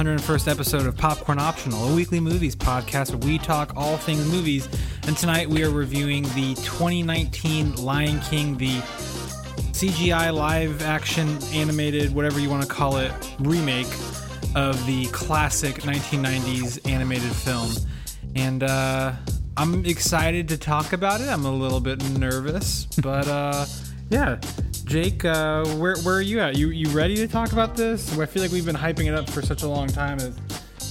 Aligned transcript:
101st 0.00 0.50
episode 0.50 0.86
of 0.86 0.96
Popcorn 0.96 1.38
Optional, 1.38 1.92
a 1.92 1.94
weekly 1.94 2.20
movies 2.20 2.56
podcast 2.56 3.10
where 3.10 3.18
we 3.18 3.36
talk 3.36 3.76
all 3.76 3.98
things 3.98 4.26
movies. 4.32 4.66
And 5.06 5.14
tonight 5.14 5.46
we 5.46 5.62
are 5.62 5.68
reviewing 5.68 6.22
the 6.22 6.54
2019 6.62 7.74
Lion 7.74 8.18
King, 8.20 8.56
the 8.56 8.78
CGI 9.76 10.34
live 10.34 10.80
action 10.80 11.38
animated, 11.52 12.14
whatever 12.14 12.40
you 12.40 12.48
want 12.48 12.62
to 12.62 12.68
call 12.68 12.96
it, 12.96 13.12
remake 13.40 13.92
of 14.54 14.86
the 14.86 15.04
classic 15.12 15.82
1990s 15.82 16.90
animated 16.90 17.32
film. 17.32 17.70
And 18.34 18.62
uh, 18.62 19.12
I'm 19.58 19.84
excited 19.84 20.48
to 20.48 20.56
talk 20.56 20.94
about 20.94 21.20
it. 21.20 21.28
I'm 21.28 21.44
a 21.44 21.52
little 21.52 21.80
bit 21.80 22.02
nervous, 22.18 22.86
but 23.02 23.28
uh, 23.28 23.66
yeah. 24.10 24.40
Jake, 24.84 25.24
uh, 25.24 25.64
where, 25.76 25.96
where 25.98 26.16
are 26.16 26.20
you 26.20 26.40
at? 26.40 26.56
You 26.56 26.70
you 26.70 26.88
ready 26.90 27.14
to 27.16 27.28
talk 27.28 27.52
about 27.52 27.76
this? 27.76 28.18
I 28.18 28.26
feel 28.26 28.42
like 28.42 28.50
we've 28.50 28.66
been 28.66 28.76
hyping 28.76 29.06
it 29.06 29.14
up 29.14 29.30
for 29.30 29.40
such 29.40 29.62
a 29.62 29.68
long 29.68 29.86
time. 29.86 30.18
It, 30.18 30.32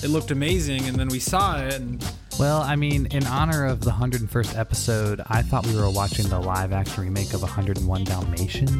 it 0.02 0.08
looked 0.10 0.32
amazing, 0.32 0.86
and 0.88 0.96
then 0.96 1.10
we 1.10 1.20
saw 1.20 1.60
it, 1.60 1.74
and 1.74 2.02
Well, 2.40 2.62
I 2.62 2.78
mean, 2.78 3.08
in 3.08 3.28
honor 3.28 3.66
of 3.66 3.82
the 3.82 3.92
101st 3.92 4.58
episode, 4.58 5.22
I 5.28 5.42
thought 5.42 5.68
we 5.68 5.76
were 5.76 5.90
watching 5.92 6.30
the 6.30 6.40
live 6.40 6.72
action 6.72 7.04
remake 7.04 7.34
of 7.34 7.42
101 7.42 8.04
Dalmatians, 8.06 8.72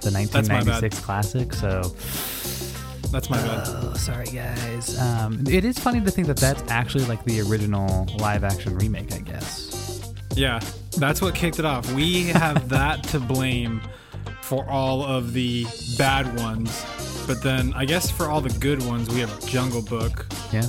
the 0.00 0.10
1996 0.10 0.98
classic. 0.98 1.52
So, 1.52 1.82
that's 3.12 3.30
my 3.30 3.36
bad. 3.36 3.68
oh, 3.68 3.94
sorry 3.94 4.26
guys. 4.26 4.98
Um, 4.98 5.44
it 5.46 5.64
is 5.64 5.78
funny 5.78 6.00
to 6.00 6.10
think 6.10 6.26
that 6.26 6.38
that's 6.38 6.62
actually 6.68 7.04
like 7.04 7.22
the 7.24 7.42
original 7.42 8.08
live 8.18 8.42
action 8.42 8.74
remake, 8.74 9.12
I 9.12 9.18
guess. 9.18 10.12
Yeah, 10.34 10.58
that's 10.98 11.20
what 11.22 11.34
kicked 11.34 11.58
it 11.58 11.64
off. 11.64 11.90
We 11.92 12.24
have 12.28 12.68
that 12.70 13.02
to 13.04 13.20
blame 13.20 13.80
for 14.42 14.64
all 14.68 15.02
of 15.04 15.32
the 15.32 15.66
bad 15.96 16.38
ones, 16.38 16.84
but 17.26 17.42
then 17.42 17.72
I 17.74 17.84
guess 17.84 18.10
for 18.10 18.26
all 18.28 18.40
the 18.40 18.50
good 18.58 18.84
ones, 18.84 19.08
we 19.10 19.20
have 19.20 19.46
Jungle 19.46 19.82
Book. 19.82 20.26
Yeah. 20.52 20.66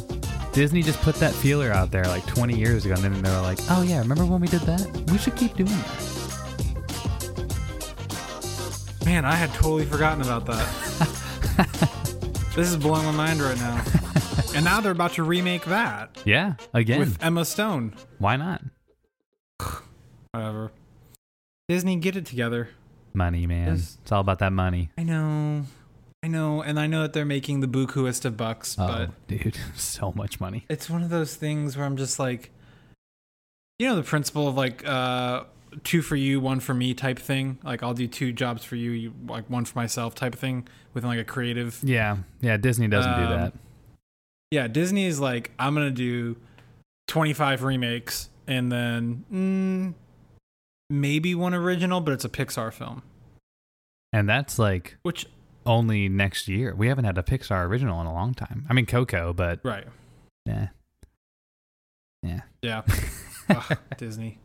Disney 0.53 0.83
just 0.83 1.01
put 1.01 1.15
that 1.15 1.33
feeler 1.33 1.71
out 1.71 1.89
there 1.91 2.03
like 2.05 2.25
20 2.27 2.55
years 2.57 2.85
ago, 2.85 2.93
and 2.95 3.03
then 3.03 3.21
they 3.23 3.29
were 3.31 3.41
like, 3.41 3.57
"Oh 3.71 3.81
yeah, 3.81 3.97
remember 3.99 4.23
when 4.25 4.39
we 4.39 4.47
did 4.47 4.61
that? 4.61 4.85
We 5.11 5.17
should 5.17 5.35
keep 5.35 5.55
doing 5.55 5.69
that." 5.69 6.09
Man, 9.05 9.25
I 9.25 9.33
had 9.35 9.49
totally 9.53 9.85
forgotten 9.85 10.21
about 10.21 10.45
that. 10.45 10.67
this 12.55 12.69
is 12.69 12.77
blowing 12.77 13.03
my 13.05 13.11
mind 13.11 13.41
right 13.41 13.57
now. 13.57 13.83
And 14.55 14.63
now 14.63 14.81
they're 14.81 14.91
about 14.91 15.13
to 15.13 15.23
remake 15.23 15.65
that 15.65 16.21
Yeah, 16.25 16.53
again. 16.75 16.99
with 16.99 17.17
Emma 17.23 17.43
Stone. 17.43 17.95
Why 18.19 18.35
not? 18.35 18.61
Whatever. 20.33 20.71
Disney, 21.69 21.95
get 21.97 22.15
it 22.15 22.25
together. 22.25 22.69
Money, 23.13 23.45
man. 23.47 23.75
It's 23.75 24.11
all 24.11 24.21
about 24.21 24.39
that 24.39 24.51
money. 24.51 24.89
I 24.97 25.03
know. 25.03 25.63
I 26.23 26.27
know. 26.27 26.61
And 26.63 26.79
I 26.79 26.87
know 26.87 27.03
that 27.03 27.13
they're 27.13 27.23
making 27.25 27.59
the 27.59 27.67
bukuest 27.67 28.25
of 28.25 28.35
bucks, 28.35 28.75
Oh, 28.79 28.87
but 28.87 29.27
dude, 29.27 29.57
so 29.75 30.11
much 30.13 30.39
money. 30.39 30.65
it's 30.69 30.89
one 30.89 31.03
of 31.03 31.09
those 31.09 31.35
things 31.35 31.77
where 31.77 31.85
I'm 31.85 31.97
just 31.97 32.17
like, 32.17 32.49
you 33.77 33.87
know, 33.87 33.95
the 33.95 34.03
principle 34.03 34.47
of 34.47 34.55
like, 34.55 34.85
uh, 34.87 35.43
two 35.83 36.01
for 36.01 36.15
you, 36.15 36.39
one 36.39 36.59
for 36.59 36.73
me 36.73 36.93
type 36.93 37.19
thing. 37.19 37.59
Like 37.63 37.83
I'll 37.83 37.93
do 37.93 38.07
two 38.07 38.31
jobs 38.31 38.63
for 38.63 38.75
you, 38.75 38.91
you 38.91 39.13
like 39.27 39.47
one 39.49 39.65
for 39.65 39.77
myself 39.77 40.15
type 40.15 40.33
of 40.33 40.39
thing 40.39 40.67
with 40.95 41.03
like 41.03 41.19
a 41.19 41.23
creative. 41.23 41.79
Yeah, 41.83 42.17
yeah. 42.41 42.57
Disney 42.57 42.87
doesn't 42.87 43.15
do 43.17 43.23
Um, 43.25 43.29
that. 43.31 43.53
Yeah, 44.51 44.67
Disney 44.67 45.05
is 45.05 45.19
like, 45.19 45.51
I'm 45.59 45.73
gonna 45.75 45.89
do 45.91 46.37
25 47.07 47.63
remakes 47.63 48.29
and 48.47 48.71
then 48.71 49.25
mm, 49.31 49.93
maybe 50.89 51.35
one 51.35 51.53
original, 51.53 52.01
but 52.01 52.13
it's 52.13 52.25
a 52.25 52.29
Pixar 52.29 52.73
film. 52.73 53.03
And 54.11 54.29
that's 54.29 54.59
like 54.59 54.97
Which 55.01 55.25
only 55.65 56.09
next 56.09 56.47
year. 56.47 56.75
We 56.75 56.87
haven't 56.87 57.05
had 57.05 57.17
a 57.17 57.23
Pixar 57.23 57.65
original 57.65 57.99
in 58.01 58.07
a 58.07 58.13
long 58.13 58.33
time. 58.33 58.65
I 58.69 58.73
mean, 58.73 58.85
Coco, 58.85 59.33
but 59.33 59.59
right. 59.63 59.87
yeah, 60.45 60.67
yeah. 62.21 62.41
Yeah. 62.61 62.81
Ugh, 63.49 63.77
Disney. 63.97 64.39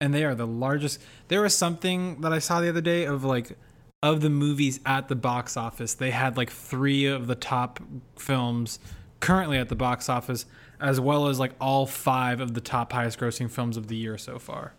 And 0.00 0.12
they 0.12 0.24
are 0.24 0.34
the 0.34 0.46
largest. 0.46 1.00
There 1.28 1.42
was 1.42 1.56
something 1.56 2.20
that 2.20 2.32
I 2.32 2.38
saw 2.38 2.60
the 2.60 2.68
other 2.68 2.80
day 2.80 3.04
of 3.04 3.24
like, 3.24 3.56
of 4.02 4.20
the 4.20 4.30
movies 4.30 4.80
at 4.84 5.08
the 5.08 5.14
box 5.14 5.56
office, 5.56 5.94
they 5.94 6.10
had 6.10 6.36
like 6.36 6.50
three 6.50 7.06
of 7.06 7.28
the 7.28 7.36
top 7.36 7.80
films 8.16 8.80
currently 9.20 9.58
at 9.58 9.68
the 9.68 9.76
box 9.76 10.08
office, 10.08 10.44
as 10.80 10.98
well 10.98 11.28
as 11.28 11.38
like 11.38 11.52
all 11.60 11.86
five 11.86 12.40
of 12.40 12.54
the 12.54 12.60
top 12.60 12.92
highest 12.92 13.20
grossing 13.20 13.48
films 13.48 13.76
of 13.76 13.86
the 13.86 13.96
year 13.96 14.18
so 14.18 14.38
far. 14.40 14.74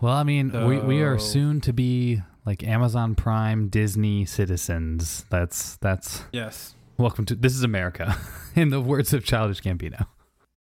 Well, 0.00 0.14
I 0.14 0.22
mean, 0.22 0.52
we 0.66 0.78
we 0.78 1.02
are 1.02 1.18
soon 1.18 1.60
to 1.62 1.72
be 1.72 2.22
like 2.44 2.62
Amazon 2.62 3.14
Prime 3.14 3.68
Disney 3.68 4.24
citizens. 4.24 5.24
That's 5.30 5.76
that's 5.76 6.22
Yes. 6.32 6.74
welcome 6.98 7.24
to 7.26 7.34
this 7.34 7.54
is 7.54 7.62
America, 7.62 8.16
in 8.54 8.70
the 8.70 8.80
words 8.80 9.12
of 9.12 9.24
Childish 9.24 9.60
Gambino. 9.62 10.06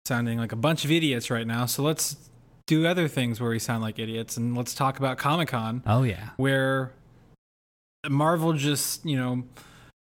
Sounding 0.06 0.39
like 0.39 0.53
a 0.53 0.56
bunch 0.56 0.84
of 0.84 0.91
idiots 0.91 1.31
right 1.31 1.47
now. 1.47 1.67
So 1.67 1.83
let's 1.83 2.17
do 2.67 2.87
other 2.87 3.09
things 3.09 3.41
where 3.41 3.50
we 3.50 3.59
sound 3.59 3.83
like 3.83 3.99
idiots 3.99 4.37
and 4.37 4.56
let's 4.56 4.75
talk 4.75 4.99
about 4.99 5.19
Comic 5.19 5.49
Con. 5.49 5.83
Oh 5.87 6.03
yeah, 6.03 6.31
where 6.37 6.93
Marvel 8.09 8.53
just, 8.53 9.05
you 9.05 9.17
know, 9.17 9.44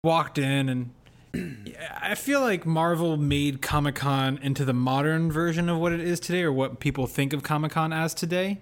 walked 0.04 0.38
in 0.38 0.68
and 0.68 0.90
I 2.00 2.14
feel 2.16 2.40
like 2.40 2.66
Marvel 2.66 3.16
made 3.16 3.62
Comic 3.62 3.94
Con 3.96 4.38
into 4.42 4.64
the 4.64 4.72
modern 4.72 5.30
version 5.30 5.68
of 5.68 5.78
what 5.78 5.92
it 5.92 6.00
is 6.00 6.18
today 6.20 6.42
or 6.42 6.52
what 6.52 6.80
people 6.80 7.06
think 7.06 7.32
of 7.32 7.42
Comic 7.42 7.72
Con 7.72 7.92
as 7.92 8.14
today. 8.14 8.58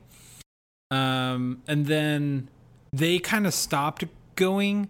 Um, 0.90 1.62
and 1.66 1.86
then 1.86 2.48
they 2.92 3.18
kind 3.18 3.46
of 3.46 3.54
stopped 3.54 4.04
going. 4.36 4.88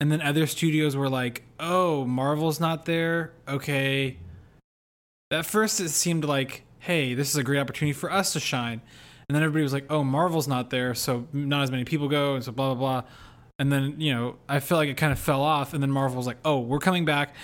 And 0.00 0.10
then 0.10 0.22
other 0.22 0.46
studios 0.46 0.96
were 0.96 1.08
like, 1.08 1.42
oh, 1.58 2.04
Marvel's 2.06 2.60
not 2.60 2.86
there. 2.86 3.32
Okay. 3.46 4.16
At 5.30 5.46
first, 5.46 5.80
it 5.80 5.90
seemed 5.90 6.24
like, 6.24 6.62
hey, 6.78 7.14
this 7.14 7.28
is 7.28 7.36
a 7.36 7.44
great 7.44 7.60
opportunity 7.60 7.92
for 7.92 8.10
us 8.10 8.32
to 8.32 8.40
shine. 8.40 8.80
And 9.28 9.36
then 9.36 9.42
everybody 9.42 9.62
was 9.62 9.72
like, 9.72 9.86
oh, 9.90 10.02
Marvel's 10.02 10.48
not 10.48 10.70
there. 10.70 10.94
So 10.94 11.28
not 11.32 11.62
as 11.62 11.70
many 11.70 11.84
people 11.84 12.08
go. 12.08 12.34
And 12.34 12.42
so 12.42 12.50
blah, 12.50 12.74
blah, 12.74 13.02
blah. 13.02 13.10
And 13.58 13.70
then, 13.70 14.00
you 14.00 14.14
know, 14.14 14.36
I 14.48 14.58
feel 14.58 14.78
like 14.78 14.88
it 14.88 14.96
kind 14.96 15.12
of 15.12 15.18
fell 15.18 15.42
off. 15.42 15.74
And 15.74 15.82
then 15.82 15.90
Marvel 15.90 16.16
was 16.16 16.26
like, 16.26 16.38
oh, 16.44 16.60
we're 16.60 16.78
coming 16.78 17.04
back. 17.04 17.34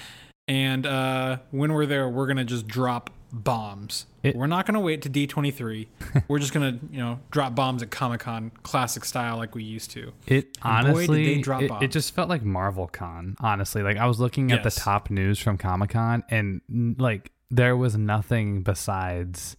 And 0.48 0.86
uh, 0.86 1.38
when 1.50 1.72
we're 1.72 1.86
there, 1.86 2.08
we're 2.08 2.26
going 2.26 2.38
to 2.38 2.44
just 2.44 2.66
drop 2.66 3.10
bombs. 3.32 4.06
It- 4.26 4.37
we're 4.37 4.47
not 4.47 4.66
going 4.66 4.75
to 4.75 4.81
wait 4.81 5.03
to 5.03 5.10
D23. 5.10 5.87
we're 6.28 6.38
just 6.38 6.53
going 6.53 6.78
to, 6.78 6.87
you 6.92 6.98
know, 6.98 7.20
drop 7.31 7.54
bombs 7.54 7.82
at 7.82 7.91
Comic 7.91 8.20
Con, 8.20 8.50
classic 8.62 9.04
style 9.04 9.37
like 9.37 9.54
we 9.54 9.62
used 9.64 9.91
to. 9.92 10.12
It 10.26 10.56
And 10.62 10.87
honestly, 10.88 11.41
it, 11.41 11.47
bombs. 11.47 11.82
it 11.82 11.91
just 11.91 12.14
felt 12.14 12.28
like 12.28 12.42
Marvel 12.42 12.86
Con. 12.88 13.36
Honestly, 13.41 13.82
like 13.82 13.97
I 13.97 14.06
was 14.06 14.20
looking 14.20 14.53
at 14.53 14.62
Yes. 14.65 14.75
the 14.75 14.81
top 14.81 15.10
news 15.10 15.38
from 15.38 15.59
Comic 15.59 15.91
Con, 15.91 16.25
and 16.31 16.60
like 16.98 17.31
there 17.50 17.76
was 17.76 17.97
nothing 17.97 18.62
besides 18.62 19.56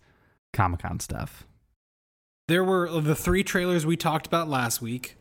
Comic 0.53 0.81
Con 0.81 1.00
stuff. 1.00 1.45
There 2.47 2.63
were 2.63 2.89
the 3.01 3.16
three 3.16 3.44
trailers 3.44 3.85
we 3.85 3.97
talked 3.97 4.25
about 4.27 4.47
last 4.50 4.81
week. 4.81 5.16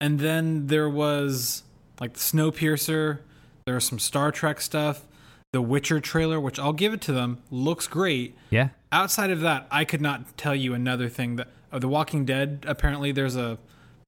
And 0.00 0.18
then 0.18 0.66
there 0.66 0.88
was 0.88 1.62
like 2.00 2.14
the 2.14 2.18
Snowpiercer. 2.20 3.20
There 3.64 3.74
was 3.74 3.84
some 3.84 3.98
Star 3.98 4.30
Trek 4.30 4.60
stuff. 4.60 5.06
The 5.54 5.62
Witcher 5.62 6.00
trailer, 6.00 6.40
which 6.40 6.58
I'll 6.58 6.72
give 6.72 6.92
it 6.92 7.00
to 7.02 7.12
them, 7.12 7.38
looks 7.48 7.86
great. 7.86 8.34
Yeah, 8.50 8.70
outside 8.90 9.30
of 9.30 9.38
that, 9.42 9.68
I 9.70 9.84
could 9.84 10.00
not 10.00 10.36
tell 10.36 10.52
you 10.54 10.74
another 10.74 11.08
thing 11.08 11.36
that 11.36 11.46
uh, 11.72 11.78
The 11.78 11.86
Walking 11.86 12.24
Dead. 12.24 12.64
Apparently, 12.66 13.12
there's 13.12 13.36
a 13.36 13.58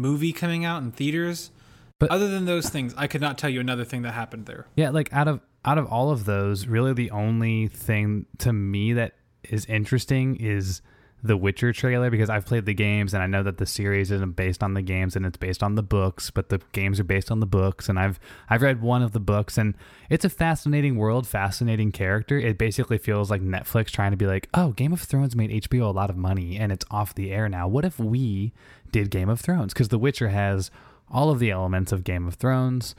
movie 0.00 0.32
coming 0.32 0.64
out 0.64 0.82
in 0.82 0.90
theaters. 0.90 1.52
But- 2.00 2.08
But 2.08 2.14
other 2.16 2.26
than 2.28 2.46
those 2.46 2.68
things, 2.68 2.94
I 2.98 3.06
could 3.06 3.20
not 3.20 3.38
tell 3.38 3.48
you 3.48 3.60
another 3.60 3.84
thing 3.84 4.02
that 4.02 4.12
happened 4.12 4.46
there. 4.46 4.66
yeah. 4.74 4.90
Like 4.90 5.12
out 5.12 5.28
of 5.28 5.40
out 5.64 5.78
of 5.78 5.86
all 5.86 6.10
of 6.10 6.24
those, 6.24 6.66
really 6.66 6.92
the 6.92 7.12
only 7.12 7.68
thing 7.68 8.26
to 8.38 8.52
me 8.52 8.92
that 8.94 9.12
is 9.48 9.66
interesting 9.66 10.34
is 10.36 10.82
the 11.26 11.36
Witcher 11.36 11.72
trailer 11.72 12.10
because 12.10 12.30
I've 12.30 12.46
played 12.46 12.66
the 12.66 12.74
games 12.74 13.14
and 13.14 13.22
I 13.22 13.26
know 13.26 13.42
that 13.42 13.58
the 13.58 13.66
series 13.66 14.10
isn't 14.10 14.36
based 14.36 14.62
on 14.62 14.74
the 14.74 14.82
games 14.82 15.16
and 15.16 15.26
it's 15.26 15.36
based 15.36 15.62
on 15.62 15.74
the 15.74 15.82
books, 15.82 16.30
but 16.30 16.48
the 16.48 16.60
games 16.72 16.98
are 17.00 17.04
based 17.04 17.30
on 17.30 17.40
the 17.40 17.46
books 17.46 17.88
and 17.88 17.98
I've 17.98 18.18
I've 18.48 18.62
read 18.62 18.80
one 18.82 19.02
of 19.02 19.12
the 19.12 19.20
books 19.20 19.58
and 19.58 19.74
it's 20.08 20.24
a 20.24 20.30
fascinating 20.30 20.96
world, 20.96 21.26
fascinating 21.26 21.92
character. 21.92 22.38
It 22.38 22.58
basically 22.58 22.98
feels 22.98 23.30
like 23.30 23.42
Netflix 23.42 23.90
trying 23.90 24.12
to 24.12 24.16
be 24.16 24.26
like, 24.26 24.48
"Oh, 24.54 24.70
Game 24.72 24.92
of 24.92 25.00
Thrones 25.00 25.36
made 25.36 25.50
HBO 25.50 25.88
a 25.88 25.92
lot 25.92 26.10
of 26.10 26.16
money 26.16 26.56
and 26.56 26.72
it's 26.72 26.84
off 26.90 27.14
the 27.14 27.32
air 27.32 27.48
now. 27.48 27.68
What 27.68 27.84
if 27.84 27.98
we 27.98 28.52
did 28.90 29.10
Game 29.10 29.28
of 29.28 29.40
Thrones?" 29.40 29.74
Cuz 29.74 29.88
The 29.88 29.98
Witcher 29.98 30.28
has 30.28 30.70
all 31.10 31.30
of 31.30 31.38
the 31.38 31.50
elements 31.50 31.92
of 31.92 32.04
Game 32.04 32.26
of 32.26 32.34
Thrones. 32.34 32.94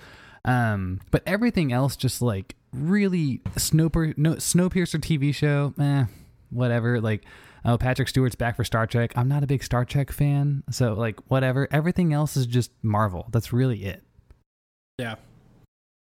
Um, 0.45 1.01
but 1.11 1.23
everything 1.25 1.73
else 1.73 1.95
just 1.97 2.21
like 2.21 2.55
really 2.73 3.41
Snowper 3.57 4.13
no 4.17 4.35
Snowpiercer 4.35 4.99
TV 4.99 5.33
show, 5.33 5.73
eh, 5.79 6.05
whatever. 6.49 7.01
Like, 7.01 7.23
oh, 7.65 7.77
Patrick 7.77 8.07
Stewart's 8.07 8.35
back 8.35 8.55
for 8.55 8.63
Star 8.63 8.87
Trek. 8.87 9.13
I'm 9.15 9.27
not 9.27 9.43
a 9.43 9.47
big 9.47 9.63
Star 9.63 9.85
Trek 9.85 10.11
fan, 10.11 10.63
so 10.69 10.93
like 10.93 11.19
whatever. 11.29 11.67
Everything 11.71 12.13
else 12.13 12.35
is 12.37 12.45
just 12.45 12.71
Marvel. 12.81 13.27
That's 13.31 13.51
really 13.53 13.85
it. 13.85 14.03
Yeah. 14.97 15.15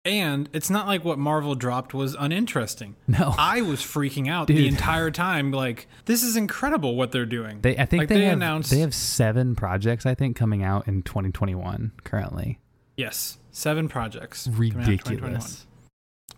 And 0.04 0.48
it's 0.54 0.70
not 0.70 0.86
like 0.86 1.04
what 1.04 1.18
Marvel 1.18 1.56
dropped 1.56 1.96
was 1.96 2.16
uninteresting. 2.20 2.96
No, 3.08 3.34
I 3.40 3.62
was 3.62 3.80
freaking 3.82 4.30
out 4.30 4.46
the 4.46 4.68
entire 4.68 5.10
time. 5.10 5.52
Like, 5.52 5.88
this 6.06 6.22
is 6.22 6.38
incredible 6.38 6.96
what 6.96 7.12
they're 7.12 7.26
doing. 7.26 7.62
they 7.62 7.76
I 7.76 7.86
think 7.88 8.02
like, 8.02 8.10
they, 8.10 8.20
they 8.20 8.26
have 8.26 8.34
announced- 8.34 8.70
they 8.70 8.82
have 8.82 8.94
seven 8.94 9.56
projects 9.56 10.06
I 10.06 10.14
think 10.14 10.36
coming 10.38 10.62
out 10.64 10.88
in 10.88 11.02
2021 11.02 11.92
currently. 12.04 12.60
yes, 12.96 13.40
seven 13.52 13.90
projects. 13.90 14.46
coming 14.46 14.74
out 14.74 14.88
in 14.88 14.98
2021. 15.00 15.32
Ridiculous. 15.32 15.66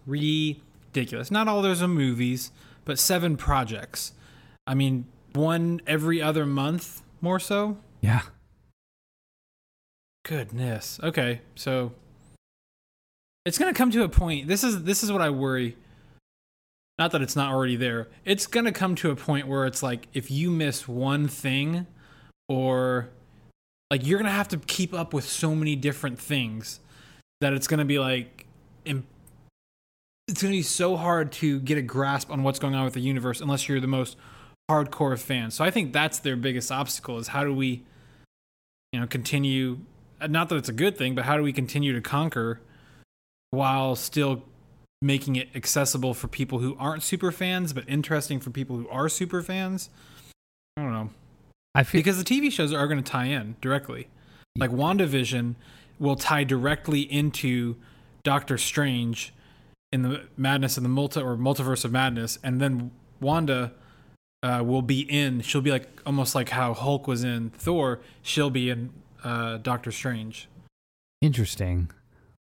ridiculous. 0.05 1.29
Not 1.31 1.49
all 1.49 1.61
those 1.61 1.81
are 1.81 1.87
movies, 1.89 2.51
but 2.85 2.97
seven 2.97 3.35
projects. 3.35 4.13
I 4.67 4.73
mean, 4.73 5.05
one 5.33 5.81
every 5.87 6.21
other 6.21 6.45
month, 6.45 7.01
more 7.21 7.39
so. 7.39 7.77
Yeah. 8.01 8.21
Goodness. 10.25 10.99
Okay, 11.01 11.41
so 11.55 11.93
it's 13.45 13.57
gonna 13.57 13.73
come 13.73 13.91
to 13.91 14.03
a 14.03 14.09
point. 14.09 14.47
This 14.47 14.63
is 14.63 14.83
this 14.83 15.03
is 15.03 15.11
what 15.11 15.21
I 15.21 15.29
worry. 15.29 15.77
Not 16.99 17.11
that 17.11 17.21
it's 17.21 17.35
not 17.35 17.53
already 17.53 17.77
there. 17.77 18.09
It's 18.25 18.45
gonna 18.45 18.73
come 18.73 18.95
to 18.95 19.09
a 19.09 19.15
point 19.15 19.47
where 19.47 19.65
it's 19.65 19.81
like 19.81 20.07
if 20.13 20.29
you 20.29 20.51
miss 20.51 20.85
one 20.87 21.29
thing, 21.29 21.87
or 22.49 23.09
like 23.89 24.05
you're 24.05 24.19
gonna 24.19 24.31
have 24.31 24.49
to 24.49 24.57
keep 24.57 24.93
up 24.93 25.13
with 25.13 25.23
so 25.23 25.55
many 25.55 25.77
different 25.77 26.19
things 26.19 26.81
that 27.39 27.53
it's 27.53 27.67
gonna 27.67 27.85
be 27.85 27.99
like 27.99 28.47
im- 28.83 29.07
it's 30.27 30.41
gonna 30.41 30.51
be 30.51 30.61
so 30.61 30.97
hard 30.97 31.31
to 31.33 31.61
get 31.61 31.77
a 31.77 31.81
grasp 31.81 32.29
on 32.29 32.43
what's 32.43 32.59
going 32.59 32.75
on 32.75 32.83
with 32.83 32.95
the 32.95 32.99
universe 32.99 33.39
unless 33.39 33.69
you're 33.69 33.79
the 33.79 33.87
most 33.87 34.17
hardcore 34.69 35.17
fans. 35.17 35.53
So 35.53 35.63
I 35.63 35.71
think 35.71 35.93
that's 35.93 36.19
their 36.19 36.35
biggest 36.35 36.71
obstacle 36.71 37.17
is 37.17 37.29
how 37.29 37.43
do 37.43 37.53
we, 37.53 37.83
you 38.91 38.99
know, 38.99 39.07
continue. 39.07 39.79
Uh, 40.19 40.27
not 40.27 40.49
that 40.49 40.55
it's 40.55 40.69
a 40.69 40.73
good 40.73 40.97
thing, 40.97 41.15
but 41.15 41.25
how 41.25 41.37
do 41.37 41.43
we 41.43 41.53
continue 41.53 41.93
to 41.93 42.01
conquer 42.01 42.59
while 43.51 43.95
still 43.95 44.43
making 45.01 45.35
it 45.35 45.49
accessible 45.55 46.13
for 46.13 46.27
people 46.27 46.59
who 46.59 46.75
aren't 46.79 47.03
super 47.03 47.31
fans, 47.31 47.71
but 47.71 47.87
interesting 47.87 48.39
for 48.39 48.49
people 48.49 48.77
who 48.77 48.89
are 48.89 49.07
super 49.07 49.41
fans? 49.41 49.89
I 50.75 50.81
don't 50.81 50.93
know. 50.93 51.09
I 51.75 51.83
feel 51.83 51.99
Because 51.99 52.21
the 52.21 52.23
TV 52.23 52.51
shows 52.51 52.73
are 52.73 52.87
going 52.87 53.01
to 53.01 53.09
tie 53.09 53.25
in 53.25 53.55
directly. 53.61 54.07
Like 54.57 54.71
WandaVision 54.71 55.55
will 55.99 56.15
tie 56.15 56.43
directly 56.43 57.01
into 57.01 57.75
Doctor 58.23 58.57
Strange 58.57 59.33
in 59.91 60.01
the 60.01 60.27
Madness 60.35 60.77
of 60.77 60.83
the 60.83 60.89
Multi 60.89 61.21
or 61.21 61.37
Multiverse 61.37 61.85
of 61.85 61.91
Madness, 61.91 62.39
and 62.43 62.59
then 62.59 62.91
Wanda 63.21 63.71
uh, 64.43 64.63
will 64.65 64.81
be 64.81 65.01
in. 65.01 65.41
She'll 65.41 65.61
be 65.61 65.71
like 65.71 65.87
almost 66.05 66.35
like 66.35 66.49
how 66.49 66.73
Hulk 66.73 67.07
was 67.07 67.23
in 67.23 67.49
Thor. 67.51 67.99
She'll 68.21 68.49
be 68.49 68.69
in 68.69 68.91
uh, 69.23 69.57
Doctor 69.57 69.91
Strange. 69.91 70.47
Interesting. 71.21 71.89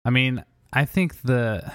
I 0.05 0.11
mean, 0.11 0.45
I 0.73 0.85
think 0.85 1.23
the 1.23 1.71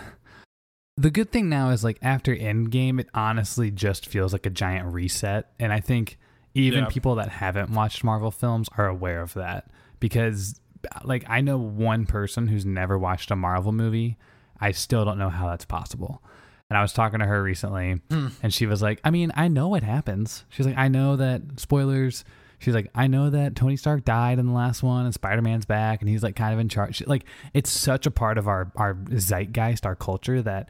the 0.98 1.10
good 1.10 1.32
thing 1.32 1.50
now 1.50 1.70
is 1.70 1.84
like 1.84 1.98
after 2.02 2.36
Endgame, 2.36 3.00
it 3.00 3.10
honestly 3.14 3.72
just 3.72 4.06
feels 4.08 4.34
like 4.34 4.46
a 4.46 4.50
giant 4.52 4.94
reset, 4.94 5.52
and 5.60 5.74
I 5.74 5.80
think 5.80 6.18
even 6.54 6.84
Yeah. 6.84 6.90
people 6.90 7.16
that 7.16 7.30
haven't 7.30 7.72
watched 7.72 8.04
Marvel 8.04 8.30
films 8.32 8.70
are 8.78 8.86
aware 8.88 9.22
of 9.22 9.34
that 9.34 9.72
because, 10.00 10.60
like, 11.04 11.24
I 11.28 11.42
know 11.42 11.58
one 11.58 12.06
person 12.06 12.48
who's 12.48 12.64
never 12.64 12.96
watched 13.00 13.32
a 13.32 13.36
Marvel 13.36 13.72
movie. 13.72 14.18
I 14.60 14.72
still 14.72 15.04
don't 15.04 15.18
know 15.18 15.30
how 15.30 15.48
that's 15.48 15.66
possible. 15.66 16.22
And 16.70 16.78
I 16.78 16.82
was 16.82 16.94
talking 16.94 17.20
to 17.20 17.26
her 17.26 17.44
recently, 17.44 18.02
Hmm. 18.10 18.28
and 18.42 18.54
she 18.54 18.66
was 18.66 18.82
like, 18.82 19.00
I 19.04 19.12
mean, 19.12 19.32
I 19.36 19.48
know 19.48 19.68
what 19.68 19.84
happens. 19.84 20.44
She's 20.50 20.66
like, 20.66 20.78
I 20.78 20.88
know 20.88 21.16
that 21.18 21.42
spoilers. 21.58 22.24
She's 22.60 22.74
like, 22.74 22.90
I 22.96 23.08
know 23.08 23.30
that 23.30 23.56
Tony 23.56 23.76
Stark 23.76 24.06
died 24.06 24.40
in 24.40 24.48
the 24.48 24.54
last 24.54 24.82
one, 24.82 25.06
and 25.06 25.14
Spider 25.14 25.42
Man's 25.42 25.66
back, 25.66 26.00
and 26.02 26.10
he's 26.10 26.24
like 26.24 26.36
kind 26.36 26.54
of 26.54 26.60
in 26.60 26.70
charge. 26.70 26.96
She- 26.96 27.06
Like, 27.06 27.26
it's 27.54 27.70
such 27.70 28.06
a 28.08 28.12
part 28.12 28.38
of 28.38 28.48
our 28.48 28.72
our 28.76 28.96
zeitgeist, 28.96 29.86
our 29.86 29.96
culture 29.96 30.42
that 30.42 30.70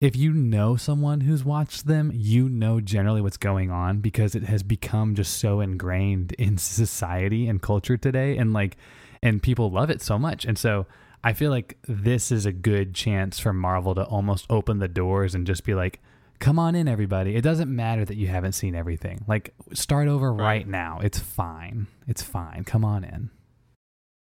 if 0.00 0.14
you 0.16 0.32
know 0.32 0.76
someone 0.76 1.20
who's 1.22 1.44
watched 1.44 1.86
them, 1.86 2.10
you 2.12 2.48
know 2.48 2.80
generally 2.80 3.20
what's 3.22 3.36
going 3.38 3.70
on 3.70 4.00
because 4.00 4.34
it 4.34 4.42
has 4.42 4.62
become 4.62 5.14
just 5.14 5.38
so 5.38 5.60
ingrained 5.60 6.32
in 6.32 6.58
society 6.58 7.48
and 7.48 7.62
culture 7.62 7.96
today, 7.96 8.36
and 8.36 8.52
like, 8.52 8.76
and 9.22 9.42
people 9.42 9.70
love 9.70 9.88
it 9.88 10.02
so 10.02 10.18
much, 10.18 10.44
and 10.44 10.58
so. 10.58 10.84
I 11.24 11.32
feel 11.32 11.50
like 11.50 11.78
this 11.88 12.30
is 12.30 12.44
a 12.44 12.52
good 12.52 12.94
chance 12.94 13.38
for 13.40 13.52
Marvel 13.54 13.94
to 13.94 14.04
almost 14.04 14.46
open 14.50 14.78
the 14.78 14.88
doors 14.88 15.34
and 15.34 15.46
just 15.46 15.64
be 15.64 15.74
like, 15.74 16.00
come 16.38 16.58
on 16.58 16.74
in, 16.74 16.86
everybody. 16.86 17.34
It 17.34 17.40
doesn't 17.40 17.74
matter 17.74 18.04
that 18.04 18.16
you 18.16 18.26
haven't 18.26 18.52
seen 18.52 18.74
everything. 18.74 19.24
Like, 19.26 19.54
start 19.72 20.06
over 20.06 20.30
right, 20.32 20.44
Right. 20.44 20.68
now. 20.68 21.00
It's 21.02 21.18
fine. 21.18 21.86
It's 22.06 22.22
fine. 22.22 22.64
Come 22.64 22.84
on 22.84 23.04
in. 23.04 23.30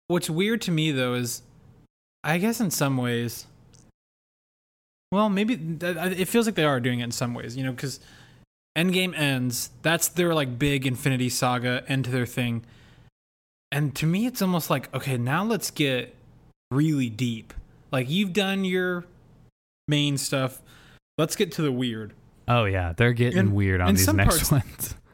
What's 0.08 0.30
weird 0.30 0.62
to 0.64 0.72
me 0.72 0.92
though 0.92 1.14
is, 1.14 1.42
I 2.24 2.38
guess 2.38 2.60
in 2.60 2.70
some 2.70 2.98
ways, 2.98 3.46
well, 5.12 5.30
maybe 5.30 5.54
it 5.82 6.26
feels 6.28 6.46
like 6.46 6.56
they 6.56 6.66
are 6.66 6.80
doing 6.80 7.00
it 7.00 7.06
in 7.06 7.12
some 7.12 7.34
ways, 7.34 7.56
you 7.56 7.64
know, 7.64 7.72
because 7.72 8.00
Endgame 8.78 9.18
ends. 9.18 9.70
That's 9.82 10.08
their 10.10 10.34
like 10.34 10.60
big 10.60 10.86
Infinity 10.86 11.30
Saga 11.30 11.84
end 11.88 12.06
to 12.06 12.12
their 12.12 12.26
thing, 12.26 12.64
and 13.72 13.96
to 13.96 14.06
me, 14.06 14.26
it's 14.26 14.42
almost 14.42 14.70
like 14.70 14.94
okay, 14.94 15.18
now 15.18 15.44
let's 15.44 15.72
get 15.72 16.14
really 16.72 17.10
deep. 17.10 17.54
Like 17.92 18.10
you've 18.10 18.34
done 18.34 18.64
your 18.66 19.06
main 19.88 20.18
stuff, 20.18 20.62
let's 21.18 21.36
get 21.36 21.52
to 21.54 21.62
the 21.62 21.72
weird. 21.72 22.14
Oh, 22.48 22.66
yeah. 22.66 22.94
They're 22.96 23.14
getting 23.14 23.40
In- 23.40 23.54
weird 23.54 23.82
on 23.82 23.94
these 23.96 24.12
next 24.14 24.50
parts- 24.50 24.52
ones. 24.52 24.96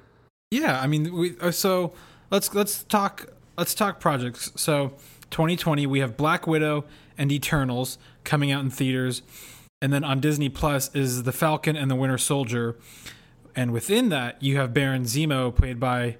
Yeah, 0.52 0.80
I 0.80 0.88
mean, 0.88 1.13
we, 1.13 1.36
uh, 1.42 1.52
so 1.52 1.92
let's 2.31 2.54
let's 2.54 2.84
talk 2.84 3.25
let's 3.57 3.74
talk 3.74 4.00
projects. 4.00 4.54
So 4.56 4.94
2020, 5.31 5.86
we 5.88 6.00
have 6.00 6.16
Black 6.16 6.46
Widow 6.48 6.86
and 7.18 7.30
Eternals 7.31 7.98
coming 8.24 8.52
out 8.52 8.63
in 8.63 8.69
theaters, 8.69 9.22
and 9.81 9.92
then 9.92 10.04
on 10.06 10.22
Disney 10.22 10.48
Plus 10.48 10.94
is 10.96 11.24
The 11.24 11.34
Falcon 11.34 11.75
and 11.75 11.90
the 11.92 11.96
Winter 11.96 12.19
Soldier, 12.19 12.78
and 13.56 13.72
within 13.74 14.10
that 14.10 14.42
you 14.42 14.56
have 14.57 14.74
Baron 14.74 15.04
Zemo, 15.04 15.54
played 15.54 15.80
by 15.80 16.18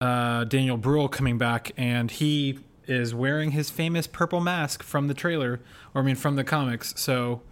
uh, 0.00 0.44
Daniel 0.44 0.78
Bruhl, 0.78 1.08
coming 1.08 1.36
back, 1.36 1.72
and 1.76 2.10
he 2.10 2.60
is 2.86 3.14
wearing 3.14 3.50
his 3.52 3.70
famous 3.70 4.06
purple 4.06 4.40
mask 4.40 4.82
from 4.82 5.08
the 5.08 5.14
trailer, 5.14 5.60
or 5.94 6.02
I 6.02 6.04
mean 6.04 6.16
from 6.16 6.36
the 6.36 6.44
comics. 6.44 6.94
So 6.96 7.42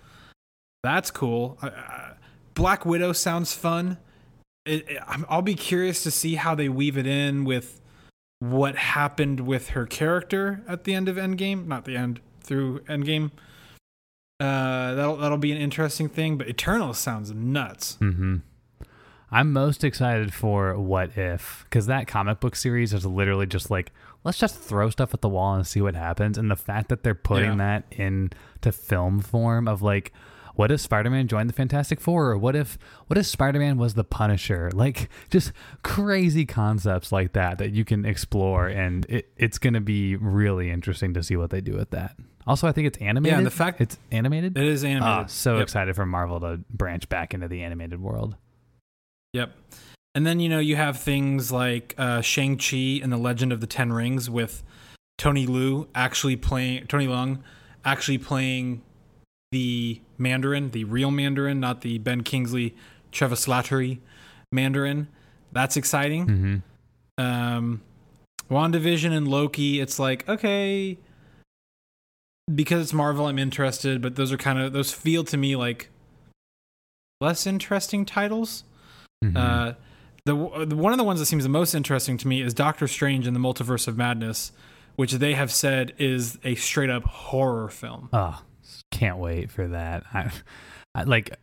that's 0.83 1.11
cool. 1.11 1.59
I, 1.63 2.13
Black 2.55 2.85
Widow 2.87 3.13
sounds 3.13 3.53
fun 3.55 3.99
it, 4.67 4.89
it- 4.89 5.03
I'll 5.29 5.43
be 5.43 5.55
curious 5.55 6.03
to 6.05 6.11
see 6.11 6.37
how 6.37 6.55
they 6.55 6.69
weave 6.71 6.97
it 6.97 7.07
in 7.07 7.45
with 7.45 7.81
what 8.39 8.77
happened 8.77 9.41
with 9.41 9.71
her 9.71 9.87
character 9.87 10.63
at 10.67 10.85
the 10.85 10.95
end 10.95 11.09
of 11.09 11.17
Endgame, 11.17 11.67
not 11.67 11.85
the 11.85 11.97
end 11.97 12.21
through 12.41 12.81
Endgame. 12.81 13.31
Uh, 14.41 14.95
that'll 14.95 15.17
that'll 15.17 15.39
be 15.39 15.53
an 15.53 15.59
interesting 15.59 16.09
thing. 16.09 16.37
But 16.37 16.49
Eternal 16.49 16.95
sounds 16.95 17.33
nuts. 17.33 17.97
hmm 17.97 18.37
I'm 19.31 19.53
most 19.53 19.83
excited 19.85 20.33
for 20.33 20.79
What 20.79 21.17
If 21.19 21.65
because 21.65 21.87
that 21.87 22.07
comic 22.07 22.41
book 22.41 22.55
series 22.57 22.93
is 22.95 23.05
literally 23.05 23.47
just 23.47 23.71
like 23.71 23.91
let's 24.25 24.39
just 24.39 24.59
throw 24.59 24.91
stuff 24.91 25.15
at 25.15 25.21
the 25.21 25.29
wall 25.29 25.55
and 25.55 25.67
see 25.67 25.81
what 25.81 25.95
happens. 25.95 26.37
And 26.39 26.51
the 26.51 26.57
fact 26.57 26.89
that 26.89 27.03
they're 27.03 27.15
putting 27.15 27.59
Yeah. 27.59 27.83
that 27.91 27.99
into 27.99 28.73
film 28.73 29.21
form 29.21 29.69
of 29.69 29.83
like, 29.83 30.13
what 30.57 30.71
if 30.71 30.81
Spider-Man 30.81 31.27
joined 31.27 31.49
the 31.49 31.53
Fantastic 31.55 32.01
Four? 32.01 32.31
Or 32.31 32.39
what 32.39 32.55
if 32.55 32.79
what 33.09 33.19
if 33.19 33.27
Spider-Man 33.27 33.77
was 33.77 33.95
the 33.95 34.05
Punisher? 34.05 34.71
Like 34.73 35.09
just 35.31 35.53
crazy 35.83 36.47
concepts 36.47 37.11
like 37.13 37.33
that 37.33 37.59
that 37.59 37.73
you 37.73 37.85
can 37.85 38.05
explore, 38.05 38.69
and 38.69 39.05
it, 39.09 39.33
it's 39.37 39.59
gonna 39.59 39.81
be 39.81 40.15
really 40.17 40.71
interesting 40.71 41.13
to 41.15 41.23
see 41.25 41.37
what 41.37 41.51
they 41.51 41.61
do 41.61 41.73
with 41.75 41.91
that. 41.91 42.17
Also, 42.47 42.69
I 42.69 42.73
think 42.73 42.87
it's 42.87 42.99
animated. 42.99 43.39
And 43.39 43.47
the 43.47 43.51
fact- 43.51 43.81
it's 43.81 43.99
animated. 44.13 44.57
It 44.57 44.65
is 44.65 44.85
animated. 44.85 45.03
Ah, 45.25 45.27
so 45.27 45.55
Yep. 45.55 45.63
excited 45.65 45.97
for 45.97 46.07
Marvel 46.07 46.39
to 46.41 46.61
branch 46.71 47.09
back 47.09 47.35
into 47.35 47.49
the 47.49 47.63
animated 47.63 48.01
world. 48.01 48.37
Yep. 49.33 49.53
And 50.15 50.27
then 50.27 50.39
you 50.39 50.49
know 50.49 50.61
you 50.61 50.77
have 50.77 50.99
things 50.99 51.51
like 51.51 51.95
uh, 51.99 52.21
Shang 52.21 52.57
Chi 52.57 53.01
and 53.03 53.13
the 53.13 53.17
Legend 53.17 53.53
of 53.53 53.61
the 53.61 53.67
Ten 53.67 53.93
Rings 53.93 54.31
with 54.31 54.63
Tony 55.19 55.47
Liu 55.47 55.89
actually 55.95 56.37
playing 56.37 56.87
Tony 56.87 57.07
Leung 57.07 57.41
actually 57.85 58.19
playing 58.19 58.83
the 59.53 60.01
Mandarin, 60.19 60.71
the 60.71 60.85
real 60.85 61.11
Mandarin, 61.11 61.61
not 61.61 61.83
the 61.83 61.99
Ben 61.99 62.23
Kingsley 62.23 62.75
Trevor 63.13 63.35
Slattery 63.35 63.99
Mandarin. 64.51 65.09
That's 65.53 65.77
exciting. 65.77 66.27
Mm-hmm. 66.27 67.25
um 67.25 67.83
WandaVision 68.51 69.11
and 69.11 69.27
Loki, 69.27 69.81
it's 69.81 69.99
like, 69.99 70.29
okay, 70.29 70.99
because 72.55 72.83
it's 72.83 72.93
Marvel, 72.93 73.27
I'm 73.27 73.39
interested, 73.39 74.03
but 74.03 74.17
those 74.17 74.33
are 74.33 74.37
kind 74.37 74.59
of 74.59 74.73
those 74.73 74.93
feel 74.93 75.25
to 75.25 75.37
me 75.37 75.57
like 75.57 75.91
less 77.21 77.47
interesting 77.47 78.05
titles. 78.05 78.65
Mm-hmm. 79.25 79.37
Uh 79.37 79.73
the, 80.25 80.65
the 80.67 80.77
one 80.77 80.93
of 80.93 80.99
the 80.99 81.05
ones 81.05 81.21
that 81.21 81.27
seems 81.27 81.43
the 81.43 81.51
most 81.51 81.75
interesting 81.75 82.17
to 82.19 82.29
me 82.29 82.41
is 82.41 82.55
Doctor 82.55 82.89
Strange 82.89 83.27
in 83.27 83.35
the 83.35 83.41
Multiverse 83.41 83.87
of 83.87 83.97
Madness, 83.97 84.53
which 84.97 85.13
they 85.13 85.35
have 85.35 85.53
said 85.53 85.93
is 85.99 86.39
a 86.45 86.55
straight 86.55 86.91
up 86.91 87.05
horror 87.05 87.69
film. 87.69 88.09
oh, 88.13 88.41
can't 88.91 89.19
wait 89.19 89.51
for 89.51 89.69
that. 89.69 90.05
I, 90.13 90.31
I 90.95 91.03
like. 91.05 91.37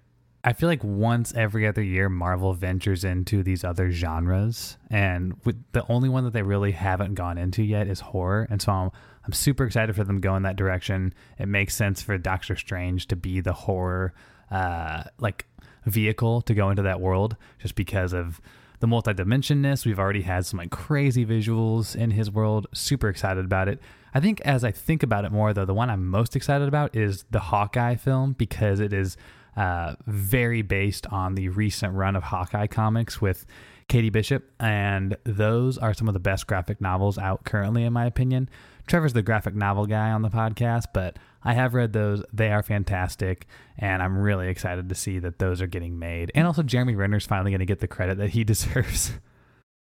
I 0.44 0.54
feel 0.54 0.68
like 0.70 0.84
once 0.84 1.36
every 1.36 1.68
other 1.68 1.84
year, 1.84 2.10
Marvel 2.10 2.54
ventures 2.56 3.04
into 3.04 3.44
these 3.44 3.64
other 3.64 3.92
genres, 3.92 4.76
and 4.90 5.36
with 5.46 5.64
the 5.72 5.86
only 5.88 6.10
one 6.10 6.24
that 6.24 6.34
they 6.34 6.42
really 6.42 6.72
haven't 6.72 7.14
gone 7.14 7.38
into 7.38 7.62
yet 7.62 7.88
is 7.88 8.00
horror. 8.00 8.48
And 8.50 8.60
so 8.60 8.72
I'm, 8.72 8.92
I'm 9.24 9.34
super 9.34 9.66
excited 9.66 9.96
for 9.96 10.04
them 10.04 10.16
to 10.16 10.20
go 10.28 10.36
in 10.36 10.42
that 10.42 10.56
direction. 10.56 11.14
It 11.38 11.46
makes 11.46 11.76
sense 11.76 12.02
for 12.02 12.18
Doctor 12.18 12.56
Strange 12.56 13.06
to 13.10 13.16
be 13.16 13.40
the 13.40 13.54
horror, 13.54 14.16
uh, 14.50 15.04
like 15.20 15.46
vehicle 15.86 16.42
to 16.42 16.56
go 16.56 16.72
into 16.72 16.82
that 16.82 17.00
world, 17.00 17.36
just 17.60 17.76
because 17.76 18.12
of 18.12 18.42
the 18.82 18.88
multi-dimensionness. 18.88 19.86
We've 19.86 20.00
already 20.00 20.24
had 20.24 20.46
some 20.46 20.58
like 20.58 20.72
crazy 20.72 21.26
visuals 21.26 21.96
in 21.96 22.12
his 22.12 22.30
world. 22.30 22.68
Super 22.74 23.08
excited 23.08 23.46
about 23.46 23.70
it. 23.70 23.80
I 24.14 24.20
think 24.20 24.42
as 24.42 24.64
I 24.64 24.72
think 24.72 25.04
about 25.04 25.24
it 25.24 25.32
more 25.32 25.54
though, 25.54 25.66
the 25.66 25.74
one 25.74 25.90
I'm 25.90 26.08
most 26.08 26.36
excited 26.36 26.68
about 26.68 26.96
is 26.96 27.24
the 27.32 27.40
Hawkeye 27.40 27.96
film 27.96 28.34
because 28.34 28.80
it 28.80 28.92
is 28.92 29.16
uh, 29.56 29.96
very 30.08 30.62
based 30.62 31.08
on 31.08 31.36
the 31.36 31.50
recent 31.50 31.94
run 31.94 32.16
of 32.16 32.24
Hawkeye 32.24 32.68
comics 32.68 33.22
with 33.22 33.46
Katie 33.88 34.10
Bishop, 34.10 34.50
and 34.60 35.18
those 35.26 35.78
are 35.78 35.94
some 35.94 36.08
of 36.08 36.14
the 36.14 36.20
best 36.20 36.48
graphic 36.48 36.80
novels 36.80 37.18
out 37.18 37.44
currently, 37.44 37.84
in 37.84 37.92
my 37.92 38.06
opinion. 38.06 38.50
Trevor's 38.88 39.14
the 39.14 39.22
graphic 39.22 39.54
novel 39.54 39.86
guy 39.86 40.12
on 40.12 40.22
the 40.22 40.30
podcast, 40.30 40.86
but 40.94 41.18
I 41.44 41.54
have 41.54 41.74
read 41.74 41.94
those. 41.94 42.24
They 42.32 42.52
are 42.52 42.62
fantastic, 42.64 43.48
and 43.78 44.02
I'm 44.04 44.18
really 44.18 44.48
excited 44.48 44.90
to 44.90 44.96
see 44.96 45.20
that 45.20 45.40
those 45.40 45.62
are 45.62 45.68
getting 45.68 45.98
made. 45.98 46.32
And 46.36 46.46
also, 46.46 46.62
Jeremy 46.64 46.96
Renner's 46.96 47.26
finally 47.26 47.52
going 47.52 47.60
to 47.60 47.66
get 47.66 47.80
the 47.80 47.88
credit 47.88 48.18
that 48.20 48.32
he 48.32 48.44
deserves. 48.46 49.14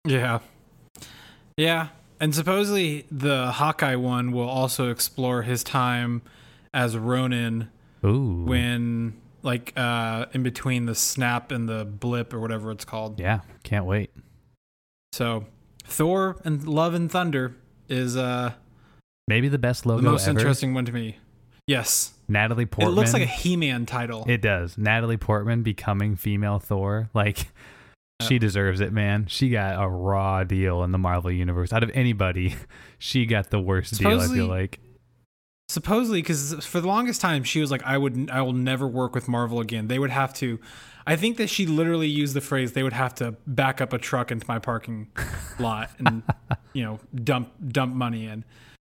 Yeah. 0.05 0.39
Yeah. 1.57 1.89
And 2.19 2.33
supposedly 2.33 3.05
the 3.11 3.51
Hawkeye 3.51 3.95
one 3.95 4.31
will 4.31 4.47
also 4.47 4.89
explore 4.89 5.41
his 5.41 5.63
time 5.63 6.21
as 6.73 6.97
Ronin 6.97 7.69
Ooh. 8.05 8.43
when 8.45 9.19
like 9.43 9.73
uh 9.75 10.25
in 10.33 10.41
between 10.43 10.85
the 10.85 10.95
snap 10.95 11.51
and 11.51 11.67
the 11.67 11.83
blip 11.85 12.33
or 12.33 12.39
whatever 12.39 12.71
it's 12.71 12.85
called. 12.85 13.19
Yeah, 13.19 13.39
can't 13.63 13.85
wait. 13.85 14.11
So 15.11 15.45
Thor 15.83 16.37
and 16.45 16.65
Love 16.67 16.93
and 16.93 17.11
Thunder 17.11 17.55
is 17.89 18.15
uh 18.15 18.53
Maybe 19.27 19.49
the 19.49 19.57
best 19.59 19.85
logo 19.85 20.01
the 20.01 20.11
most 20.11 20.27
ever. 20.27 20.37
interesting 20.39 20.73
one 20.73 20.85
to 20.85 20.91
me. 20.91 21.17
Yes. 21.67 22.13
Natalie 22.27 22.65
Portman. 22.65 22.93
It 22.93 22.95
looks 22.95 23.13
like 23.13 23.21
a 23.21 23.27
He-Man 23.27 23.85
title. 23.85 24.25
It 24.27 24.41
does. 24.41 24.77
Natalie 24.77 25.17
Portman 25.17 25.63
becoming 25.63 26.15
female 26.15 26.59
Thor. 26.59 27.09
Like 27.13 27.47
she 28.21 28.39
deserves 28.39 28.79
it, 28.81 28.93
man. 28.93 29.25
She 29.27 29.49
got 29.49 29.83
a 29.83 29.87
raw 29.87 30.43
deal 30.43 30.83
in 30.83 30.91
the 30.91 30.97
Marvel 30.97 31.31
universe. 31.31 31.73
Out 31.73 31.83
of 31.83 31.91
anybody, 31.93 32.55
she 32.97 33.25
got 33.25 33.49
the 33.49 33.59
worst 33.59 33.97
deal, 33.99 34.19
I 34.21 34.27
feel 34.27 34.47
like. 34.47 34.79
supposedly 35.67 36.21
because 36.21 36.63
for 36.65 36.79
the 36.79 36.87
longest 36.87 37.19
time 37.19 37.43
she 37.43 37.59
was 37.59 37.71
like 37.71 37.81
i 37.83 37.97
would 37.97 38.29
i 38.29 38.39
will 38.39 38.53
never 38.53 38.87
work 38.87 39.15
with 39.15 39.27
marvel 39.27 39.59
again 39.59 39.87
they 39.87 39.97
would 39.97 40.11
have 40.11 40.31
to 40.31 40.59
i 41.07 41.15
think 41.15 41.37
that 41.37 41.49
she 41.49 41.65
literally 41.65 42.07
used 42.07 42.35
the 42.35 42.41
phrase 42.41 42.73
they 42.73 42.83
would 42.83 42.93
have 42.93 43.15
to 43.15 43.31
back 43.47 43.81
up 43.81 43.91
a 43.91 43.97
truck 43.97 44.29
into 44.31 44.45
my 44.47 44.59
parking 44.59 45.07
lot 45.59 45.89
and 45.97 46.21
you 46.73 46.83
know 46.83 46.99
dump 47.15 47.51
dump 47.67 47.95
money 47.95 48.27
in 48.27 48.45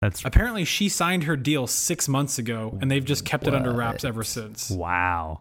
That's 0.01 0.25
apparently 0.25 0.65
she 0.65 0.89
signed 0.89 1.25
her 1.25 1.37
deal 1.37 1.67
six 1.67 2.07
months 2.09 2.39
ago 2.39 2.79
and 2.81 2.91
they've 2.91 3.05
just 3.05 3.25
kept 3.25 3.47
it 3.49 3.55
under 3.55 3.73
wraps 3.73 4.05
ever 4.05 4.23
since 4.23 4.71
wow. 4.71 5.41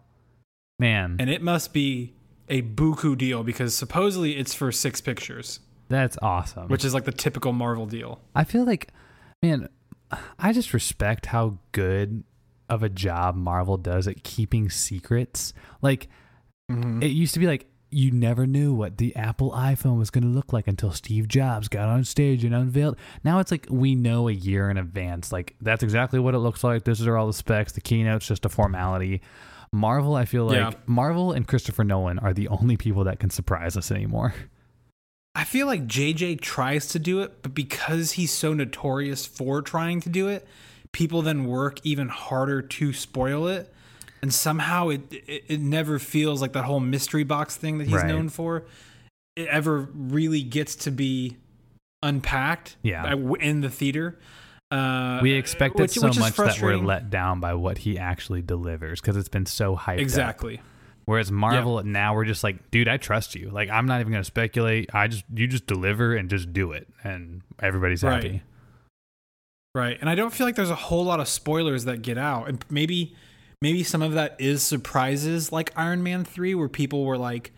Man, 0.80 1.16
and 1.20 1.30
it 1.30 1.42
must 1.42 1.74
be 1.74 2.14
a 2.50 2.62
buku 2.62 3.18
deal 3.18 3.44
because 3.44 3.76
supposedly 3.76 4.38
it's 4.38 4.54
for 4.54 4.72
six 4.72 5.02
pictures 5.02 5.60
that's 5.90 6.18
awesome. 6.22 6.68
which 6.70 6.84
is 6.86 6.94
like 6.94 7.06
the 7.06 7.12
typical 7.12 7.52
marvel 7.54 7.86
deal 7.86 8.20
I 8.36 8.44
feel 8.44 8.64
like, 8.66 8.90
man, 9.44 9.70
I 10.40 10.54
just 10.54 10.74
respect 10.74 11.28
how 11.28 11.58
good 11.72 12.24
of 12.70 12.84
a 12.84 12.90
job 12.90 13.36
Marvel 13.36 13.78
does 13.78 14.08
at 14.10 14.24
keeping 14.24 14.70
secrets. 14.70 15.54
Like, 15.82 16.08
Mhm. 16.70 17.02
it 17.02 17.08
used 17.12 17.34
to 17.34 17.40
be 17.40 17.48
like, 17.48 17.66
you 17.90 18.12
never 18.12 18.46
knew 18.46 18.74
what 18.74 18.98
the 18.98 19.16
Apple 19.16 19.52
iPhone 19.52 19.98
was 19.98 20.10
going 20.10 20.24
to 20.24 20.30
look 20.30 20.52
like 20.52 20.68
until 20.68 20.92
Steve 20.92 21.28
Jobs 21.28 21.68
got 21.68 21.88
on 21.88 22.04
stage 22.04 22.44
and 22.44 22.54
unveiled. 22.54 22.98
Now 23.24 23.40
it's 23.40 23.52
like 23.52 23.66
we 23.70 23.96
know 23.96 24.28
a 24.28 24.34
year 24.34 24.70
in 24.70 24.78
advance. 24.78 25.32
Like, 25.32 25.56
that's 25.62 25.84
exactly 25.84 26.20
what 26.20 26.36
it 26.36 26.40
looks 26.40 26.64
like. 26.64 26.84
This 26.84 27.02
are 27.02 27.18
all 27.18 27.28
the 27.28 27.34
specs. 27.34 27.72
The 27.72 27.82
keynote's 27.82 28.28
just 28.28 28.46
a 28.46 28.50
formality. 28.50 29.22
Marvel, 29.72 30.16
I 30.16 30.26
feel 30.26 30.46
like 30.46 30.56
Yeah. 30.58 30.72
Marvel 30.86 31.32
and 31.32 31.48
Christopher 31.48 31.84
Nolan 31.84 32.20
are 32.20 32.34
the 32.34 32.48
only 32.48 32.78
people 32.78 33.04
that 33.06 33.20
can 33.20 33.30
surprise 33.30 33.78
us 33.78 33.92
anymore. 33.92 34.34
I 35.36 35.44
feel 35.44 35.68
like 35.68 35.86
JJ 35.86 36.42
tries 36.42 36.88
to 36.88 37.00
do 37.00 37.22
it, 37.22 37.44
but 37.44 37.54
because 37.54 38.14
he's 38.14 38.32
so 38.32 38.54
notorious 38.54 39.26
for 39.28 39.62
trying 39.62 40.02
to 40.02 40.10
do 40.10 40.28
it, 40.28 40.48
people 40.94 41.22
then 41.22 41.46
work 41.46 41.80
even 41.84 42.10
harder 42.10 42.62
to 42.62 42.92
spoil 42.92 43.48
it. 43.48 43.72
And 44.22 44.34
somehow 44.34 44.90
it 44.90 45.02
it, 45.12 45.44
it 45.48 45.60
never 45.62 46.00
feels 46.00 46.42
like 46.42 46.54
that 46.54 46.66
whole 46.66 46.80
mystery 46.80 47.24
box 47.24 47.56
thing 47.56 47.78
that 47.78 47.86
he's 47.86 47.96
Right. 47.96 48.08
known 48.08 48.30
for. 48.30 48.66
It 49.36 49.48
ever 49.50 49.88
really 49.94 50.42
gets 50.42 50.76
to 50.78 50.92
be 50.92 51.38
unpacked 52.04 52.78
Yeah. 52.84 53.14
in 53.40 53.62
the 53.62 53.70
theater. 53.70 54.18
Uh, 54.72 55.20
We 55.22 55.32
expect 55.34 55.76
it 55.80 55.84
which- 55.84 55.92
so 55.92 56.08
which 56.08 56.20
much 56.20 56.36
that 56.36 56.60
we're 56.62 56.78
let 56.78 57.10
down 57.10 57.40
by 57.40 57.54
what 57.54 57.80
he 57.80 57.98
actually 57.98 58.42
delivers 58.42 59.00
because 59.00 59.16
it's 59.16 59.30
been 59.30 59.46
so 59.46 59.76
hyped 59.78 59.94
up. 59.94 60.00
exactly. 60.00 60.62
Whereas 61.06 61.32
Marvel 61.32 61.82
now 61.84 62.14
we're 62.16 62.26
just 62.26 62.44
like, 62.44 62.70
dude, 62.70 62.90
I 62.90 62.98
trust 62.98 63.34
you. 63.36 63.50
Like 63.50 63.70
I'm 63.70 63.86
not 63.86 64.02
even 64.02 64.12
gonna 64.12 64.24
speculate. 64.26 64.90
I 64.94 65.08
just 65.08 65.24
you 65.34 65.48
just 65.48 65.66
deliver 65.68 66.16
and 66.16 66.30
just 66.30 66.52
do 66.52 66.74
it, 66.74 66.88
and 67.04 67.44
everybody's 67.62 68.04
Right. 68.04 68.16
happy. 68.24 68.42
Right. 69.74 69.98
And 70.02 70.10
I 70.10 70.16
don't 70.16 70.34
feel 70.34 70.46
like 70.48 70.56
there's 70.56 70.70
a 70.72 70.76
whole 70.76 71.06
lot 71.06 71.20
of 71.20 71.28
spoilers 71.28 71.86
that 71.86 72.02
get 72.02 72.18
out. 72.18 72.50
And 72.50 72.66
maybe 72.70 73.16
maybe 73.62 73.84
some 73.84 74.02
of 74.02 74.14
that 74.14 74.36
is 74.40 74.64
surprises 74.64 75.52
like 75.52 75.72
Iron 75.76 76.04
Man 76.04 76.24
3 76.24 76.56
where 76.56 76.70
people 76.70 77.04
were 77.04 77.18
like 77.18 77.52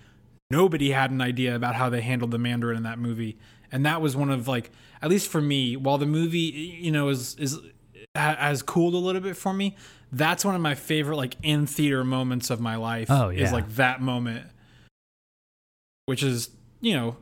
nobody 0.51 0.91
had 0.91 1.11
an 1.11 1.21
idea 1.21 1.55
about 1.55 1.75
how 1.75 1.89
they 1.89 2.01
handled 2.01 2.31
the 2.31 2.39
Mandarin 2.39 2.77
in 2.77 2.83
that 2.83 2.97
movie. 2.99 3.37
And 3.71 3.85
that 3.85 4.01
was 4.01 4.15
one 4.15 4.29
of 4.31 4.47
like 4.47 4.71
at 5.01 5.09
least 5.09 5.29
for 5.29 5.41
me, 5.41 5.75
while 5.77 5.97
the 5.97 6.05
movie 6.05 6.39
you 6.81 6.91
know 6.91 7.09
is 7.09 7.35
is 7.35 7.59
has 8.15 8.61
cooled 8.61 8.93
a 8.93 8.97
little 8.97 9.21
bit 9.21 9.37
for 9.37 9.53
me, 9.53 9.75
that's 10.11 10.43
one 10.43 10.55
of 10.55 10.61
my 10.61 10.75
favorite 10.75 11.17
like 11.17 11.35
in 11.43 11.65
theater 11.67 12.03
moments 12.03 12.49
of 12.49 12.59
my 12.59 12.75
life 12.75 13.07
Oh, 13.11 13.29
yeah, 13.29 13.45
is 13.45 13.51
like 13.51 13.69
that 13.75 14.01
moment. 14.01 14.47
Which 16.07 16.23
is, 16.23 16.49
you 16.81 16.95
know, 16.95 17.17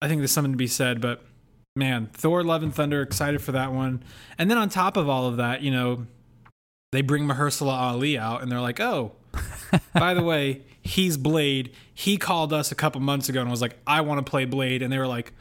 I 0.00 0.08
think 0.08 0.20
there's 0.20 0.32
something 0.32 0.52
to 0.52 0.56
be 0.56 0.66
said, 0.66 1.02
but 1.02 1.22
man, 1.76 2.08
Thor: 2.14 2.42
Love 2.42 2.62
and 2.62 2.74
Thunder, 2.74 3.02
excited 3.02 3.42
for 3.42 3.52
that 3.52 3.72
one. 3.72 4.02
And 4.38 4.50
then 4.50 4.56
on 4.56 4.70
top 4.70 4.96
of 4.96 5.08
all 5.08 5.26
of 5.26 5.36
that, 5.36 5.60
you 5.60 5.70
know, 5.70 6.06
they 6.92 7.02
bring 7.02 7.26
Mahershala 7.26 7.72
Ali 7.72 8.18
out, 8.18 8.42
and 8.42 8.50
they're 8.50 8.60
like, 8.60 8.80
"Oh, 8.80 9.12
by 9.94 10.14
the 10.14 10.22
way, 10.22 10.62
he's 10.82 11.16
Blade. 11.16 11.72
He 11.94 12.16
called 12.16 12.52
us 12.52 12.72
a 12.72 12.74
couple 12.74 13.00
months 13.00 13.28
ago 13.28 13.40
and 13.40 13.50
was 13.50 13.60
like, 13.62 13.78
I 13.86 14.00
want 14.00 14.24
to 14.24 14.28
play 14.30 14.44
Blade.' 14.44 14.82
And 14.82 14.92
they 14.92 14.98
were 14.98 15.06
like, 15.06 15.32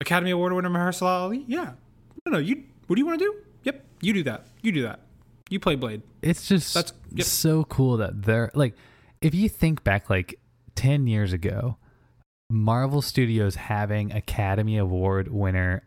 Academy 0.00 0.30
Award 0.30 0.52
winner 0.52 0.70
Mahershala 0.70 1.22
Ali, 1.22 1.44
yeah, 1.48 1.72
no, 2.24 2.32
no, 2.32 2.38
you. 2.38 2.64
What 2.86 2.96
do 2.96 3.00
you 3.00 3.06
want 3.06 3.18
to 3.18 3.24
do? 3.24 3.34
Yep, 3.64 3.84
you 4.00 4.12
do 4.12 4.22
that. 4.24 4.46
You 4.62 4.72
do 4.72 4.82
that. 4.82 5.00
You 5.50 5.58
play 5.60 5.74
Blade. 5.74 6.02
It's 6.22 6.46
just 6.46 6.72
That's- 6.74 6.92
yep. 7.12 7.26
so 7.26 7.64
cool 7.64 7.96
that 7.98 8.22
they're 8.22 8.50
like, 8.54 8.74
if 9.20 9.34
you 9.34 9.48
think 9.48 9.82
back 9.84 10.08
like 10.08 10.38
ten 10.74 11.06
years 11.06 11.32
ago, 11.32 11.76
Marvel 12.50 13.02
Studios 13.02 13.56
having 13.56 14.12
Academy 14.12 14.78
Award 14.78 15.28
winner 15.28 15.82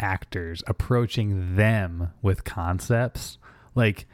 actors 0.00 0.62
approaching 0.68 1.56
them 1.56 2.12
with 2.22 2.44
concepts 2.44 3.36
like 3.78 4.06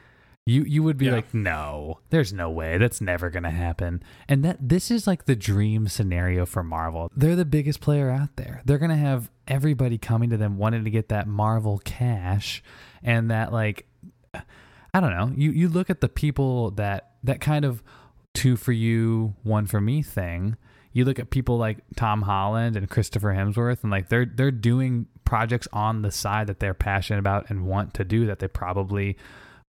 you 0.46 0.62
you 0.64 0.82
would 0.82 0.98
be 0.98 1.06
Yeah. 1.06 1.12
like 1.12 1.32
no 1.34 2.00
there's 2.10 2.32
no 2.32 2.50
way. 2.50 2.76
That's 2.78 3.00
never 3.00 3.30
going 3.30 3.44
to 3.44 3.50
happen. 3.50 4.02
And 4.28 4.44
that 4.44 4.58
this 4.60 4.90
is 4.90 5.06
like 5.06 5.24
the 5.24 5.34
dream 5.34 5.88
scenario 5.88 6.44
for 6.46 6.62
Marvel. 6.62 7.10
They're 7.16 7.34
the 7.34 7.44
biggest 7.46 7.80
player 7.80 8.10
out 8.10 8.36
there. 8.36 8.60
They're 8.64 8.78
going 8.78 8.90
to 8.90 8.96
have 8.96 9.30
everybody 9.48 9.96
coming 9.98 10.30
to 10.30 10.36
them 10.36 10.58
wanting 10.58 10.84
to 10.84 10.90
get 10.90 11.08
that 11.08 11.26
Marvel 11.26 11.80
cash 11.84 12.62
and 13.02 13.30
that 13.30 13.52
like 13.52 13.86
I 14.92 15.00
don't 15.00 15.10
know. 15.16 15.32
You 15.34 15.50
you 15.50 15.68
look 15.68 15.90
at 15.90 16.00
the 16.00 16.08
people 16.08 16.70
that 16.72 17.12
that 17.24 17.40
kind 17.40 17.64
of 17.64 17.82
two 18.34 18.56
for 18.56 18.72
you 18.72 19.34
one 19.42 19.66
for 19.66 19.80
me 19.80 20.02
thing. 20.02 20.56
You 20.92 21.04
look 21.04 21.18
at 21.18 21.30
people 21.30 21.56
like 21.56 21.78
Tom 21.96 22.22
Holland 22.22 22.76
and 22.76 22.88
Christopher 22.88 23.34
Hemsworth 23.34 23.82
and 23.82 23.90
like 23.90 24.08
they're 24.10 24.26
they're 24.26 24.50
doing 24.52 25.06
projects 25.24 25.66
on 25.72 26.02
the 26.02 26.10
side 26.12 26.46
that 26.48 26.60
they're 26.60 26.74
passionate 26.74 27.18
about 27.18 27.48
and 27.48 27.66
want 27.66 27.94
to 27.94 28.04
do 28.04 28.26
that 28.26 28.38
they 28.40 28.46
probably 28.46 29.16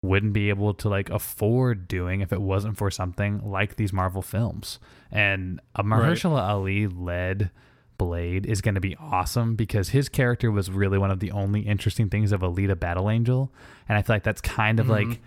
wouldn't 0.05 0.33
be 0.33 0.49
able 0.49 0.73
to 0.73 0.89
like 0.89 1.09
afford 1.09 1.87
doing 1.87 2.21
if 2.21 2.31
it 2.31 2.41
wasn't 2.41 2.77
for 2.77 2.91
something 2.91 3.41
like 3.43 3.75
these 3.75 3.93
Marvel 3.93 4.21
films. 4.21 4.79
And 5.11 5.59
a 5.75 5.83
Mahershala 5.83 6.41
Ali 6.41 6.87
led 6.87 7.51
Blade 7.97 8.45
is 8.45 8.61
going 8.61 8.75
to 8.75 8.81
be 8.81 8.95
awesome 8.97 9.55
because 9.55 9.89
his 9.89 10.09
character 10.09 10.51
was 10.51 10.69
really 10.69 10.97
one 10.97 11.11
of 11.11 11.19
the 11.19 11.31
only 11.31 11.61
interesting 11.61 12.09
things 12.09 12.31
of 12.31 12.41
Alita 12.41 12.79
Battle 12.79 13.09
Angel, 13.09 13.51
and 13.87 13.97
I 13.97 14.01
feel 14.01 14.15
like 14.15 14.23
that's 14.23 14.41
kind 14.41 14.79
of 14.79 14.87
mm-hmm. 14.87 15.11
like, 15.11 15.21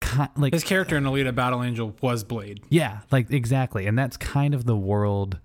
ki- 0.00 0.40
like 0.40 0.52
His 0.52 0.64
character 0.64 0.96
in 0.96 1.04
Alita 1.04 1.34
Battle 1.34 1.62
Angel 1.62 1.96
was 2.00 2.24
Blade. 2.24 2.60
yeah, 2.68 3.00
like 3.10 3.30
exactly, 3.30 3.86
and 3.86 3.98
that's 3.98 4.16
kind 4.16 4.54
of 4.54 4.64
the 4.66 4.76
world 4.76 5.38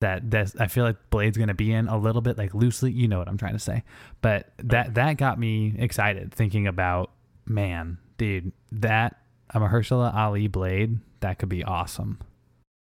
that 0.00 0.30
that 0.30 0.52
I 0.58 0.68
feel 0.68 0.84
like 0.84 0.96
Blade's 1.10 1.36
gonna 1.36 1.54
be 1.54 1.72
in 1.72 1.88
a 1.88 1.98
little 1.98 2.22
bit, 2.22 2.38
like 2.38 2.54
loosely. 2.54 2.92
You 2.92 3.08
know 3.08 3.18
what 3.18 3.28
I'm 3.28 3.38
trying 3.38 3.54
to 3.54 3.58
say, 3.58 3.82
but 4.22 4.52
that 4.58 4.94
that 4.94 5.16
got 5.16 5.38
me 5.38 5.74
excited 5.78 6.32
thinking 6.32 6.66
about 6.66 7.10
man, 7.46 7.98
dude, 8.18 8.52
that 8.72 9.16
a 9.50 9.58
Mahershala 9.60 10.14
Ali 10.14 10.46
Blade 10.48 10.98
that 11.20 11.38
could 11.38 11.48
be 11.48 11.64
awesome, 11.64 12.18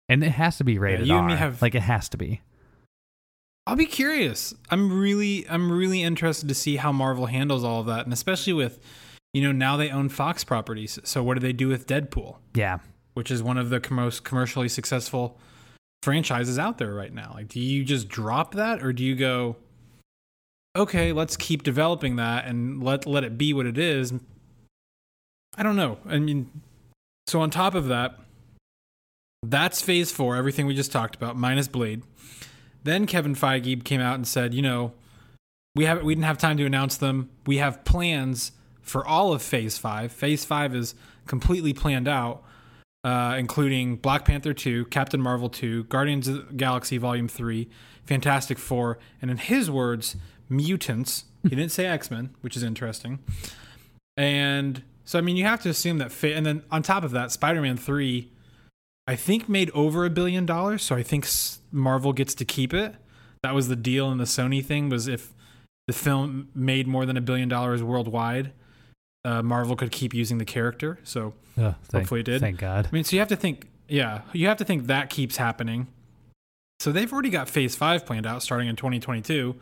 and 0.08 0.22
it 0.22 0.32
has 0.32 0.58
to 0.58 0.64
be 0.64 0.78
rated 0.78 1.06
you 1.06 1.14
R. 1.14 1.20
and 1.20 1.28
me 1.28 1.36
have- 1.36 1.62
like 1.62 1.74
it 1.74 1.82
has 1.82 2.08
to 2.10 2.18
be. 2.18 2.42
I'll 3.66 3.76
be 3.76 3.86
curious. 3.86 4.52
I'm 4.70 5.00
really 5.00 5.48
I'm 5.48 5.70
really 5.70 6.02
interested 6.02 6.48
to 6.48 6.54
see 6.54 6.76
how 6.76 6.92
Marvel 6.92 7.26
handles 7.26 7.64
all 7.64 7.80
of 7.80 7.86
that, 7.86 8.04
and 8.04 8.12
especially 8.12 8.52
with, 8.52 8.80
you 9.32 9.42
know, 9.42 9.52
now 9.52 9.76
they 9.76 9.90
own 9.90 10.08
Fox 10.08 10.44
properties. 10.44 10.98
So 11.04 11.22
what 11.22 11.34
do 11.34 11.40
they 11.40 11.52
do 11.52 11.68
with 11.68 11.86
Deadpool, 11.86 12.36
Yeah, 12.54 12.78
which 13.14 13.30
is 13.30 13.42
one 13.42 13.58
of 13.58 13.70
the 13.70 13.80
most 13.90 14.24
commercially 14.24 14.68
successful 14.68 15.38
franchises 16.02 16.58
out 16.58 16.78
there 16.78 16.94
right 16.94 17.12
now. 17.12 17.32
Like, 17.34 17.48
do 17.48 17.60
you 17.60 17.84
just 17.84 18.08
drop 18.08 18.54
that, 18.54 18.82
or 18.82 18.92
do 18.92 19.04
you 19.04 19.14
go, 19.14 19.56
okay, 20.74 21.12
let's 21.12 21.36
keep 21.36 21.62
developing 21.62 22.16
that 22.16 22.46
and 22.46 22.82
let 22.82 23.06
let 23.06 23.22
it 23.22 23.38
be 23.38 23.52
what 23.52 23.66
it 23.66 23.78
is? 23.78 24.12
I 25.56 25.62
don't 25.62 25.76
know. 25.76 25.98
I 26.06 26.18
mean, 26.18 26.50
so 27.26 27.40
on 27.40 27.50
top 27.50 27.74
of 27.74 27.86
that, 27.88 28.18
that's 29.42 29.82
Phase 29.82 30.12
Four. 30.12 30.36
Everything 30.36 30.66
we 30.66 30.74
just 30.74 30.92
talked 30.92 31.14
about, 31.16 31.36
minus 31.36 31.68
Blade. 31.68 32.02
Then 32.84 33.06
Kevin 33.06 33.34
Feige 33.34 33.84
came 33.84 34.00
out 34.00 34.14
and 34.14 34.26
said, 34.26 34.54
you 34.54 34.62
know, 34.62 34.92
we 35.74 35.84
haven't 35.84 36.04
we 36.04 36.14
didn't 36.14 36.26
have 36.26 36.38
time 36.38 36.56
to 36.56 36.64
announce 36.64 36.96
them. 36.96 37.30
We 37.46 37.58
have 37.58 37.84
plans 37.84 38.52
for 38.82 39.06
all 39.06 39.32
of 39.32 39.42
Phase 39.42 39.78
Five. 39.78 40.12
Phase 40.12 40.44
Five 40.44 40.74
is 40.74 40.94
completely 41.26 41.72
planned 41.72 42.08
out, 42.08 42.42
uh, 43.04 43.36
including 43.38 43.96
Black 43.96 44.24
Panther 44.24 44.52
two, 44.52 44.86
Captain 44.86 45.20
Marvel 45.20 45.48
two, 45.48 45.84
Guardians 45.84 46.28
of 46.28 46.48
the 46.48 46.54
Galaxy 46.54 46.98
Volume 46.98 47.28
three, 47.28 47.68
Fantastic 48.04 48.58
Four, 48.58 48.98
and 49.22 49.30
in 49.30 49.36
his 49.36 49.70
words, 49.70 50.16
mutants. 50.48 51.24
He 51.42 51.50
didn't 51.50 51.72
say 51.72 51.86
X 51.86 52.10
Men, 52.10 52.30
which 52.40 52.56
is 52.56 52.62
interesting. 52.62 53.20
And 54.16 54.82
so, 55.10 55.18
I 55.18 55.22
mean, 55.22 55.36
you 55.36 55.44
have 55.44 55.60
to 55.62 55.68
assume 55.68 55.98
that. 55.98 56.12
fit, 56.12 56.36
and 56.36 56.46
then 56.46 56.62
on 56.70 56.84
top 56.84 57.02
of 57.02 57.10
that, 57.10 57.32
Spider 57.32 57.60
Man 57.60 57.76
three, 57.76 58.30
I 59.08 59.16
think 59.16 59.48
made 59.48 59.68
over 59.72 60.04
a 60.04 60.10
billion 60.10 60.46
dollars. 60.46 60.84
So 60.84 60.94
I 60.94 61.02
think 61.02 61.26
Marvel 61.72 62.12
gets 62.12 62.32
to 62.36 62.44
keep 62.44 62.72
it. 62.72 62.94
That 63.42 63.52
was 63.52 63.66
the 63.66 63.74
deal 63.74 64.12
in 64.12 64.18
the 64.18 64.24
Sony 64.24 64.64
thing. 64.64 64.88
Was 64.88 65.08
if 65.08 65.34
the 65.88 65.92
film 65.92 66.50
made 66.54 66.86
more 66.86 67.06
than 67.06 67.16
a 67.16 67.20
billion 67.20 67.48
dollars 67.48 67.82
worldwide, 67.82 68.52
uh, 69.24 69.42
Marvel 69.42 69.74
could 69.74 69.90
keep 69.90 70.14
using 70.14 70.38
the 70.38 70.44
character. 70.44 71.00
So 71.02 71.34
oh, 71.58 71.74
thank, 71.88 72.02
hopefully 72.04 72.20
it 72.20 72.26
did. 72.26 72.40
Thank 72.40 72.60
God. 72.60 72.86
I 72.86 72.94
mean, 72.94 73.02
so 73.02 73.16
you 73.16 73.18
have 73.18 73.30
to 73.30 73.36
think, 73.36 73.66
yeah, 73.88 74.20
you 74.32 74.46
have 74.46 74.58
to 74.58 74.64
think 74.64 74.86
that 74.86 75.10
keeps 75.10 75.38
happening. 75.38 75.88
So 76.78 76.92
they've 76.92 77.12
already 77.12 77.30
got 77.30 77.48
Phase 77.48 77.74
Five 77.74 78.06
planned 78.06 78.26
out 78.26 78.44
starting 78.44 78.68
in 78.68 78.76
2022. 78.76 79.56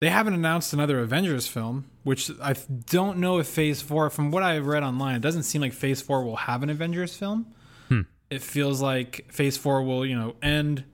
They 0.00 0.08
haven't 0.08 0.32
announced 0.34 0.72
another 0.72 1.00
Avengers 1.00 1.46
film, 1.46 1.84
which 2.04 2.30
I 2.42 2.54
don't 2.86 3.18
know 3.18 3.38
if 3.38 3.46
Phase 3.46 3.82
Four. 3.82 4.08
From 4.10 4.30
what 4.30 4.42
I've 4.42 4.66
read 4.66 4.82
online, 4.82 5.16
it 5.16 5.20
doesn't 5.22 5.42
seem 5.42 5.60
like 5.60 5.74
Phase 5.74 6.00
Four 6.00 6.24
will 6.24 6.36
have 6.36 6.62
an 6.62 6.70
Avengers 6.70 7.14
film. 7.16 7.46
Hmm. 7.88 8.02
It 8.30 8.40
feels 8.42 8.80
like 8.80 9.26
Phase 9.30 9.56
Four 9.58 9.82
will, 9.82 10.06
you 10.06 10.16
know, 10.16 10.36
end. 10.42 10.84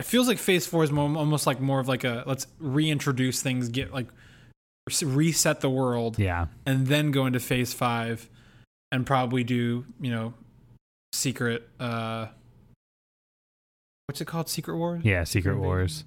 It 0.00 0.06
feels 0.06 0.26
like 0.26 0.38
Phase 0.38 0.66
Four 0.66 0.82
is 0.82 0.90
more, 0.90 1.04
almost 1.16 1.46
like 1.46 1.60
more 1.60 1.78
of 1.78 1.86
like 1.86 2.02
a 2.02 2.24
let's 2.26 2.48
reintroduce 2.58 3.40
things, 3.42 3.68
get 3.68 3.92
like 3.92 4.08
reset 5.04 5.60
the 5.60 5.70
world, 5.70 6.18
Yeah. 6.18 6.46
and 6.66 6.88
then 6.88 7.12
go 7.12 7.26
into 7.26 7.38
Phase 7.38 7.72
Five, 7.72 8.28
and 8.90 9.06
probably 9.06 9.44
do 9.44 9.84
you 10.00 10.10
know, 10.10 10.34
secret. 11.12 11.68
uh 11.78 12.26
What's 14.08 14.20
it 14.20 14.24
called? 14.26 14.48
Secret 14.48 14.76
Wars. 14.76 15.02
Yeah, 15.04 15.22
Secret. 15.22 15.56
Wars. 15.58 16.02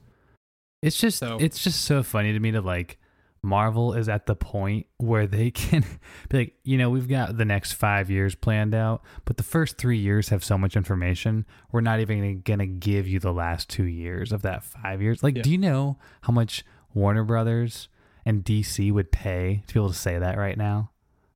It's 0.85 0.97
just 0.99 1.17
So- 1.19 1.37
it's 1.39 1.63
just 1.63 1.81
so 1.81 2.03
funny 2.03 2.33
to 2.33 2.39
me 2.39 2.51
to 2.51 2.61
like 2.61 2.97
Marvel 3.41 3.93
is 3.93 4.09
at 4.09 4.25
the 4.25 4.35
point 4.35 4.87
where 4.97 5.27
they 5.27 5.51
can 5.61 5.83
be 6.29 6.37
like, 6.37 6.53
you 6.63 6.77
know, 6.77 6.89
we've 6.89 7.07
got 7.07 7.37
the 7.37 7.45
next 7.45 7.73
five 7.73 8.09
years 8.09 8.33
planned 8.33 8.73
out, 8.73 9.03
but 9.23 9.37
the 9.37 9.43
first 9.43 9.77
three 9.77 9.99
years 9.99 10.29
have 10.29 10.43
so 10.43 10.57
much 10.57 10.75
information. 10.75 11.45
We're 11.71 11.81
not 11.81 11.99
even 11.99 12.41
gonna 12.41 12.65
give 12.65 13.07
you 13.07 13.19
the 13.19 13.33
last 13.33 13.69
two 13.69 13.83
years 13.85 14.31
of 14.31 14.41
that 14.43 14.63
five 14.63 15.01
years. 15.01 15.21
Like, 15.21 15.35
Yeah. 15.37 15.41
do 15.43 15.51
you 15.51 15.57
know 15.59 15.97
how 16.21 16.33
much 16.33 16.63
Warner 16.95 17.23
Brothers 17.23 17.87
and 18.25 18.43
DC 18.43 18.91
would 18.91 19.11
pay 19.11 19.63
to 19.67 19.73
be 19.75 19.79
able 19.79 19.89
to 19.89 19.95
say 19.95 20.17
that 20.17 20.37
right 20.39 20.57
now? 20.57 20.89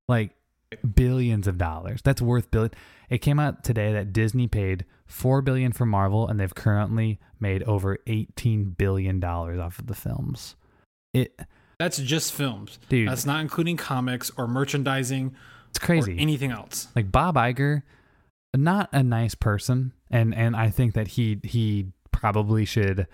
Like 0.08 0.36
billions 0.96 1.48
of 1.48 1.58
dollars. 1.58 2.01
That's 2.03 2.22
worth 2.22 2.50
billion. 2.51 2.72
It 3.10 3.20
came 3.20 3.39
out 3.39 3.63
today 3.63 3.94
that 3.94 4.13
Disney 4.13 4.48
paid 4.48 4.86
four 5.09 5.41
billion 5.41 5.71
for 5.73 5.85
Marvel, 5.85 6.27
and 6.27 6.39
they've 6.39 6.53
currently 6.55 7.19
made 7.39 7.63
over 7.63 7.97
eighteen 8.07 8.65
billion 8.65 9.19
dollars 9.19 9.59
off 9.59 9.79
of 9.79 9.87
the 9.87 9.95
films. 9.95 10.55
It, 11.13 11.37
That's 11.79 11.98
just 11.98 12.31
films. 12.33 12.79
dude, 12.87 13.09
That's 13.09 13.25
not 13.25 13.41
including 13.41 13.75
comics 13.77 14.31
or 14.37 14.48
merchandising 14.48 15.35
it's 15.69 15.79
crazy. 15.79 16.15
or 16.15 16.19
anything 16.19 16.51
else. 16.51 16.87
like 16.95 17.11
Bob 17.11 17.35
Iger, 17.35 17.81
not 18.55 18.89
a 18.93 19.03
nice 19.03 19.35
person, 19.35 19.91
and 20.09 20.33
and 20.33 20.55
I 20.55 20.69
think 20.69 20.93
that 20.93 21.09
he 21.09 21.39
he 21.43 21.87
probably 22.11 22.65
should 22.65 23.07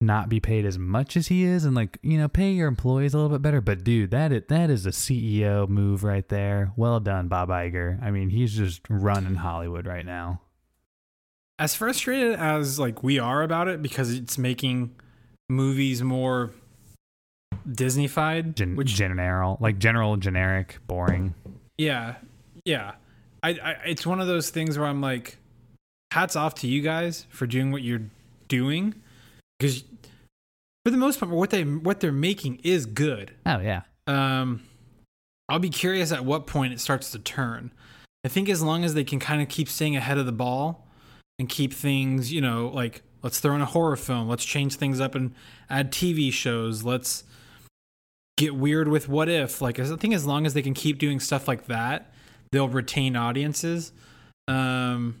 not 0.00 0.28
be 0.28 0.40
paid 0.40 0.64
as 0.64 0.78
much 0.78 1.16
as 1.16 1.28
he 1.28 1.44
is, 1.44 1.64
and 1.64 1.74
like 1.76 1.98
you 2.02 2.18
know 2.18 2.28
pay 2.28 2.50
your 2.52 2.68
employees 2.68 3.14
a 3.14 3.18
little 3.18 3.30
bit 3.30 3.42
better. 3.42 3.60
But 3.60 3.84
dude, 3.84 4.10
that 4.10 4.32
is, 4.32 4.42
that 4.48 4.68
is 4.70 4.84
a 4.86 4.90
CEO 4.90 5.68
move 5.68 6.02
right 6.02 6.28
there. 6.28 6.72
Well 6.76 7.00
done, 7.00 7.28
Bob 7.28 7.50
Iger. 7.50 8.02
I 8.02 8.10
mean, 8.10 8.30
he's 8.30 8.56
just 8.56 8.80
running 8.88 9.36
Hollywood 9.36 9.86
right 9.86 10.04
now. 10.06 10.40
As 11.58 11.74
frustrated 11.74 12.34
as 12.34 12.78
like 12.78 13.02
we 13.02 13.18
are 13.18 13.42
about 13.42 13.68
it 13.68 13.82
because 13.82 14.12
it's 14.12 14.36
making 14.38 14.94
movies 15.48 16.02
more 16.02 16.50
Disneyfied, 17.68 18.54
Gen- 18.56 18.76
which 18.76 18.94
general, 18.94 19.56
like 19.60 19.78
general, 19.78 20.16
generic, 20.16 20.78
boring. 20.86 21.34
yeah, 21.78 22.16
yeah. 22.64 22.92
I, 23.42 23.50
I 23.50 23.70
it's 23.86 24.06
one 24.06 24.20
of 24.20 24.26
those 24.26 24.50
things 24.50 24.78
where 24.78 24.88
I'm 24.88 25.00
like, 25.00 25.36
hats 26.12 26.34
off 26.34 26.54
to 26.56 26.66
you 26.66 26.82
guys 26.82 27.26
for 27.30 27.46
doing 27.46 27.70
what 27.70 27.82
you're 27.82 28.02
doing, 28.48 28.94
because 29.58 29.84
for 30.84 30.90
the 30.90 30.96
most 30.96 31.20
part, 31.20 31.30
what 31.30 31.50
they 31.50 31.62
what 31.62 32.00
they're 32.00 32.10
making 32.10 32.60
is 32.64 32.86
good. 32.86 33.32
Oh 33.46 33.60
yeah, 33.60 33.82
Um, 34.08 34.62
I'll 35.48 35.60
be 35.60 35.70
curious 35.70 36.10
at 36.10 36.24
what 36.24 36.46
point 36.48 36.72
it 36.72 36.80
starts 36.80 37.12
to 37.12 37.18
turn. 37.20 37.70
I 38.24 38.28
think 38.28 38.48
as 38.48 38.62
long 38.62 38.82
as 38.84 38.94
they 38.94 39.04
can 39.04 39.20
kind 39.20 39.40
of 39.42 39.48
keep 39.48 39.68
staying 39.68 39.94
ahead 39.96 40.18
of 40.18 40.26
the 40.26 40.32
ball 40.32 40.86
and 41.42 41.48
keep 41.48 41.74
things, 41.74 42.32
you 42.32 42.40
know, 42.40 42.68
like 42.68 43.02
let's 43.20 43.40
throw 43.40 43.56
in 43.56 43.60
a 43.60 43.66
horror 43.66 43.96
film, 43.96 44.28
let's 44.28 44.44
change 44.44 44.76
things 44.76 45.00
up 45.00 45.16
and 45.16 45.34
add 45.68 45.90
TV 45.90 46.32
shows, 46.32 46.84
let's 46.84 47.24
get 48.36 48.54
weird 48.54 48.86
with 48.86 49.08
what 49.08 49.28
if. 49.28 49.60
Like 49.60 49.80
I 49.80 49.96
think 49.96 50.14
as 50.14 50.24
long 50.24 50.46
as 50.46 50.54
they 50.54 50.62
can 50.62 50.72
keep 50.72 51.00
doing 51.00 51.18
stuff 51.18 51.48
like 51.48 51.66
that, 51.66 52.12
they'll 52.52 52.68
retain 52.68 53.16
audiences. 53.16 53.90
Um, 54.46 55.20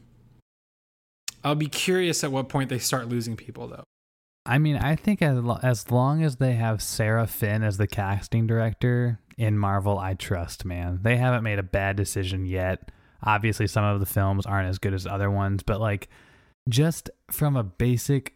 I'll 1.42 1.56
be 1.56 1.66
curious 1.66 2.22
at 2.22 2.30
what 2.30 2.48
point 2.48 2.70
they 2.70 2.78
start 2.78 3.08
losing 3.08 3.36
people 3.36 3.66
though. 3.66 3.82
I 4.46 4.58
mean, 4.58 4.76
I 4.76 4.94
think 4.94 5.22
as 5.22 5.40
lo- 5.40 5.58
as 5.60 5.90
long 5.90 6.22
as 6.22 6.36
they 6.36 6.52
have 6.52 6.80
Sarah 6.80 7.26
Finn 7.26 7.64
as 7.64 7.78
the 7.78 7.88
casting 7.88 8.46
director 8.46 9.18
in 9.36 9.58
Marvel, 9.58 9.98
I 9.98 10.14
trust. 10.14 10.64
Man, 10.64 11.00
they 11.02 11.16
haven't 11.16 11.42
made 11.42 11.58
a 11.58 11.64
bad 11.64 11.96
decision 11.96 12.46
yet. 12.46 12.92
Obviously, 13.22 13.66
some 13.66 13.84
of 13.84 14.00
the 14.00 14.06
films 14.06 14.46
aren't 14.46 14.68
as 14.68 14.78
good 14.78 14.94
as 14.94 15.06
other 15.06 15.30
ones, 15.30 15.62
but 15.62 15.80
like 15.80 16.08
just 16.68 17.10
from 17.30 17.56
a 17.56 17.62
basic 17.62 18.34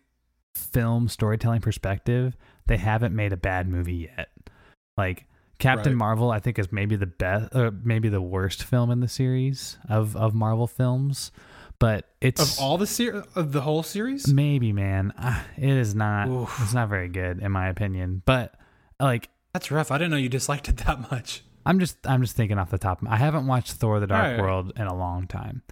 film 0.55 1.09
storytelling 1.09 1.61
perspective, 1.61 2.37
they 2.67 2.77
haven't 2.77 3.15
made 3.15 3.33
a 3.33 3.37
bad 3.37 3.69
movie 3.69 4.09
yet. 4.17 4.29
Like 4.97 5.27
Captain 5.59 5.93
Right. 5.93 5.99
Marvel, 5.99 6.31
I 6.31 6.39
think 6.41 6.59
is 6.59 6.71
maybe 6.73 6.97
the 6.97 7.07
best, 7.07 7.55
or 7.55 7.71
maybe 7.71 8.09
the 8.09 8.21
worst 8.21 8.63
film 8.65 8.91
in 8.91 9.01
the 9.01 9.09
series 9.09 9.79
of 9.89 10.17
of 10.17 10.35
Marvel 10.35 10.67
films, 10.67 11.33
but 11.79 12.09
it's 12.21 12.59
Of 12.59 12.63
all 12.63 12.79
the 12.79 12.87
series, 12.87 13.23
of 13.35 13.53
the 13.53 13.61
whole 13.63 13.83
series, 13.83 14.29
Maybe, 14.29 14.73
man. 14.73 15.13
Ah, 15.19 15.45
It 15.57 15.69
is 15.69 15.95
not. 15.95 16.29
Oof. 16.29 16.59
It's 16.63 16.73
not 16.75 16.89
very 16.89 17.09
good, 17.09 17.41
in 17.41 17.53
my 17.53 17.69
opinion. 17.69 18.23
But 18.25 18.55
like, 19.01 19.29
that's 19.53 19.71
rough. 19.71 19.91
I 19.91 19.99
didn't 19.99 20.11
know 20.11 20.17
you 20.17 20.29
disliked 20.29 20.69
it 20.69 20.79
that 20.79 21.11
much. 21.11 21.43
I'm 21.67 21.79
just, 21.79 21.97
I'm 22.07 22.23
just 22.23 22.37
thinking 22.37 22.59
off 22.59 22.71
the 22.71 22.79
top. 22.79 23.01
I 23.09 23.17
haven't 23.17 23.47
watched 23.47 23.73
Thor: 23.73 24.01
The 24.01 24.07
Dark 24.07 24.25
Alright. 24.25 24.41
World 24.41 24.73
in 24.77 24.87
a 24.87 24.95
long 24.95 25.27
time, 25.27 25.63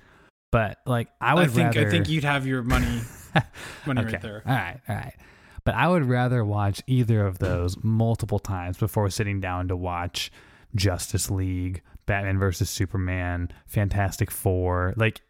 but 0.52 0.78
like, 0.86 1.08
I 1.20 1.32
I, 1.32 1.34
would 1.34 1.50
think 1.50 1.74
rather. 1.74 1.86
I 1.86 1.90
think 1.90 2.08
you'd 2.08 2.24
have 2.24 2.46
your 2.46 2.62
money 2.62 3.00
money 3.86 4.00
okay. 4.02 4.12
right 4.12 4.22
there. 4.22 4.42
All 4.46 4.54
right, 4.54 4.80
all 4.88 4.96
right. 4.96 5.14
But 5.64 5.74
I 5.76 5.88
would 5.88 6.04
rather 6.04 6.44
watch 6.44 6.82
either 6.86 7.26
of 7.26 7.38
those 7.38 7.76
multiple 7.82 8.38
times 8.38 8.76
before 8.76 9.08
sitting 9.08 9.40
down 9.40 9.68
to 9.68 9.76
watch 9.76 10.30
Justice 10.74 11.30
League, 11.30 11.80
Batman 12.04 12.38
versus 12.38 12.68
Superman, 12.68 13.48
Fantastic 13.66 14.30
Four, 14.30 14.92
like 14.98 15.22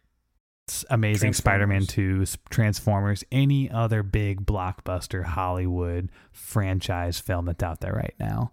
Amazing 0.89 1.33
Spider-Man 1.33 1.85
2, 1.85 2.23
s- 2.23 2.37
Transformers, 2.49 3.23
any 3.31 3.69
other 3.71 4.03
big 4.03 4.45
blockbuster 4.45 5.23
Hollywood 5.23 6.09
franchise 6.33 7.19
film 7.19 7.45
that's 7.45 7.63
out 7.63 7.79
there 7.81 7.93
right 7.93 8.15
now. 8.19 8.51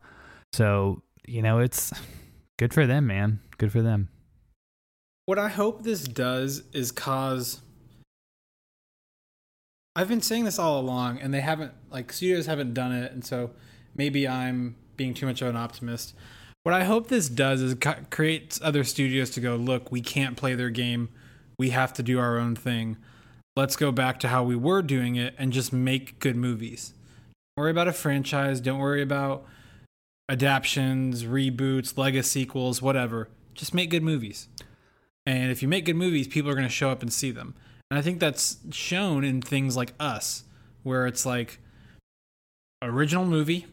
So, 0.53 1.03
you 1.27 1.43
know, 1.43 1.59
it's 1.59 1.93
good 2.59 2.75
for 2.75 2.87
them, 2.87 3.07
man. 3.07 3.41
Good 3.59 3.73
for 3.73 3.83
them. 3.83 4.09
What 5.27 5.39
I 5.39 5.49
hope 5.49 5.83
this 5.83 6.05
does 6.05 6.65
is 6.73 6.91
cause 6.91 7.61
I've 9.95 10.09
been 10.09 10.23
saying 10.23 10.45
this 10.45 10.59
all 10.59 10.81
along 10.81 11.21
and 11.21 11.33
they 11.33 11.41
haven't 11.41 11.73
like 11.91 12.13
studios 12.13 12.47
haven't 12.47 12.75
done 12.75 12.93
it 12.93 13.13
and 13.13 13.25
so 13.25 13.51
maybe 13.95 14.27
I'm 14.27 14.77
being 14.97 15.15
too 15.15 15.27
much 15.27 15.43
of 15.43 15.49
an 15.49 15.57
optimist. 15.57 16.15
What 16.65 16.75
I 16.75 16.85
hope 16.85 17.09
this 17.09 17.29
does 17.29 17.61
is 17.61 17.75
co- 17.75 18.05
create 18.11 18.59
other 18.63 18.85
studios 18.85 19.31
to 19.31 19.41
go, 19.41 19.57
look, 19.57 19.91
we 19.91 20.01
can't 20.01 20.37
play 20.37 20.55
their 20.55 20.71
game. 20.71 21.09
We 21.59 21.71
have 21.71 21.93
to 21.95 22.03
do 22.03 22.19
our 22.19 22.39
own 22.39 22.57
thing. 22.57 22.97
Let's 23.57 23.77
go 23.77 23.93
back 23.93 24.19
to 24.21 24.29
how 24.29 24.45
we 24.45 24.57
were 24.57 24.81
doing 24.81 25.17
it 25.17 25.35
and 25.39 25.53
just 25.53 25.73
make 25.73 26.19
good 26.19 26.37
movies. 26.37 26.95
Don't 27.57 27.65
worry 27.65 27.71
about 27.71 27.89
a 27.89 27.93
franchise. 27.93 28.61
Don't 28.61 28.79
worry 28.79 29.03
about 29.03 29.45
adaptions, 30.29 31.25
reboots, 31.25 31.97
Lego 31.97 32.21
sequels, 32.21 32.81
whatever. 32.81 33.29
Just 33.55 33.75
make 33.75 33.91
good 33.91 34.03
movies. 34.03 34.49
And 35.27 35.51
if 35.51 35.63
you 35.63 35.69
make 35.69 35.85
good 35.85 35.97
movies, 35.97 36.27
people 36.27 36.51
are 36.51 36.55
going 36.55 36.67
to 36.67 36.73
show 36.73 36.91
up 36.91 37.03
and 37.03 37.13
see 37.13 37.31
them. 37.31 37.55
And 37.91 37.99
I 37.99 38.03
think 38.03 38.21
that's 38.21 38.57
shown 38.71 39.25
in 39.25 39.43
things 39.43 39.77
like 39.77 39.93
Us, 40.01 40.45
where 40.83 41.07
it's 41.07 41.27
like 41.27 41.61
original 42.83 43.27
movie 43.27 43.67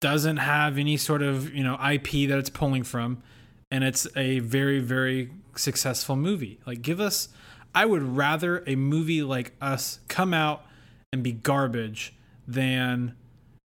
doesn't 0.00 0.38
have 0.38 0.78
any 0.78 0.96
sort 0.96 1.22
of, 1.22 1.54
you 1.54 1.62
know, 1.62 1.74
IP 1.74 2.28
that 2.28 2.38
it's 2.38 2.50
pulling 2.50 2.82
from 2.82 3.22
and 3.70 3.84
it's 3.84 4.06
a 4.16 4.38
very 4.40 4.80
very 4.80 5.30
successful 5.54 6.16
movie. 6.16 6.60
Like 6.66 6.82
give 6.82 7.00
us 7.00 7.28
I 7.74 7.84
would 7.84 8.02
rather 8.02 8.62
a 8.66 8.74
movie 8.76 9.22
like 9.22 9.52
Us 9.60 10.00
come 10.08 10.32
out 10.32 10.64
and 11.12 11.22
be 11.22 11.32
garbage 11.32 12.14
than 12.46 13.14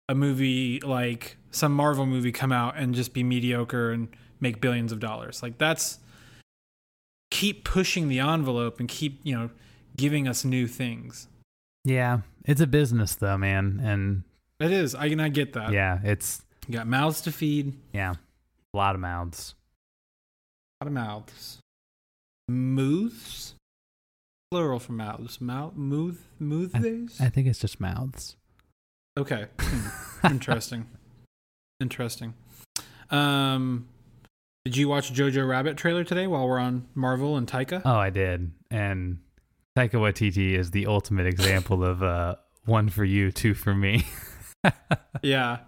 a 0.08 0.14
movie 0.14 0.80
like 0.80 1.36
some 1.50 1.72
Marvel 1.74 2.06
movie 2.06 2.32
come 2.32 2.52
out 2.52 2.76
and 2.76 2.94
just 2.94 3.12
be 3.12 3.22
mediocre 3.22 3.90
and 3.92 4.08
make 4.40 4.60
billions 4.60 4.92
of 4.92 5.00
dollars. 5.00 5.42
Like 5.42 5.58
that's 5.58 5.98
keep 7.30 7.64
pushing 7.64 8.08
the 8.08 8.18
envelope 8.20 8.78
and 8.80 8.88
keep, 8.88 9.20
you 9.22 9.34
know, 9.34 9.50
giving 9.96 10.26
us 10.28 10.44
new 10.44 10.66
things. 10.66 11.28
Yeah, 11.84 12.20
it's 12.44 12.60
a 12.60 12.66
business 12.66 13.14
though, 13.14 13.38
man, 13.38 13.80
and 13.82 14.22
It 14.60 14.70
is. 14.72 14.94
I 14.94 15.08
can 15.08 15.20
I 15.20 15.28
get 15.28 15.52
that. 15.54 15.72
yeah, 15.72 15.98
it's 16.04 16.42
You 16.68 16.74
got 16.74 16.86
mouths 16.86 17.20
to 17.22 17.32
feed. 17.32 17.74
yeah, 17.92 18.14
a 18.72 18.76
lot 18.76 18.94
of 18.94 19.00
mouths. 19.00 19.54
A 20.80 20.84
lot 20.84 20.88
of 20.88 20.92
mouths. 20.94 21.58
Mouths? 22.48 23.54
Plural 24.50 24.78
for 24.78 24.92
mouths. 24.92 25.40
Mouth 25.40 25.74
mooth 25.74 26.28
moothes? 26.38 27.20
I 27.20 27.28
think 27.28 27.46
it's 27.46 27.58
just 27.58 27.80
mouths. 27.80 28.36
Okay. 29.16 29.46
Interesting. 30.24 30.88
Interesting. 31.80 32.34
Um 33.10 33.88
did 34.64 34.76
you 34.76 34.88
watch 34.88 35.12
Jojo 35.12 35.48
Rabbit 35.48 35.76
trailer 35.76 36.04
today 36.04 36.28
while 36.28 36.46
we're 36.48 36.60
on 36.60 36.86
Marvel 36.94 37.36
and 37.36 37.48
Taika? 37.48 37.82
Oh, 37.84 37.96
I 37.96 38.10
did, 38.10 38.52
and 38.70 39.18
Taika 39.76 39.94
Waititi 39.94 40.56
is 40.56 40.70
the 40.70 40.86
ultimate 40.86 41.26
example 41.26 41.82
of 41.82 42.00
uh, 42.00 42.36
one 42.64 42.88
for 42.88 43.02
you, 43.02 43.32
two 43.32 43.54
for 43.54 43.74
me. 43.74 44.06
Yeah. 45.22 45.58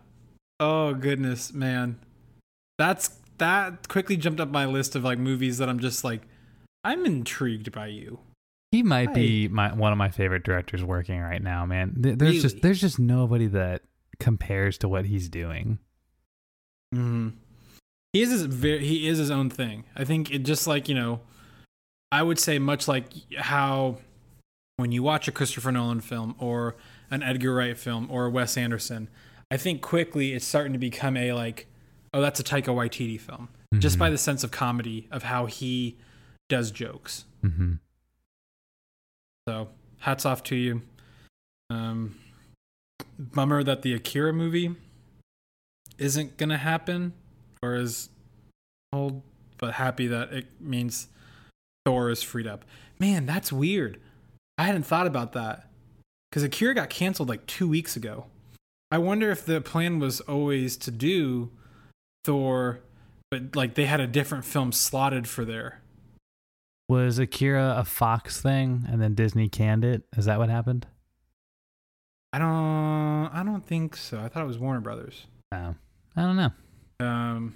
Oh 0.61 0.95
goodness, 0.95 1.53
man. 1.53 1.99
That's 2.79 3.09
that 3.39 3.89
quickly 3.89 4.17
jumped 4.17 4.41
up 4.41 4.51
my 4.51 4.67
list 4.67 4.97
of 4.97 5.05
like 5.05 5.19
movies 5.19 5.59
that 5.59 5.69
I'm 5.69 5.79
just 5.79 6.05
like 6.05 6.23
I'm 6.83 7.07
intrigued 7.07 7.73
by 7.73 7.89
you. 7.89 8.21
He 8.75 8.83
might 8.83 9.15
be 9.15 9.47
my 9.47 9.73
one 9.73 9.93
of 9.93 9.99
my 9.99 10.09
favorite 10.11 10.43
directors 10.43 10.83
working 10.83 11.21
right 11.21 11.41
now, 11.41 11.65
man. 11.65 11.93
There- 11.97 12.17
There's 12.17 12.43
just 12.43 12.61
there's 12.61 12.81
just 12.81 12.99
nobody 12.99 13.47
that 13.47 13.83
compares 14.19 14.79
to 14.79 14.89
what 14.89 15.05
he's 15.07 15.29
doing. 15.29 15.79
Mm-hmm. 16.93 17.29
He 18.13 18.23
is 18.23 18.31
his 18.31 18.43
very, 18.43 18.85
he 18.85 19.07
is 19.09 19.19
his 19.19 19.31
own 19.31 19.51
thing. 19.51 19.85
I 19.97 20.05
think 20.05 20.33
it 20.33 20.41
just 20.41 20.67
like 20.67 20.89
you 20.89 20.95
know, 20.97 21.21
I 22.11 22.23
would 22.23 22.39
say 22.41 22.59
much 22.59 22.89
like 22.89 23.05
how 23.37 23.99
when 24.77 24.91
you 24.91 25.03
watch 25.05 25.29
a 25.29 25.33
Christopher 25.33 25.71
Nolan 25.71 26.01
film 26.01 26.35
or 26.39 26.75
an 27.11 27.23
Edgar 27.23 27.55
Wright 27.55 27.79
film 27.79 28.09
or 28.11 28.27
a 28.27 28.31
Wes 28.31 28.57
Anderson, 28.57 29.09
I 29.53 29.57
think 29.57 29.83
quickly 29.83 30.33
it's 30.33 30.45
starting 30.45 30.73
to 30.73 30.79
become 30.81 31.17
a 31.17 31.33
like, 31.33 31.67
oh, 32.13 32.21
that's 32.21 32.41
a 32.41 32.45
Taika 32.45 32.75
Waititi 32.75 33.21
film, 33.21 33.51
just 33.79 33.99
by 34.01 34.11
the 34.11 34.19
sense 34.19 34.43
of 34.43 34.51
comedy 34.51 35.07
of 35.13 35.23
how 35.23 35.47
he 35.47 35.97
does 36.49 36.71
jokes. 36.73 37.25
hmm 37.41 37.75
So 39.49 39.69
hats 39.99 40.25
off 40.25 40.43
to 40.45 40.57
you. 40.57 40.83
Um, 41.71 42.17
bummer 43.19 43.63
that 43.63 43.83
the 43.83 43.93
Akira 43.93 44.33
movie 44.33 44.75
isn't 45.99 46.37
gonna 46.37 46.59
happen 46.59 47.13
or 47.63 47.75
is 47.75 48.09
old, 48.93 49.23
but 49.59 49.75
happy 49.75 50.07
that 50.07 50.33
it 50.33 50.47
means 50.61 51.09
Thor 51.85 52.11
is 52.11 52.23
freed 52.23 52.47
up. 52.47 52.65
Man, 52.99 53.27
that's 53.27 53.53
weird. 53.53 54.01
I 54.57 54.65
hadn't 54.65 54.85
thought 54.85 55.07
about 55.07 55.33
that 55.33 55.69
because 56.31 56.43
Akira 56.43 56.75
got 56.75 56.91
canceled 56.91 57.29
like 57.29 57.47
two 57.47 57.69
weeks 57.69 57.97
ago. 57.97 58.27
I 58.91 58.99
wonder 58.99 59.31
if 59.31 59.45
the 59.45 59.61
plan 59.61 59.99
was 59.99 60.21
always 60.23 60.77
to 60.79 60.91
do 60.91 61.51
Thor, 62.25 62.81
but 63.31 63.57
like 63.57 63.75
they 63.75 63.87
had 63.87 64.01
a 64.01 64.07
different 64.07 64.45
film 64.45 64.73
slotted 64.73 65.29
for 65.29 65.45
there. 65.45 65.81
Was 66.89 67.19
Akira 67.19 67.77
a 67.79 67.85
Fox 67.85 68.43
thing, 68.43 68.85
and 68.91 69.01
then 69.01 69.15
Disney 69.15 69.49
canned 69.49 69.85
it? 69.85 70.03
Is 70.17 70.27
that 70.27 70.39
what 70.39 70.51
happened? 70.51 70.87
I 72.33 72.39
don't. 72.39 73.31
I 73.33 73.43
don't 73.45 73.65
think 73.65 73.97
so. 73.97 74.21
I 74.21 74.29
thought 74.29 74.43
it 74.43 74.47
was 74.47 74.59
Warner 74.59 74.81
Brothers. 74.81 75.27
No, 75.53 75.77
I 76.17 76.23
don't 76.23 76.37
know. 76.37 76.51
Um, 77.01 77.55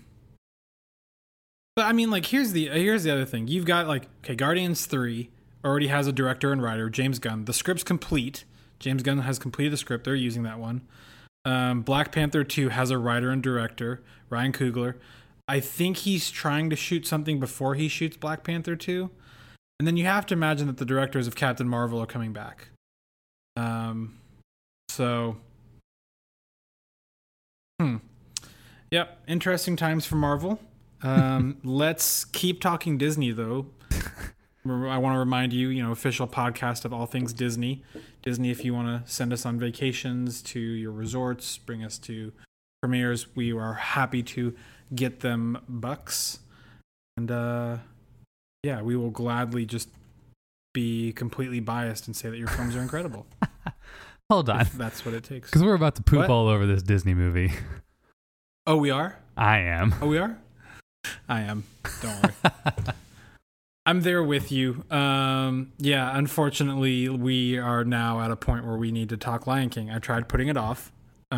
but 1.77 1.87
I 1.87 1.93
mean, 1.93 2.11
like, 2.11 2.27
here's 2.27 2.53
the 2.53 2.69
here's 2.69 3.05
the 3.05 3.11
other 3.11 3.25
thing. 3.25 3.49
You've 3.49 3.67
got 3.67 3.87
like, 3.87 4.09
okay, 4.25 4.35
Guardians 4.35 4.87
three 4.87 5.31
already 5.64 5.88
has 5.88 6.07
a 6.07 6.12
director 6.12 6.53
and 6.53 6.62
writer, 6.62 6.88
James 6.88 7.19
Gunn. 7.19 7.45
The 7.45 7.53
script's 7.53 7.85
complete. 7.85 8.45
James 8.79 9.03
Gunn 9.03 9.19
has 9.19 9.38
completed 9.38 9.73
the 9.73 9.77
script. 9.77 10.05
They're 10.05 10.14
using 10.14 10.45
that 10.45 10.59
one. 10.59 10.83
Um, 11.45 11.83
Black 11.83 12.12
Panther 12.12 12.45
two 12.45 12.71
has 12.71 12.91
a 12.91 12.99
writer 12.99 13.31
and 13.31 13.43
director, 13.43 14.03
Ryan 14.31 14.53
Coogler. 14.53 14.95
I 15.47 15.61
think 15.61 15.99
he's 15.99 16.31
trying 16.31 16.69
to 16.71 16.77
shoot 16.77 17.07
something 17.07 17.41
before 17.41 17.75
he 17.75 17.88
shoots 17.88 18.17
Black 18.17 18.45
Panther 18.45 18.77
two, 18.77 19.11
and 19.79 19.87
then 19.87 19.97
you 19.97 20.05
have 20.05 20.27
to 20.27 20.35
imagine 20.35 20.67
that 20.67 20.77
the 20.77 20.85
directors 20.85 21.27
of 21.27 21.37
Captain 21.37 21.69
Marvel 21.69 22.01
are 22.01 22.07
coming 22.07 22.33
back. 22.33 22.69
Um, 23.57 24.19
so, 24.88 25.37
hmm. 27.81 27.97
Yep, 28.91 29.19
interesting 29.29 29.77
times 29.77 30.07
for 30.07 30.17
Marvel. 30.17 30.59
Um, 31.03 31.59
let's 31.64 32.25
keep 32.25 32.61
talking 32.61 32.99
Disney 32.99 33.33
though. 33.33 33.67
I 34.64 34.99
want 34.99 35.14
to 35.14 35.19
remind 35.19 35.53
you, 35.53 35.69
you 35.69 35.83
know, 35.83 35.93
official 35.93 36.27
podcast 36.27 36.85
of 36.85 36.93
all 36.93 37.07
things 37.07 37.33
Disney. 37.33 37.83
Disney, 38.23 38.51
if 38.51 38.64
you 38.64 38.75
want 38.75 39.07
to 39.07 39.11
send 39.11 39.33
us 39.33 39.47
on 39.47 39.59
vacations 39.59 40.43
to 40.43 40.61
your 40.61 40.93
resorts, 40.93 41.57
bring 41.57 41.83
us 41.83 41.97
to 41.99 42.33
premieres, 42.83 43.35
we 43.35 43.53
are 43.53 43.75
happy 43.75 44.23
to 44.23 44.55
get 44.95 45.21
them 45.21 45.59
bucks. 45.69 46.41
And 47.17 47.31
uh, 47.31 47.79
yeah, 48.62 48.83
we 48.83 48.97
will 48.97 49.11
gladly 49.11 49.64
just 49.66 49.88
be 50.75 51.12
completely 51.12 51.61
biased 51.61 52.07
and 52.07 52.14
say 52.16 52.29
that 52.31 52.37
your 52.38 52.49
films 52.49 52.77
are 52.77 52.81
incredible. 52.81 53.27
Hold 54.31 54.51
on, 54.51 54.61
if 54.61 54.73
that's 54.75 55.05
what 55.05 55.14
it 55.14 55.25
takes. 55.25 55.49
because 55.49 55.64
we're 55.64 55.75
about 55.75 55.94
to 55.97 56.03
poop 56.03 56.18
What? 56.21 56.31
all 56.31 56.49
over 56.49 56.66
this 56.66 56.83
Disney 56.83 57.14
movie. 57.14 57.53
Oh, 58.66 58.77
we 58.77 58.90
are? 58.90 59.18
I 59.37 59.61
am. 59.61 59.94
Oh, 60.03 60.09
we 60.09 60.18
are? 60.18 60.38
I 61.29 61.40
am. 61.40 61.64
Don't 62.03 62.23
worry. 62.23 62.35
I'm 63.87 64.03
there 64.03 64.23
with 64.23 64.53
you. 64.53 64.85
Um, 64.90 65.73
yeah, 65.79 66.16
unfortunately, 66.18 67.09
we 67.09 67.57
are 67.57 67.85
now 67.85 68.21
at 68.21 68.31
a 68.31 68.37
point 68.37 68.66
where 68.66 68.77
we 68.77 68.92
need 68.92 69.09
to 69.09 69.16
talk 69.16 69.47
Lion 69.47 69.71
King. 69.71 69.90
I 69.90 69.99
tried 69.99 70.29
putting 70.29 70.49
it 70.49 70.59
off, 70.59 70.92
uh, 71.33 71.37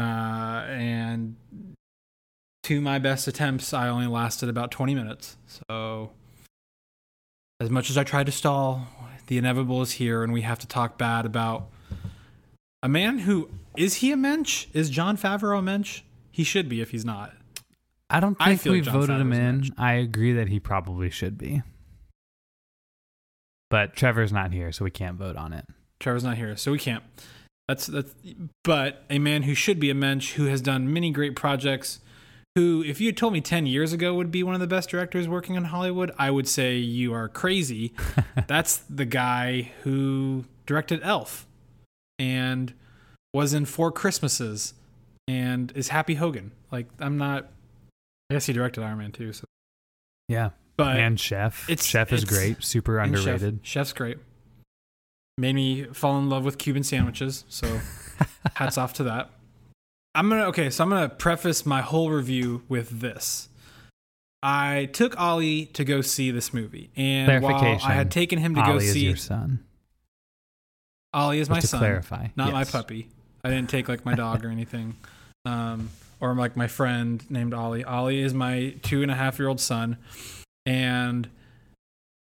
and 0.69 1.37
to 2.65 2.81
my 2.81 2.99
best 2.99 3.29
attempts, 3.29 3.73
I 3.73 3.87
only 3.89 4.09
lasted 4.09 4.49
about 4.49 4.73
20 4.73 4.97
minutes. 4.97 5.37
So, 5.47 6.11
as 7.61 7.71
much 7.71 7.91
as 7.91 7.99
I 7.99 8.05
try 8.05 8.25
to 8.25 8.33
stall, 8.33 8.89
the 9.27 9.39
inevitable 9.39 9.83
is 9.83 9.93
here, 9.93 10.25
and 10.25 10.33
we 10.33 10.41
have 10.41 10.59
to 10.61 10.67
talk 10.67 10.99
bad 10.99 11.27
about 11.27 11.69
a 12.83 12.89
man 12.89 13.21
who 13.21 13.51
is 13.77 13.97
he 13.97 14.11
a 14.11 14.17
mensch? 14.17 14.67
Is 14.73 14.89
Jon 14.91 15.17
Favreau 15.17 15.59
a 15.59 15.63
mensch? 15.63 16.03
He 16.33 16.43
should 16.43 16.69
be 16.69 16.81
if 16.81 16.91
he's 16.91 17.05
not. 17.05 17.33
I 18.09 18.19
don't 18.19 18.37
I 18.41 18.51
think 18.51 18.61
feel 18.63 18.73
we 18.73 18.81
Jon 18.81 18.95
voted 18.95 19.21
him 19.21 19.33
in. 19.33 19.61
match. 19.61 19.71
I 19.77 19.93
agree 19.93 20.33
that 20.33 20.49
he 20.49 20.59
probably 20.59 21.11
should 21.11 21.39
be. 21.39 21.63
But 23.69 23.95
Trevor's 23.95 24.33
not 24.33 24.53
here, 24.53 24.73
so 24.73 24.85
we 24.85 24.91
can't 24.91 25.17
vote 25.17 25.37
on 25.37 25.53
it. 25.53 25.65
Trevor's 26.01 26.25
not 26.25 26.37
here, 26.37 26.57
so 26.57 26.73
we 26.73 26.79
can't. 26.79 27.05
That's 27.69 27.87
that's. 27.87 28.13
But 28.65 29.05
a 29.11 29.19
man 29.21 29.45
who 29.45 29.55
should 29.55 29.79
be 29.79 29.91
a 29.91 29.95
mensch, 29.95 30.33
who 30.33 30.47
has 30.47 30.61
done 30.61 30.93
many 30.93 31.13
great 31.13 31.37
projects, 31.37 32.01
who, 32.57 32.83
if 32.85 33.01
you 33.01 33.07
had 33.07 33.17
told 33.17 33.33
me 33.33 33.41
ten 33.41 33.67
years 33.67 33.93
ago 33.93 34.15
would 34.15 34.31
be 34.31 34.43
one 34.43 34.55
of 34.55 34.61
the 34.61 34.67
best 34.67 34.91
directors 34.91 35.29
working 35.29 35.55
in 35.55 35.65
Hollywood, 35.65 36.11
I 36.19 36.31
would 36.31 36.49
say 36.49 36.77
you 36.77 37.13
are 37.13 37.29
crazy. 37.29 37.93
that's 38.47 38.79
the 38.79 39.05
guy 39.05 39.73
who 39.83 40.45
directed 40.67 41.01
Elf, 41.03 41.47
and 42.19 42.75
was 43.33 43.55
in 43.55 43.65
Four 43.67 43.93
Christmases, 43.93 44.75
and 45.29 45.73
is 45.77 45.89
Happy 45.89 46.15
Hogan. 46.17 46.53
Like 46.73 46.87
I'm 46.99 47.17
not. 47.19 47.49
I 48.31 48.35
guess 48.35 48.47
he 48.47 48.53
directed 48.53 48.83
Iron 48.85 48.99
Man 48.99 49.13
too. 49.13 49.33
So, 49.33 49.45
Yeah. 50.29 50.51
but 50.77 50.97
and 50.99 51.19
Chef. 51.19 51.69
it's- 51.69 51.85
Chef 51.87 52.13
is 52.13 52.23
it's- 52.23 52.37
great. 52.39 52.63
Super 52.63 52.99
And 52.99 53.13
Chef- 53.17 53.27
underrated. 53.27 53.59
Chef's 53.63 53.93
great. 53.93 54.19
Made 55.37 55.55
me 55.55 55.85
fall 55.87 56.17
in 56.19 56.29
love 56.29 56.45
with 56.45 56.57
Cuban 56.59 56.83
sandwiches. 56.85 57.45
So 57.49 57.81
hats 58.55 58.79
off 58.79 58.93
to 58.95 59.03
that. 59.05 59.31
I'm 60.15 60.29
gonna 60.29 60.47
okay, 60.47 60.71
so 60.71 60.85
I'm 60.85 60.91
gonna 60.91 61.09
preface 61.09 61.65
my 61.65 61.83
whole 61.83 62.11
review 62.11 62.63
with 62.69 63.01
this. 63.01 63.49
I 64.43 64.89
took 64.93 65.19
Ollie 65.21 65.67
to 65.67 65.85
go 65.85 66.01
see 66.01 66.31
this 66.31 66.53
movie, 66.53 66.91
and 66.97 67.43
while 67.43 67.55
I 67.85 67.93
had 67.93 68.11
taken 68.11 68.39
him 68.39 68.55
to 68.55 68.61
Ollie 68.63 68.73
go 68.73 68.77
is 68.79 68.93
see 68.93 69.07
your 69.07 69.17
son. 69.17 69.65
Ollie 71.13 71.41
is 71.41 71.49
Just 71.49 71.57
my 71.57 71.61
to 71.61 71.67
son, 71.67 71.81
clarify. 71.81 72.29
not 72.37 72.53
my 72.53 72.65
puppy. 72.65 73.09
I 73.45 73.51
didn't 73.51 73.71
take 73.71 73.89
like 73.89 74.05
my 74.05 74.15
dog 74.15 74.45
or 74.45 74.49
anything, 74.49 74.97
um, 75.45 75.91
or 76.21 76.35
like 76.35 76.57
my 76.57 76.67
friend 76.67 77.25
named 77.31 77.55
Ollie. 77.55 77.85
Ollie 77.85 78.21
is 78.21 78.35
my 78.35 78.75
two 78.83 79.03
and 79.03 79.11
a 79.11 79.15
half 79.15 79.39
year 79.39 79.49
old 79.49 79.61
son, 79.61 79.97
and 80.67 81.29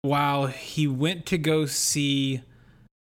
while 0.02 0.48
he 0.48 0.88
went 0.88 1.26
to 1.28 1.38
go 1.38 1.66
see 1.66 2.42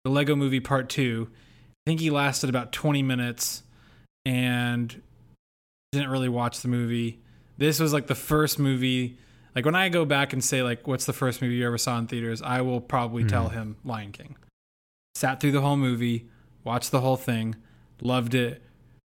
the 0.03 0.09
Lego 0.09 0.35
movie 0.35 0.59
part 0.59 0.89
two, 0.89 1.29
I 1.31 1.91
think 1.91 1.99
he 1.99 2.09
lasted 2.09 2.49
about 2.49 2.71
20 2.71 3.03
minutes 3.03 3.63
and 4.25 5.01
didn't 5.91 6.09
really 6.09 6.29
watch 6.29 6.61
the 6.61 6.67
movie. 6.67 7.21
This 7.57 7.79
was 7.79 7.93
like 7.93 8.07
the 8.07 8.15
first 8.15 8.59
movie. 8.59 9.17
Like 9.55 9.65
when 9.65 9.75
I 9.75 9.89
go 9.89 10.05
back 10.05 10.33
and 10.33 10.43
say 10.43 10.63
like, 10.63 10.87
"What's 10.87 11.05
the 11.05 11.13
first 11.13 11.41
movie 11.41 11.55
you 11.55 11.67
ever 11.67 11.77
saw 11.77 11.97
in 11.99 12.07
theaters?" 12.07 12.41
I 12.41 12.61
will 12.61 12.81
probably 12.81 13.23
tell 13.23 13.49
him 13.49 13.77
Lion 13.83 14.11
King. 14.11 14.35
Sat 15.15 15.39
through 15.39 15.51
the 15.51 15.61
whole 15.61 15.77
movie, 15.77 16.29
watched 16.63 16.91
the 16.91 17.01
whole 17.01 17.17
thing, 17.17 17.55
loved 18.01 18.33
it. 18.33 18.61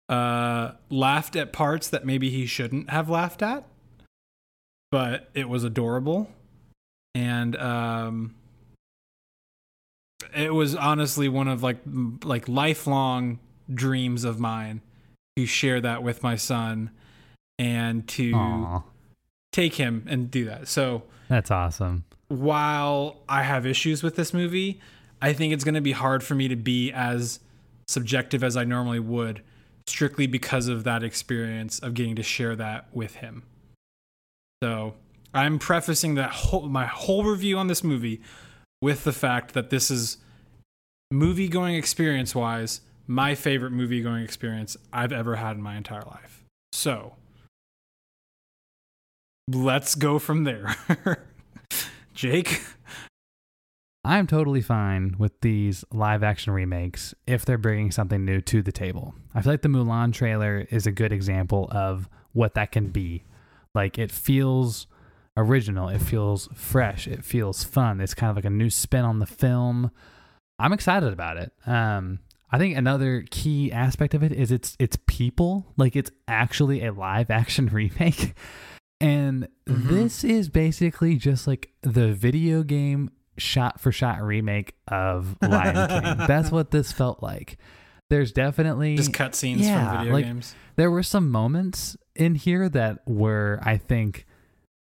Uh, 0.09 0.73
laughed 0.89 1.35
at 1.35 1.51
parts 1.51 1.89
that 1.89 2.05
maybe 2.05 2.29
he 2.29 2.45
shouldn't 2.45 2.89
have 2.89 3.09
laughed 3.09 3.41
at, 3.41 3.65
but 4.91 5.29
it 5.33 5.49
was 5.49 5.63
adorable, 5.63 6.29
and 7.15 7.55
um, 7.55 8.35
it 10.35 10.53
was 10.53 10.75
honestly 10.75 11.27
one 11.27 11.47
of 11.47 11.63
like 11.63 11.77
like 12.23 12.47
lifelong 12.47 13.39
dreams 13.73 14.23
of 14.23 14.39
mine 14.39 14.81
to 15.35 15.45
share 15.45 15.81
that 15.81 16.01
with 16.03 16.23
my 16.23 16.35
son 16.35 16.91
and 17.59 18.07
to 18.07 18.33
Aw, 18.33 18.81
take 19.51 19.75
him 19.75 20.05
and 20.07 20.31
do 20.31 20.45
that. 20.45 20.67
So 20.67 21.03
that's 21.27 21.51
awesome. 21.51 22.05
while 22.27 23.17
I 23.27 23.43
have 23.43 23.65
issues 23.65 24.03
with 24.03 24.15
this 24.15 24.33
movie, 24.33 24.79
I 25.21 25.33
think 25.33 25.53
it's 25.53 25.63
going 25.63 25.75
to 25.75 25.81
be 25.81 25.93
hard 25.93 26.23
for 26.23 26.35
me 26.35 26.47
to 26.47 26.55
be 26.55 26.91
as 26.91 27.39
subjective 27.87 28.43
as 28.43 28.57
I 28.57 28.63
normally 28.63 28.99
would, 28.99 29.41
strictly 29.87 30.27
because 30.27 30.67
of 30.67 30.83
that 30.83 31.03
experience 31.03 31.79
of 31.79 31.93
getting 31.93 32.15
to 32.15 32.23
share 32.23 32.55
that 32.55 32.87
with 32.93 33.15
him. 33.15 33.43
So 34.63 34.95
I'm 35.33 35.59
prefacing 35.59 36.15
that 36.15 36.31
whole, 36.31 36.67
my 36.67 36.85
whole 36.85 37.23
review 37.23 37.57
on 37.57 37.67
this 37.67 37.83
movie 37.83 38.21
with 38.81 39.03
the 39.03 39.13
fact 39.13 39.53
that 39.53 39.69
this 39.69 39.91
is 39.91 40.17
movie 41.11 41.47
going 41.47 41.75
experience 41.75 42.33
wise 42.33 42.81
my 43.07 43.35
favorite 43.35 43.71
movie 43.71 44.01
going 44.01 44.23
experience 44.23 44.77
I've 44.91 45.11
ever 45.11 45.35
had 45.35 45.55
in 45.57 45.61
my 45.61 45.77
entire 45.77 46.03
life. 46.03 46.43
So 46.71 47.13
let's 49.47 49.95
go 49.95 50.19
from 50.19 50.43
there. 50.43 50.75
Jake, 52.13 52.61
I'm 54.03 54.27
totally 54.27 54.61
fine 54.61 55.15
with 55.17 55.41
these 55.41 55.83
live 55.91 56.23
action 56.23 56.53
remakes 56.53 57.13
if 57.27 57.43
they're 57.45 57.57
bringing 57.57 57.91
something 57.91 58.23
new 58.23 58.39
to 58.41 58.61
the 58.61 58.71
table. 58.71 59.15
I 59.33 59.41
feel 59.41 59.53
like 59.53 59.61
the 59.61 59.69
Mulan 59.69 60.13
trailer 60.13 60.67
is 60.69 60.85
a 60.87 60.91
good 60.91 61.11
example 61.11 61.67
of 61.71 62.07
what 62.31 62.53
that 62.53 62.71
can 62.71 62.87
be. 62.87 63.23
Like 63.73 63.97
it 63.97 64.11
feels 64.11 64.87
original, 65.35 65.89
it 65.89 66.01
feels 66.01 66.47
fresh, 66.53 67.07
it 67.07 67.25
feels 67.25 67.63
fun. 67.63 67.99
It's 67.99 68.13
kind 68.13 68.29
of 68.29 68.35
like 68.35 68.45
a 68.45 68.49
new 68.49 68.69
spin 68.69 69.03
on 69.03 69.19
the 69.19 69.25
film. 69.25 69.91
I'm 70.59 70.71
excited 70.71 71.11
about 71.11 71.37
it. 71.37 71.51
Um 71.65 72.19
I 72.55 72.57
think 72.57 72.77
another 72.77 73.25
key 73.29 73.69
aspect 73.71 74.13
of 74.13 74.23
it 74.23 74.31
is 74.31 74.49
it's 74.49 74.77
it's 74.79 74.97
people, 75.07 75.65
like 75.75 75.95
it's 75.97 76.09
actually 76.27 76.85
a 76.85 76.93
live 76.93 77.29
action 77.29 77.65
remake. 77.71 78.33
And 79.01 79.49
Mhm. 79.67 79.87
this 79.89 80.23
is 80.23 80.47
basically 80.47 81.17
just 81.17 81.47
like 81.47 81.73
the 81.81 82.13
video 82.13 82.63
game 82.63 83.11
shot 83.37 83.81
for 83.81 83.91
shot 83.91 84.21
remake 84.23 84.75
of 84.87 85.35
Lion 85.41 85.75
King. 85.89 86.17
That's 86.27 86.49
what 86.49 86.71
this 86.71 86.93
felt 86.93 87.21
like. 87.21 87.57
There's 88.09 88.31
definitely 88.31 88.95
just 88.95 89.11
cutscenes 89.11 89.57
Yeah, 89.59 89.89
from 89.89 89.97
video 89.97 90.13
like- 90.13 90.25
games. 90.25 90.55
there 90.77 90.89
were 90.89 91.03
some 91.03 91.29
moments 91.29 91.97
in 92.15 92.35
here 92.35 92.69
that 92.69 92.99
were 93.05 93.59
I 93.63 93.75
think 93.77 94.25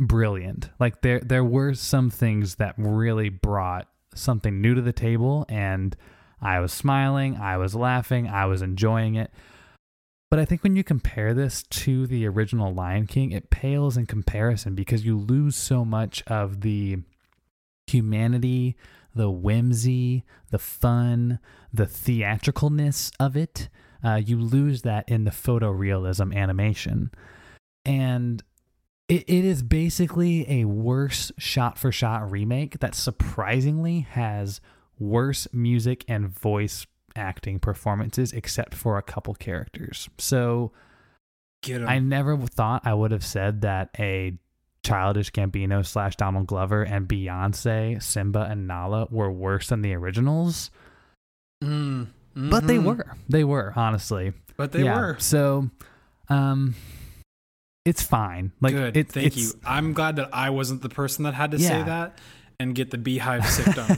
brilliant. 0.02 0.70
Like 0.82 1.02
there 1.02 1.22
there 1.22 1.44
were 1.46 1.74
some 1.76 2.10
things 2.10 2.56
that 2.56 2.76
really 2.78 3.30
brought 3.30 3.88
something 4.16 4.60
new 4.62 4.76
to 4.76 4.82
the 4.82 4.92
table 4.94 5.46
and 5.48 5.96
I 6.44 6.60
was 6.60 6.74
smiling, 6.74 7.38
I 7.38 7.58
was 7.58 7.74
laughing, 7.74 8.28
I 8.28 8.46
was 8.46 8.62
enjoying 8.62 9.16
it. 9.16 9.32
But 10.30 10.40
I 10.40 10.46
think 10.46 10.64
when 10.64 10.76
you 10.76 10.84
compare 10.84 11.34
this 11.34 11.64
to 11.64 12.08
the 12.08 12.28
original 12.28 12.74
Lion 12.74 13.06
King, 13.06 13.32
it 13.32 13.50
pales 13.50 13.98
in 13.98 14.08
comparison 14.08 14.74
because 14.74 15.06
you 15.06 15.18
lose 15.18 15.56
so 15.56 15.86
much 15.86 16.24
of 16.28 16.62
the 16.62 16.98
humanity, 17.88 18.76
the 19.14 19.30
whimsy, 19.30 20.24
the 20.50 20.58
fun, 20.58 21.40
the 21.72 21.86
theatricalness 21.86 23.12
of 23.20 23.38
it. 23.38 23.70
Uh, 24.04 24.16
you 24.16 24.40
lose 24.40 24.82
that 24.82 25.08
in 25.08 25.24
the 25.24 25.32
photorealism 25.32 26.36
animation. 26.36 27.12
And 27.86 28.42
it, 29.08 29.24
it 29.28 29.46
is 29.46 29.62
basically 29.62 30.50
a 30.50 30.66
worse 30.66 31.32
shot 31.38 31.78
for 31.78 31.92
shot 31.92 32.30
remake 32.32 32.80
that 32.80 32.96
surprisingly 32.96 34.02
has 34.12 34.62
worse 35.00 35.48
music 35.54 36.06
and 36.08 36.28
voice 36.28 36.86
acting 37.16 37.60
performances, 37.60 38.34
except 38.34 38.74
for 38.74 38.98
a 38.98 39.02
couple 39.02 39.34
characters. 39.36 40.10
So. 40.18 40.72
I 41.66 42.00
never 42.00 42.36
thought 42.38 42.82
I 42.86 42.94
would 42.94 43.12
have 43.12 43.24
said 43.24 43.62
that 43.62 43.90
a 43.98 44.38
childish 44.86 45.32
Gambino 45.32 45.86
slash 45.86 46.18
Donald 46.18 46.46
Glover 46.48 46.84
and 46.84 47.08
Beyonce, 47.08 48.04
Simba, 48.04 48.48
and 48.52 48.68
Nala 48.68 49.08
were 49.10 49.32
worse 49.32 49.70
than 49.70 49.82
the 49.82 49.94
originals, 49.94 50.72
Mm, 51.64 52.08
but 52.36 52.68
they 52.68 52.78
mhm. 52.78 52.84
were. 52.98 53.16
They 53.30 53.46
were 53.46 53.72
honestly. 53.76 54.34
But 54.58 54.74
they 54.74 54.84
Yeah, 54.84 55.00
were. 55.00 55.16
So, 55.20 55.70
um, 56.28 56.76
it's 57.86 58.04
fine. 58.04 58.52
Like, 58.60 58.74
Good. 58.74 58.98
It, 58.98 59.10
Thank 59.10 59.38
you. 59.38 59.52
I'm 59.66 59.94
glad 59.94 60.18
that 60.18 60.30
I 60.34 60.50
wasn't 60.50 60.82
the 60.82 60.90
person 60.90 61.24
that 61.24 61.34
had 61.34 61.52
to 61.52 61.60
say 61.60 61.82
that 61.84 62.18
and 62.64 62.74
get 62.74 62.90
the 62.90 62.98
beehive 62.98 63.46
sipped 63.46 63.78
on 63.78 63.98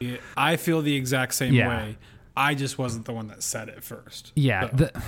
me. 0.00 0.18
I 0.36 0.56
feel 0.56 0.82
the 0.82 0.96
exact 0.96 1.34
same 1.34 1.54
Yeah. 1.54 1.68
way. 1.68 1.98
I 2.36 2.54
just 2.54 2.78
wasn't 2.78 3.04
the 3.04 3.12
one 3.12 3.28
that 3.28 3.42
said 3.42 3.68
it 3.68 3.84
first. 3.84 4.32
Yeah, 4.34 4.70
So, 4.70 4.76
the, 4.76 5.02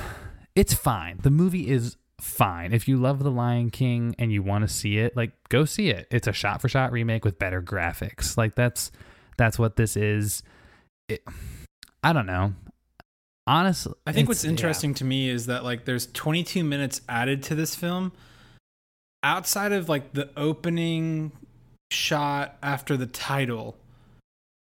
it's 0.54 0.74
fine. 0.74 1.18
The 1.22 1.30
movie 1.30 1.68
is 1.68 1.96
fine. 2.20 2.72
If 2.72 2.86
you 2.86 2.96
love 2.96 3.22
The 3.22 3.30
Lion 3.30 3.70
King 3.70 4.14
and 4.18 4.32
you 4.32 4.42
want 4.42 4.62
to 4.62 4.68
see 4.68 4.98
it, 4.98 5.16
like 5.16 5.32
go 5.48 5.64
see 5.64 5.90
it. 5.90 6.06
It's 6.10 6.26
a 6.28 6.32
shot 6.32 6.60
for 6.60 6.68
shot 6.68 6.92
remake 6.92 7.24
with 7.24 7.38
better 7.38 7.62
graphics. 7.62 8.36
Like 8.36 8.54
that's 8.54 8.90
that's 9.36 9.58
what 9.58 9.76
this 9.76 9.96
is. 9.96 10.42
It, 11.08 11.24
I 12.04 12.12
don't 12.12 12.26
know. 12.26 12.54
Honestly, 13.46 13.94
I 14.06 14.12
think 14.12 14.28
what's 14.28 14.44
yeah. 14.44 14.50
interesting 14.50 14.94
to 14.94 15.04
me 15.04 15.28
is 15.28 15.46
that 15.46 15.64
like 15.64 15.84
there's 15.84 16.06
22 16.12 16.62
minutes 16.62 17.00
added 17.08 17.42
to 17.44 17.54
this 17.54 17.74
film 17.74 18.12
outside 19.22 19.72
of 19.72 19.88
like 19.88 20.12
the 20.12 20.30
opening 20.36 21.32
shot 21.90 22.56
after 22.62 22.96
the 22.96 23.06
title. 23.06 23.76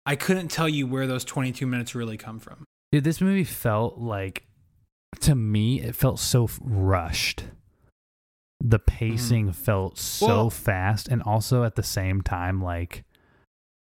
I 0.05 0.15
couldn't 0.15 0.49
tell 0.49 0.69
you 0.69 0.87
where 0.87 1.07
those 1.07 1.23
22 1.23 1.67
minutes 1.67 1.95
really 1.95 2.17
come 2.17 2.39
from. 2.39 2.65
Dude, 2.91 3.03
this 3.03 3.21
movie 3.21 3.43
felt 3.43 3.97
like 3.97 4.45
to 5.21 5.35
me 5.35 5.81
it 5.81 5.95
felt 5.95 6.19
so 6.19 6.49
rushed. 6.61 7.45
The 8.61 8.79
pacing 8.79 9.49
mm. 9.49 9.55
felt 9.55 9.97
so 9.97 10.27
Well- 10.27 10.49
fast 10.49 11.07
and 11.07 11.21
also 11.23 11.63
at 11.63 11.75
the 11.75 11.83
same 11.83 12.21
time 12.21 12.61
like 12.61 13.03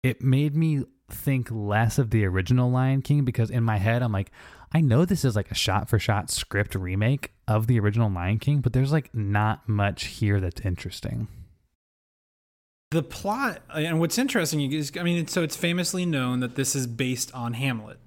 it 0.03 0.23
made 0.23 0.55
me 0.55 0.85
think 1.11 1.51
less 1.51 1.99
of 1.99 2.11
the 2.11 2.25
original 2.25 2.71
Lion 2.71 3.03
King 3.03 3.25
because 3.25 3.51
in 3.51 3.65
my 3.65 3.79
head 3.79 4.03
I'm 4.03 4.13
like 4.13 4.31
I 4.73 4.81
know 4.81 5.05
this 5.05 5.25
is 5.25 5.35
like 5.35 5.51
a 5.51 5.55
shot 5.55 5.89
for 5.89 5.99
shot 5.99 6.31
script 6.31 6.75
remake 6.75 7.33
of 7.49 7.67
the 7.67 7.81
original 7.81 8.09
Lion 8.09 8.39
King, 8.39 8.61
but 8.61 8.73
there's 8.73 8.93
like 8.93 9.13
not 9.13 9.69
much 9.69 10.05
here 10.05 10.39
that's 10.39 10.61
interesting. 10.61 11.27
The 12.91 13.03
plot 13.05 13.63
and 13.73 14.01
what's 14.01 14.19
interesting 14.19 14.73
is 14.73 14.93
I 14.99 15.03
mean 15.05 15.27
so 15.29 15.43
it's 15.43 15.57
famously 15.57 16.05
known 16.05 16.41
that 16.41 16.57
this 16.57 16.75
is 16.75 16.87
based 16.89 17.33
on 17.35 17.53
Hamlet. 17.55 17.99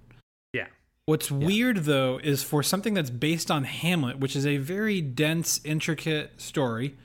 Yeah. 0.51 0.67
What's 1.05 1.31
weird 1.31 1.77
though 1.85 2.19
is 2.21 2.43
for 2.43 2.61
something 2.63 2.93
that's 2.93 3.09
based 3.09 3.49
on 3.49 3.63
Hamlet, 3.63 4.19
which 4.19 4.35
is 4.35 4.45
a 4.45 4.57
very 4.57 4.99
dense, 5.01 5.61
intricate 5.63 6.41
story, 6.41 6.95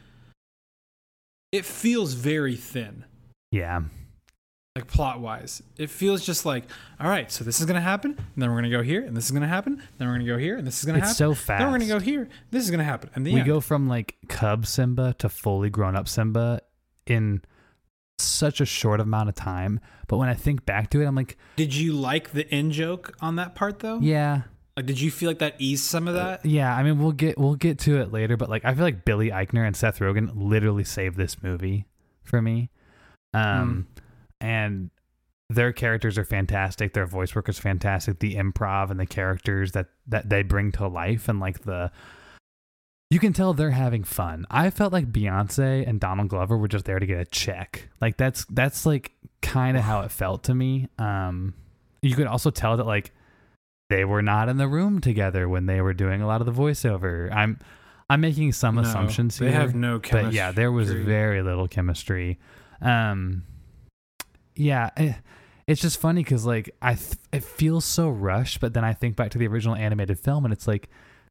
it 1.52 1.64
feels 1.64 2.14
very 2.14 2.56
thin. 2.56 3.04
Yeah. 3.52 3.82
like 4.76 4.86
plot 4.86 5.20
wise. 5.20 5.62
It 5.76 5.88
feels 5.90 6.24
just 6.24 6.44
like, 6.46 6.64
all 7.00 7.08
right, 7.08 7.30
so 7.32 7.42
this 7.44 7.58
is 7.60 7.66
gonna 7.66 7.80
happen, 7.80 8.12
and 8.18 8.42
then 8.42 8.50
we're 8.50 8.56
gonna 8.56 8.70
go 8.70 8.82
here, 8.82 9.04
and 9.04 9.16
this 9.16 9.24
is 9.24 9.30
gonna 9.32 9.48
happen, 9.48 9.82
then 9.98 10.06
we're 10.08 10.14
gonna 10.14 10.24
go 10.26 10.36
here, 10.38 10.56
and 10.56 10.66
this 10.66 10.78
is 10.80 10.84
gonna 10.84 10.98
It's 10.98 11.06
happen. 11.08 11.16
so 11.16 11.34
fast. 11.34 11.60
Then 11.60 11.68
we're 11.72 11.78
gonna 11.78 11.86
go 11.86 11.98
here. 11.98 12.28
This 12.50 12.64
is 12.64 12.70
gonna 12.70 12.84
happen, 12.84 13.10
and 13.14 13.26
the 13.26 13.32
we 13.34 13.40
end. 13.40 13.46
go 13.48 13.60
from 13.60 13.88
like 13.88 14.16
cub 14.28 14.66
Simba 14.66 15.14
to 15.18 15.28
fully 15.28 15.70
grown 15.70 15.96
up 15.96 16.06
Simba 16.08 16.60
in 17.06 17.42
such 18.20 18.60
a 18.60 18.64
short 18.66 19.00
amount 19.00 19.28
of 19.28 19.34
time. 19.34 19.80
But 20.06 20.16
when 20.18 20.28
I 20.28 20.34
think 20.34 20.64
back 20.66 20.90
to 20.90 21.00
it, 21.02 21.06
I'm 21.06 21.14
like, 21.14 21.36
Did 21.56 21.74
you 21.74 21.92
like 21.92 22.32
the 22.32 22.52
in 22.54 22.70
joke 22.70 23.14
on 23.20 23.36
that 23.36 23.54
part 23.54 23.80
though? 23.80 23.98
yeah, 24.00 24.42
Like, 24.76 24.86
did 24.86 25.00
you 25.00 25.10
feel 25.10 25.28
like 25.30 25.38
that 25.40 25.56
eased 25.58 25.84
some 25.84 26.08
of 26.08 26.14
that? 26.14 26.44
yeah. 26.46 26.74
I 26.74 26.82
mean, 26.82 26.98
we'll 26.98 27.12
get 27.12 27.36
we'll 27.38 27.54
get 27.56 27.78
to 27.80 28.00
it 28.00 28.12
later. 28.12 28.36
But 28.36 28.48
like, 28.50 28.64
I 28.64 28.74
feel 28.74 28.84
like 28.84 29.04
Billy 29.04 29.30
Eichner 29.30 29.66
and 29.66 29.76
Seth 29.76 29.98
Rogen 29.98 30.30
literally 30.34 30.84
saved 30.84 31.16
this 31.16 31.42
movie 31.42 31.86
for 32.24 32.40
me. 32.42 32.70
Um, 33.34 33.86
and 34.40 34.90
their 35.50 35.72
characters 35.72 36.16
are 36.18 36.24
fantastic. 36.24 36.92
Their 36.94 37.06
voice 37.06 37.34
work 37.34 37.48
is 37.48 37.58
fantastic. 37.58 38.18
The 38.20 38.36
improv 38.36 38.90
and 38.90 38.98
the 39.00 39.06
characters 39.06 39.72
that 39.72 39.86
that 40.06 40.28
they 40.28 40.42
bring 40.42 40.72
to 40.72 40.86
life 40.88 41.28
and 41.28 41.40
like 41.40 41.64
the 41.64 41.90
you 43.10 43.18
can 43.18 43.32
tell 43.32 43.54
they're 43.54 43.70
having 43.70 44.04
fun. 44.04 44.44
I 44.50 44.70
felt 44.70 44.92
like 44.92 45.10
Beyonce 45.12 45.86
and 45.88 45.98
Donald 45.98 46.28
Glover 46.28 46.56
were 46.58 46.68
just 46.68 46.84
there 46.84 46.98
to 46.98 47.06
get 47.06 47.18
a 47.18 47.24
check. 47.24 47.88
Like 48.00 48.16
that's 48.16 48.44
that's 48.46 48.84
like 48.84 49.12
kind 49.40 49.76
of 49.76 49.82
how 49.84 50.00
it 50.02 50.10
felt 50.10 50.44
to 50.44 50.54
me. 50.54 50.88
Um, 50.98 51.54
you 52.02 52.14
could 52.14 52.26
also 52.26 52.50
tell 52.50 52.76
that 52.76 52.86
like 52.86 53.12
they 53.90 54.04
were 54.04 54.20
not 54.22 54.48
in 54.50 54.58
the 54.58 54.68
room 54.68 55.00
together 55.00 55.48
when 55.48 55.66
they 55.66 55.80
were 55.80 55.94
doing 55.94 56.20
a 56.20 56.26
lot 56.26 56.40
of 56.42 56.46
the 56.46 56.52
voiceover. 56.52 57.32
I'm 57.34 57.58
I'm 58.10 58.20
making 58.20 58.52
some 58.52 58.74
No, 58.74 58.82
assumptions 58.82 59.38
they 59.38 59.52
have 59.52 59.74
no 59.74 59.98
chemistry. 59.98 60.28
but 60.28 60.32
yeah, 60.34 60.52
there 60.52 60.70
was 60.72 60.90
very 60.90 61.42
little 61.42 61.68
chemistry. 61.68 62.38
Um, 62.82 63.44
yeah, 64.54 64.90
eh, 64.96 65.14
it's 65.66 65.80
just 65.80 65.98
funny 66.00 66.22
because 66.22 66.44
like 66.44 66.70
I 66.82 66.94
th- 66.94 67.14
it 67.32 67.44
feels 67.44 67.84
so 67.84 68.08
rushed, 68.10 68.60
but 68.60 68.74
then 68.74 68.84
I 68.84 68.92
think 68.92 69.16
back 69.16 69.30
to 69.30 69.38
the 69.38 69.46
original 69.46 69.74
animated 69.76 70.18
film, 70.18 70.44
and 70.44 70.52
it's 70.52 70.66
like 70.68 70.88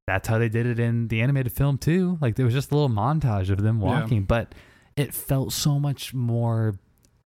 that's 0.07 0.27
how 0.27 0.37
they 0.39 0.49
did 0.49 0.65
it 0.65 0.79
in 0.79 1.09
the 1.09 1.21
animated 1.21 1.51
film 1.51 1.77
too. 1.77 2.17
Like 2.21 2.35
there 2.35 2.45
was 2.45 2.53
just 2.53 2.71
a 2.71 2.75
little 2.75 2.89
montage 2.89 3.49
of 3.49 3.61
them 3.61 3.79
Yeah. 3.79 3.85
walking, 4.01 4.23
but 4.23 4.55
it 4.95 5.13
felt 5.13 5.51
so 5.53 5.79
much 5.79 6.13
more 6.13 6.75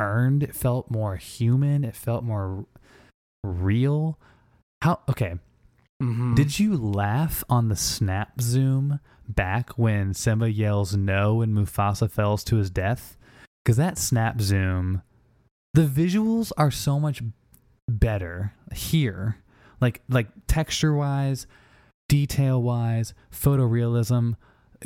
earned. 0.01 0.43
It 0.43 0.55
felt 0.57 0.91
more 0.91 1.17
human. 1.17 1.85
It 1.85 1.95
felt 1.95 2.25
more 2.25 2.65
real. 3.45 4.19
How 4.83 5.01
okay? 5.09 5.35
Mhm. 6.03 6.35
Did 6.35 6.59
you 6.59 6.77
laugh 6.77 7.45
on 7.51 7.69
the 7.69 7.77
snap 7.77 8.41
zoom 8.41 9.01
back 9.29 9.71
when 9.79 10.15
Simba 10.15 10.51
yells 10.51 10.97
no 10.97 11.43
and 11.43 11.55
Mufasa 11.55 12.11
falls 12.11 12.43
to 12.45 12.57
his 12.57 12.71
death? 12.71 13.19
Because 13.63 13.77
that 13.77 13.99
snap 13.99 14.41
zoom, 14.41 15.03
the 15.75 15.87
visuals 15.87 16.51
are 16.57 16.71
so 16.71 16.99
much 16.99 17.23
better 17.87 18.55
here. 18.73 19.37
Like 19.83 20.01
like 20.09 20.29
texture 20.47 20.95
wise, 20.95 21.47
detail 22.11 22.61
wise, 22.61 23.15
photorealism, 23.33 24.35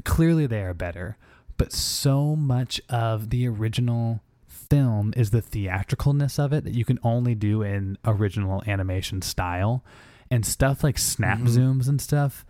clearly 0.05 0.47
they 0.47 0.61
are 0.63 0.75
better. 0.75 1.17
But 1.57 1.73
so 1.73 2.37
much 2.37 2.83
of 2.91 3.31
the 3.31 3.49
original 3.49 4.21
film 4.47 5.15
is 5.17 5.31
the 5.31 5.41
theatricalness 5.41 6.39
of 6.39 6.53
it 6.53 6.65
that 6.65 6.75
you 6.75 6.85
can 6.85 6.99
only 7.03 7.35
do 7.35 7.63
in 7.63 7.97
original 8.05 8.63
animation 8.67 9.23
style. 9.23 9.83
And 10.31 10.45
stuff 10.45 10.85
like 10.85 10.99
snap 10.99 11.39
Mhm. 11.39 11.49
zooms 11.49 11.89
and 11.89 11.99
stuff 12.01 12.45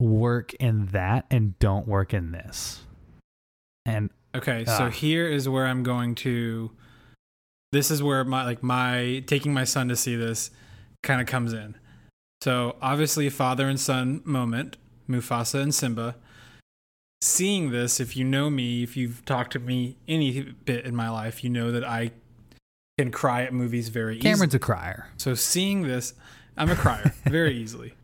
work 0.00 0.52
in 0.54 0.86
that 0.86 1.26
and 1.30 1.56
don't 1.60 1.86
work 1.86 2.12
in 2.12 2.32
this. 2.32 2.84
And 3.86 4.10
Okay, 4.34 4.64
Ah. 4.66 4.78
so 4.78 4.88
here 4.90 5.28
is 5.28 5.48
where 5.48 5.66
I'm 5.66 5.82
going 5.82 6.14
to. 6.16 6.70
This 7.70 7.90
is 7.90 8.02
where 8.02 8.24
my 8.24 8.44
like 8.44 8.62
my 8.62 9.22
taking 9.26 9.52
my 9.54 9.64
son 9.64 9.88
to 9.88 9.96
see 9.96 10.16
this 10.16 10.50
kind 11.02 11.20
of 11.20 11.26
comes 11.28 11.52
in. 11.52 11.76
So 12.42 12.74
obviously, 12.82 13.28
a 13.28 13.30
father 13.30 13.68
and 13.68 13.78
son 13.78 14.20
moment, 14.24 14.76
Mufasa 15.08 15.62
and 15.62 15.72
Simba. 15.72 16.16
Seeing 17.20 17.70
this, 17.70 18.00
if 18.00 18.16
you 18.16 18.24
know 18.24 18.50
me, 18.50 18.82
if 18.82 18.96
you've 18.96 19.24
talked 19.24 19.52
to 19.52 19.60
me 19.60 19.96
any 20.08 20.40
bit 20.64 20.84
in 20.84 20.96
my 20.96 21.08
life, 21.08 21.44
you 21.44 21.50
know 21.50 21.70
that 21.70 21.84
I 21.84 22.10
can 22.98 23.12
cry 23.12 23.44
at 23.44 23.52
movies 23.52 23.90
very 23.90 24.16
easily. 24.16 24.28
Cameron's 24.28 24.56
a 24.56 24.58
crier. 24.58 25.06
So 25.18 25.34
seeing 25.34 25.82
this, 25.82 26.14
I'm 26.56 26.68
a 26.68 26.74
crier 26.74 27.14
very 27.26 27.56
easily. 27.62 27.94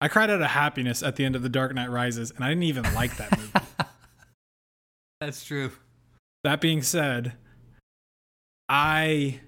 I 0.00 0.06
cried 0.06 0.30
out 0.30 0.42
of 0.42 0.46
happiness 0.46 1.02
at 1.02 1.16
the 1.16 1.24
end 1.24 1.34
of 1.34 1.42
The 1.42 1.48
Dark 1.48 1.74
Knight 1.74 1.90
Rises, 1.90 2.30
and 2.30 2.44
I 2.44 2.50
didn't 2.50 2.62
even 2.62 2.84
like 2.94 3.16
that 3.16 3.36
movie. 3.36 3.66
That's 5.20 5.44
true. 5.44 5.72
that 6.44 6.60
being 6.60 6.82
said, 6.82 7.32
I 8.68 9.40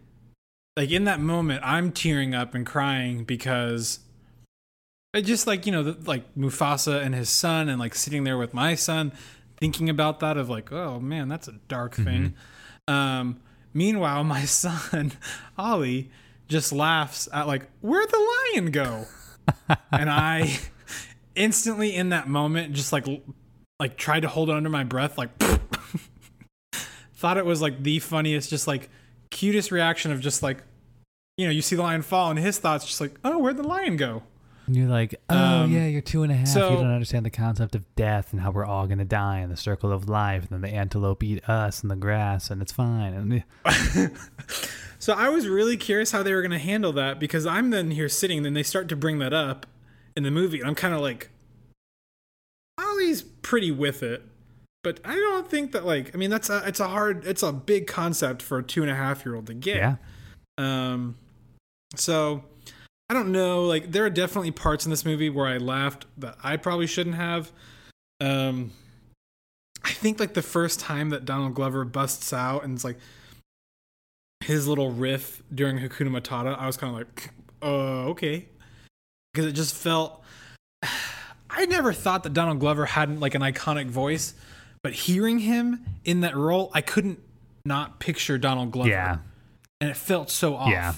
like 0.76 0.90
in 0.90 1.04
that 1.04 1.20
moment 1.20 1.62
I'm 1.64 1.92
tearing 1.92 2.34
up 2.34 2.52
and 2.56 2.66
crying 2.66 3.22
because 3.22 4.00
I 5.12 5.20
just 5.20 5.46
like 5.46 5.66
you 5.66 5.72
know 5.72 5.82
the, 5.82 6.08
like 6.08 6.34
Mufasa 6.34 7.02
and 7.02 7.14
his 7.14 7.28
son 7.28 7.68
and 7.68 7.80
like 7.80 7.94
sitting 7.94 8.24
there 8.24 8.38
with 8.38 8.54
my 8.54 8.74
son 8.74 9.12
thinking 9.56 9.90
about 9.90 10.20
that 10.20 10.36
of 10.36 10.48
like 10.48 10.72
oh 10.72 11.00
man 11.00 11.28
that's 11.28 11.48
a 11.48 11.52
dark 11.68 11.94
thing. 11.94 12.34
Um, 12.88 13.40
meanwhile, 13.72 14.24
my 14.24 14.44
son 14.46 15.12
Ollie 15.58 16.10
just 16.48 16.72
laughs 16.72 17.28
at 17.32 17.46
like 17.46 17.68
where'd 17.80 18.10
the 18.10 18.38
lion 18.54 18.70
go, 18.70 19.06
and 19.92 20.10
I 20.10 20.58
instantly 21.34 21.94
in 21.94 22.10
that 22.10 22.28
moment 22.28 22.72
just 22.72 22.92
like 22.92 23.06
like 23.78 23.96
tried 23.96 24.20
to 24.20 24.28
hold 24.28 24.50
it 24.50 24.56
under 24.56 24.68
my 24.68 24.84
breath 24.84 25.16
like 25.16 25.30
thought 27.14 27.36
it 27.36 27.46
was 27.46 27.62
like 27.62 27.82
the 27.82 27.98
funniest 27.98 28.50
just 28.50 28.66
like 28.66 28.90
cutest 29.30 29.70
reaction 29.70 30.12
of 30.12 30.20
just 30.20 30.42
like 30.42 30.62
you 31.36 31.46
know 31.46 31.50
you 31.50 31.62
see 31.62 31.76
the 31.76 31.82
lion 31.82 32.02
fall 32.02 32.30
and 32.30 32.38
his 32.38 32.58
thoughts 32.58 32.84
just 32.84 33.00
like 33.00 33.18
oh 33.24 33.38
where'd 33.38 33.56
the 33.56 33.62
lion 33.62 33.96
go 33.96 34.22
And 34.70 34.76
you're 34.76 34.88
like, 34.88 35.16
oh 35.28 35.37
Um, 35.62 35.72
yeah, 35.72 35.87
you're 35.88 36.00
two 36.00 36.22
and 36.22 36.30
a 36.30 36.37
half. 36.37 36.46
so- 36.46 36.70
you 36.70 36.76
don't 36.76 36.92
understand 36.92 37.26
the 37.26 37.30
concept 37.30 37.74
of 37.74 37.83
death 37.96 38.33
and 38.33 38.40
how 38.40 38.52
we're 38.52 38.64
all 38.64 38.87
gonna 38.87 39.04
die 39.04 39.40
in 39.40 39.50
the 39.50 39.56
circle 39.56 39.90
of 39.90 40.09
life. 40.09 40.42
And 40.42 40.50
then 40.50 40.70
the 40.70 40.76
antelope 40.76 41.24
eat 41.24 41.48
us 41.48 41.83
and 41.83 41.90
the 41.90 41.96
grass, 41.96 42.50
and 42.50 42.62
it's 42.62 42.70
fine. 42.70 43.12
And 43.12 43.42
so 45.00 45.14
i 45.14 45.28
was 45.28 45.48
really 45.48 45.76
curious 45.76 46.12
how 46.12 46.22
they 46.22 46.33
were 46.35 46.42
going 46.42 46.50
to 46.52 46.59
handle 46.59 46.92
that 46.92 47.18
because 47.18 47.46
i'm 47.46 47.70
then 47.70 47.90
here 47.90 48.09
sitting 48.09 48.37
and 48.38 48.46
then 48.46 48.52
they 48.54 48.62
start 48.62 48.87
to 48.88 48.94
bring 48.94 49.18
that 49.18 49.33
up 49.33 49.66
in 50.14 50.22
the 50.22 50.30
movie 50.30 50.61
and 50.61 50.68
i'm 50.68 50.74
kind 50.74 50.92
of 50.94 51.00
like 51.00 51.30
ollie's 52.78 53.22
pretty 53.22 53.70
with 53.70 54.02
it 54.02 54.22
but 54.83 55.00
i 55.04 55.14
don't 55.14 55.48
think 55.50 55.72
that 55.72 55.85
like 55.87 56.14
i 56.14 56.18
mean 56.18 56.28
that's 56.30 56.50
a 56.50 56.62
it's 56.66 56.80
a 56.80 56.88
hard 56.88 57.24
it's 57.26 57.42
a 57.42 57.50
big 57.52 57.87
concept 57.87 58.42
for 58.42 58.59
a 58.59 58.62
two 58.62 58.83
and 58.83 58.90
a 58.90 58.94
half 58.94 59.24
year 59.24 59.35
old 59.35 59.46
to 59.46 59.54
get 59.54 59.76
yeah, 59.76 59.96
Um, 60.59 61.16
so 61.96 62.44
I 63.10 63.12
don't 63.12 63.32
know. 63.32 63.64
Like, 63.64 63.90
there 63.90 64.04
are 64.04 64.10
definitely 64.10 64.52
parts 64.52 64.86
in 64.86 64.90
this 64.90 65.04
movie 65.04 65.30
where 65.30 65.48
I 65.48 65.56
laughed 65.56 66.06
that 66.18 66.36
I 66.44 66.56
probably 66.56 66.86
shouldn't 66.86 67.16
have. 67.16 67.50
Um, 68.20 68.70
I 69.82 69.90
think 69.90 70.20
like 70.20 70.34
the 70.34 70.42
first 70.42 70.78
time 70.78 71.10
that 71.10 71.24
Donald 71.24 71.54
Glover 71.54 71.84
busts 71.84 72.32
out 72.32 72.62
and 72.62 72.74
it's 72.74 72.84
like 72.84 72.98
his 74.44 74.68
little 74.68 74.92
riff 74.92 75.42
during 75.52 75.78
Hakuna 75.80 76.20
Matata, 76.20 76.56
I 76.56 76.68
was 76.68 76.76
kind 76.76 76.92
of 76.92 76.98
like, 76.98 77.30
uh, 77.62 78.10
okay, 78.10 78.46
because 79.34 79.46
it 79.46 79.52
just 79.52 79.74
felt. 79.74 80.22
I 81.52 81.66
never 81.66 81.92
thought 81.92 82.22
that 82.22 82.32
Donald 82.32 82.60
Glover 82.60 82.86
hadn't 82.86 83.18
like 83.18 83.34
an 83.34 83.42
iconic 83.42 83.88
voice, 83.88 84.34
but 84.84 84.92
hearing 84.92 85.40
him 85.40 85.84
in 86.04 86.20
that 86.20 86.36
role, 86.36 86.70
I 86.74 86.80
couldn't 86.80 87.18
not 87.64 87.98
picture 87.98 88.38
Donald 88.38 88.70
Glover 88.70 88.90
yeah, 88.90 89.18
and 89.80 89.90
it 89.90 89.96
felt 89.96 90.30
so 90.30 90.54
off. 90.54 90.70
Yeah. 90.70 90.94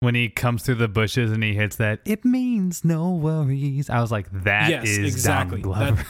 When 0.00 0.14
he 0.14 0.28
comes 0.28 0.62
through 0.62 0.76
the 0.76 0.88
bushes 0.88 1.32
and 1.32 1.42
he 1.42 1.54
hits 1.54 1.76
that, 1.76 2.00
it 2.04 2.24
means 2.24 2.84
no 2.84 3.10
worries. 3.12 3.90
I 3.90 4.00
was 4.00 4.12
like, 4.12 4.26
that 4.44 4.70
Yes, 4.70 4.84
is 4.88 4.98
exactly. 4.98 5.60
Donald 5.62 5.96
Glover. 5.96 6.06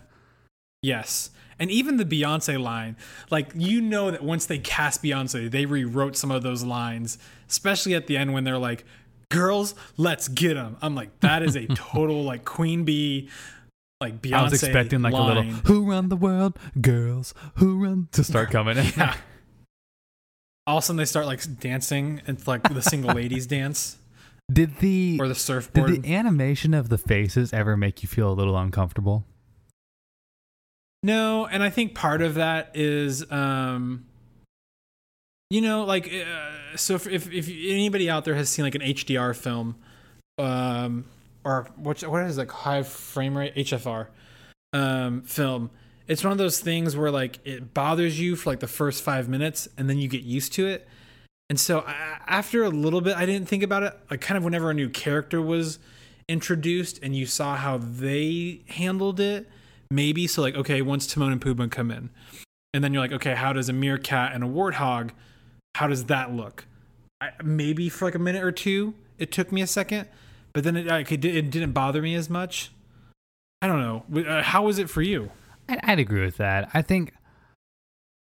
Yes. 0.82 1.30
And 1.58 1.70
even 1.70 1.96
the 1.96 2.04
Beyonce 2.04 2.60
line, 2.60 2.96
like 3.30 3.50
you 3.54 3.80
know 3.80 4.10
that 4.10 4.22
once 4.22 4.46
they 4.46 4.58
cast 4.58 5.02
Beyonce, 5.02 5.50
they 5.50 5.64
rewrote 5.66 6.16
some 6.16 6.30
of 6.30 6.42
those 6.42 6.62
lines, 6.62 7.16
especially 7.48 7.94
at 7.94 8.06
the 8.06 8.16
end 8.16 8.34
when 8.34 8.44
they're 8.44 8.58
like, 8.58 8.84
"Girls, 9.30 9.74
let's 9.96 10.28
get 10.28 10.54
them." 10.54 10.76
I'm 10.82 10.94
like, 10.94 11.18
that 11.20 11.42
is 11.42 11.56
a 11.56 11.66
total 11.74 12.22
like 12.24 12.44
Queen 12.44 12.84
Bee, 12.84 13.30
like 14.02 14.20
Beyonce. 14.20 14.34
I 14.34 14.42
was 14.42 14.62
expecting 14.62 15.00
like 15.00 15.14
a 15.14 15.16
little 15.16 15.42
line. 15.44 15.62
"Who 15.64 15.90
run 15.90 16.10
the 16.10 16.16
world, 16.16 16.58
girls? 16.80 17.32
Who 17.54 17.82
run?" 17.82 18.08
to 18.12 18.22
start 18.22 18.50
coming. 18.52 18.76
in. 18.76 18.84
Yeah. 18.96 19.16
All 20.66 20.78
of 20.78 20.82
a 20.82 20.86
sudden, 20.86 20.96
they 20.96 21.04
start 21.04 21.26
like 21.26 21.60
dancing. 21.60 22.22
It's 22.26 22.48
like 22.48 22.62
the 22.62 22.82
single 22.82 23.14
ladies 23.14 23.46
dance 23.46 23.98
Did 24.52 24.78
the 24.78 25.18
or 25.20 25.28
the 25.28 25.34
surfboard? 25.34 25.90
did 25.90 26.02
the 26.02 26.14
animation 26.14 26.74
of 26.74 26.88
the 26.88 26.98
faces 26.98 27.52
ever 27.52 27.76
make 27.76 28.02
you 28.02 28.08
feel 28.08 28.30
a 28.30 28.34
little 28.34 28.56
uncomfortable? 28.56 29.24
No, 31.02 31.46
and 31.46 31.62
I 31.62 31.70
think 31.70 31.94
part 31.94 32.20
of 32.20 32.34
that 32.34 32.72
is, 32.74 33.30
um, 33.30 34.06
you 35.50 35.60
know, 35.60 35.84
like, 35.84 36.12
uh, 36.12 36.76
so 36.76 36.94
if, 36.96 37.06
if 37.06 37.32
if 37.32 37.48
anybody 37.48 38.10
out 38.10 38.24
there 38.24 38.34
has 38.34 38.48
seen 38.48 38.64
like 38.64 38.74
an 38.74 38.80
HDR 38.80 39.36
film, 39.36 39.76
um, 40.38 41.04
or 41.44 41.68
what 41.76 42.02
what 42.02 42.24
is 42.24 42.38
like 42.38 42.50
high 42.50 42.82
frame 42.82 43.38
rate 43.38 43.54
HFR, 43.54 44.08
um, 44.72 45.22
film, 45.22 45.70
it's 46.08 46.22
one 46.22 46.32
of 46.32 46.38
those 46.38 46.60
things 46.60 46.96
where 46.96 47.10
like 47.10 47.38
it 47.44 47.74
bothers 47.74 48.18
you 48.20 48.36
for 48.36 48.50
like 48.50 48.60
the 48.60 48.68
first 48.68 49.02
five 49.02 49.28
minutes, 49.28 49.68
and 49.76 49.88
then 49.88 49.98
you 49.98 50.08
get 50.08 50.22
used 50.22 50.52
to 50.54 50.66
it. 50.66 50.86
And 51.48 51.60
so 51.60 51.80
I, 51.86 52.18
after 52.26 52.64
a 52.64 52.70
little 52.70 53.00
bit, 53.00 53.16
I 53.16 53.26
didn't 53.26 53.48
think 53.48 53.62
about 53.62 53.82
it. 53.82 53.96
Like 54.10 54.20
kind 54.20 54.36
of 54.36 54.44
whenever 54.44 54.70
a 54.70 54.74
new 54.74 54.88
character 54.88 55.40
was 55.40 55.78
introduced, 56.28 56.98
and 57.02 57.14
you 57.14 57.26
saw 57.26 57.56
how 57.56 57.78
they 57.78 58.62
handled 58.68 59.20
it 59.20 59.48
maybe 59.90 60.26
so 60.26 60.42
like 60.42 60.54
okay 60.54 60.82
once 60.82 61.06
timon 61.06 61.32
and 61.32 61.40
pumbaa 61.40 61.70
come 61.70 61.90
in 61.90 62.10
and 62.74 62.82
then 62.82 62.92
you're 62.92 63.02
like 63.02 63.12
okay 63.12 63.34
how 63.34 63.52
does 63.52 63.68
a 63.68 63.72
meerkat 63.72 64.32
and 64.32 64.42
a 64.42 64.46
warthog 64.46 65.10
how 65.76 65.86
does 65.86 66.06
that 66.06 66.32
look 66.32 66.66
I, 67.20 67.30
maybe 67.42 67.88
for 67.88 68.06
like 68.06 68.14
a 68.14 68.18
minute 68.18 68.42
or 68.42 68.52
two 68.52 68.94
it 69.18 69.30
took 69.30 69.52
me 69.52 69.62
a 69.62 69.66
second 69.66 70.08
but 70.52 70.64
then 70.64 70.76
it, 70.76 70.86
like, 70.86 71.12
it, 71.12 71.24
it 71.24 71.50
didn't 71.50 71.72
bother 71.72 72.02
me 72.02 72.14
as 72.14 72.28
much 72.28 72.72
i 73.62 73.66
don't 73.66 73.80
know 73.80 74.22
uh, 74.22 74.42
how 74.42 74.64
was 74.64 74.78
it 74.78 74.90
for 74.90 75.02
you 75.02 75.30
I'd, 75.68 75.98
agree 75.98 76.24
with 76.24 76.36
that. 76.38 76.70
I 76.74 76.82
think, 76.82 77.12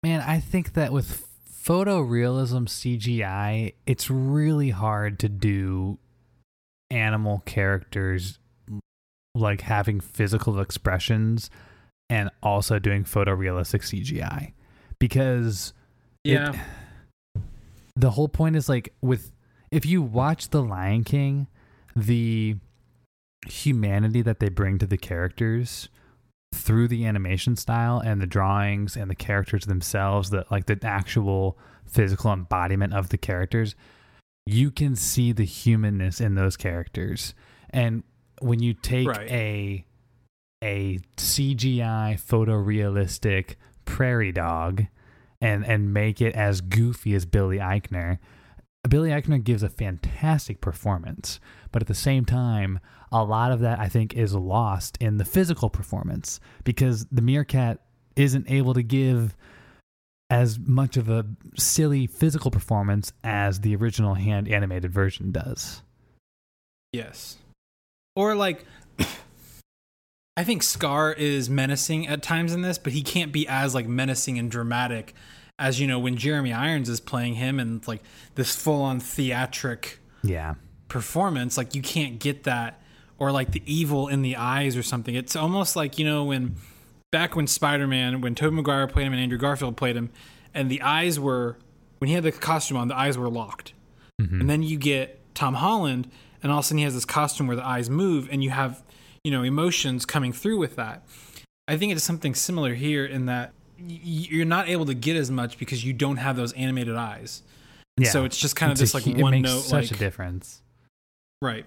man, 0.03 0.21
I 0.21 0.41
think 0.41 0.75
that 0.75 0.93
with 0.93 1.27
photorealism 1.51 2.69
CGI, 2.69 3.75
it's 3.87 4.11
really 4.11 4.71
hard 4.71 5.19
to 5.21 5.29
do 5.29 5.99
animal 6.91 7.43
characters 7.47 8.39
like 9.35 9.63
having 9.63 9.99
physical 10.01 10.61
expressions 10.61 11.49
and 12.11 12.31
also 12.43 12.79
doing 12.79 13.05
photorealistic 13.05 13.83
CGI 13.83 14.53
because 14.99 15.73
it- 16.25 16.33
the 17.97 18.11
whole 18.11 18.29
point 18.29 18.57
is 18.57 18.69
like 18.69 18.93
with 19.01 19.33
if 19.71 19.87
you 19.87 20.03
watch 20.03 20.51
The 20.51 20.63
Lion 20.63 21.03
King, 21.05 21.47
the 21.97 22.57
humanity 23.47 24.21
that 24.23 24.39
they 24.39 24.49
bring 24.51 24.79
to 24.79 24.87
the 24.87 24.99
characters 24.99 25.89
through 26.53 26.89
the 26.89 27.07
animation 27.07 27.57
style 27.57 27.99
and 27.99 28.21
the 28.21 28.27
drawings 28.27 28.97
and 28.97 29.11
the 29.11 29.15
characters 29.15 29.65
themselves, 29.65 30.31
the 30.31 30.45
like 30.51 30.67
the 30.67 30.79
actual 30.83 31.59
physical 31.87 32.33
embodiment 32.33 32.95
of 32.95 33.09
the 33.09 33.19
characters, 33.19 33.75
you 34.47 34.71
can 34.71 34.95
see 34.97 35.33
the 35.33 35.45
humanness 35.45 36.21
in 36.21 36.35
those 36.35 36.57
characters. 36.57 37.35
And 37.71 38.03
when 38.41 38.61
you 38.61 38.75
take 38.75 39.09
Right. 39.09 39.31
a 39.31 39.85
a 40.63 40.99
CGI 41.17 42.17
photorealistic 42.25 43.57
prairie 43.85 44.33
dog 44.33 44.85
and 45.41 45.65
and 45.67 45.93
make 45.93 46.21
it 46.21 46.35
as 46.35 46.61
goofy 46.61 47.15
as 47.15 47.25
Billy 47.27 47.59
Eichner, 47.59 48.19
Billy 48.89 49.11
Eichner 49.11 49.43
gives 49.43 49.63
a 49.63 49.69
fantastic 49.69 50.61
performance, 50.61 51.39
but 51.71 51.83
at 51.83 51.89
the 51.89 51.95
same 51.95 52.25
time, 52.25 52.81
a 53.13 53.23
lot 53.23 53.53
of 53.53 53.61
that 53.61 53.79
I 53.79 53.89
think 53.89 54.15
is 54.15 54.35
lost 54.35 54.99
in 55.01 55.19
the 55.19 55.25
physical 55.25 55.71
performance 55.71 56.41
because 56.65 57.07
the 57.13 57.23
meerkat 57.23 57.81
isn't 58.17 58.51
able 58.51 58.75
to 58.75 58.83
give 58.83 59.37
as 60.31 60.59
much 60.59 60.97
of 60.97 61.09
a 61.09 61.27
silly 61.57 62.07
physical 62.07 62.51
performance 62.51 63.13
as 63.23 63.61
the 63.61 63.77
original 63.77 64.15
hand 64.15 64.49
animated 64.49 64.91
version 64.91 65.31
does. 65.31 65.83
Yes. 66.93 67.37
Or 68.17 68.35
like 68.35 68.65
I 70.37 70.43
think 70.43 70.63
Scar 70.63 71.13
is 71.13 71.49
menacing 71.49 72.09
at 72.09 72.23
times 72.23 72.53
in 72.53 72.63
this, 72.63 72.79
but 72.79 72.95
he 72.95 73.03
can't 73.03 73.31
be 73.31 73.47
as 73.47 73.75
like 73.75 73.87
menacing 73.87 74.39
and 74.39 74.51
dramatic 74.51 75.15
as 75.63 75.79
you 75.81 75.87
know 75.87 75.99
when 75.99 76.17
Jeremy 76.17 76.53
Irons 76.53 76.89
is 76.89 77.01
playing 77.01 77.35
him 77.35 77.61
and 77.61 77.87
like 77.87 78.03
this 78.35 78.55
full 78.57 78.83
on 78.83 78.99
theatric 79.01 79.99
Yeah. 80.23 80.55
performance 80.89 81.57
like 81.57 81.75
you 81.75 81.83
can't 81.83 82.19
get 82.19 82.43
that 82.45 82.83
or 83.19 83.31
like 83.31 83.53
the 83.53 83.63
evil 83.65 84.09
in 84.09 84.23
the 84.23 84.37
eyes 84.37 84.77
or 84.77 84.83
something. 84.83 85.15
It's 85.15 85.37
almost 85.37 85.77
like 85.77 85.99
you 85.99 86.05
know 86.05 86.25
when 86.25 86.57
back 87.13 87.37
when 87.37 87.47
spider-man 87.47 88.21
when 88.21 88.35
tobey 88.35 88.57
maguire 88.57 88.87
played 88.89 89.07
him 89.07 89.13
and 89.13 89.23
andrew 89.23 89.39
garfield 89.39 89.77
played 89.77 89.95
him 89.97 90.11
and 90.55 90.71
the 90.71 90.81
eyes 90.83 91.21
were 91.21 91.59
when 91.99 92.09
he 92.09 92.15
had 92.15 92.25
the 92.25 92.33
costume 92.33 92.77
on 92.77 92.89
the 92.89 92.97
eyes 92.97 93.17
were 93.17 93.29
locked. 93.31 93.75
Mm-hmm. 94.21 94.41
And 94.41 94.51
then 94.51 94.63
you 94.63 94.77
get 94.79 95.21
tom 95.35 95.55
holland 95.55 96.11
and 96.43 96.51
all 96.51 96.59
of 96.59 96.65
a 96.65 96.67
sudden 96.67 96.79
he 96.79 96.85
has 96.85 96.95
this 96.95 97.05
costume 97.05 97.47
where 97.47 97.57
the 97.57 97.65
eyes 97.67 97.89
move 97.89 98.29
and 98.33 98.43
you 98.43 98.51
have 98.51 98.83
you 99.25 99.31
know 99.31 99.43
emotions 99.45 100.05
coming 100.05 100.33
through 100.33 100.59
with 100.59 100.75
that. 100.77 101.05
I 101.69 101.77
think 101.77 101.93
it's 101.93 102.03
something 102.03 102.35
similar 102.35 102.75
here 102.75 103.07
in 103.07 103.27
that 103.27 103.53
you're 103.79 104.45
not 104.47 104.69
able 104.69 104.87
to 104.87 104.95
get 104.95 105.17
as 105.17 105.31
much 105.31 105.59
because 105.59 105.85
you 105.85 105.93
don't 105.93 106.17
have 106.19 106.37
those 106.37 106.53
animated 106.53 106.95
eyes 106.97 107.43
Yeah. 107.99 108.11
so 108.11 108.25
it's 108.25 108.37
just 108.37 108.55
kind 108.57 108.71
of 108.71 108.81
It's 108.81 108.93
this 108.93 109.07
a 109.07 109.09
like 109.11 109.19
one 109.21 109.43
note 109.43 109.61
such 109.63 109.91
like 109.91 109.97
a 109.97 109.99
difference. 109.99 110.63
Right. 111.41 111.67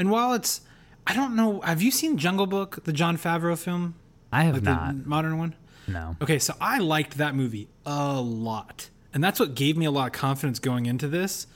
And 0.00 0.10
while 0.10 0.32
it's, 0.34 0.60
I 1.06 1.14
don't 1.14 1.36
know, 1.36 1.60
have 1.60 1.80
you 1.82 1.90
seen 1.92 2.18
Jungle 2.18 2.46
Book, 2.46 2.82
the 2.84 2.92
Jon 2.92 3.16
Favreau 3.16 3.56
film? 3.56 3.94
I 4.32 4.42
have 4.42 4.54
Like 4.54 4.64
not. 4.64 5.02
the 5.04 5.08
modern 5.08 5.38
one? 5.38 5.54
no. 5.86 6.16
Okay, 6.20 6.38
so 6.40 6.54
I 6.60 6.78
liked 6.78 7.18
that 7.18 7.34
movie 7.36 7.68
a 7.86 8.20
lot. 8.20 8.90
And 9.12 9.22
that's 9.22 9.38
what 9.38 9.54
gave 9.54 9.76
me 9.76 9.84
a 9.84 9.90
lot 9.92 10.06
of 10.06 10.12
confidence 10.12 10.58
going 10.58 10.86
into 10.86 11.06
this. 11.06 11.46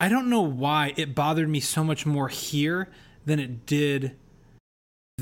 I 0.00 0.08
don't 0.08 0.28
know 0.28 0.40
why 0.40 0.94
it 0.96 1.14
bothered 1.14 1.48
me 1.48 1.60
so 1.60 1.84
much 1.84 2.04
more 2.04 2.26
here 2.28 2.88
than 3.24 3.38
it 3.38 3.66
did 3.66 4.16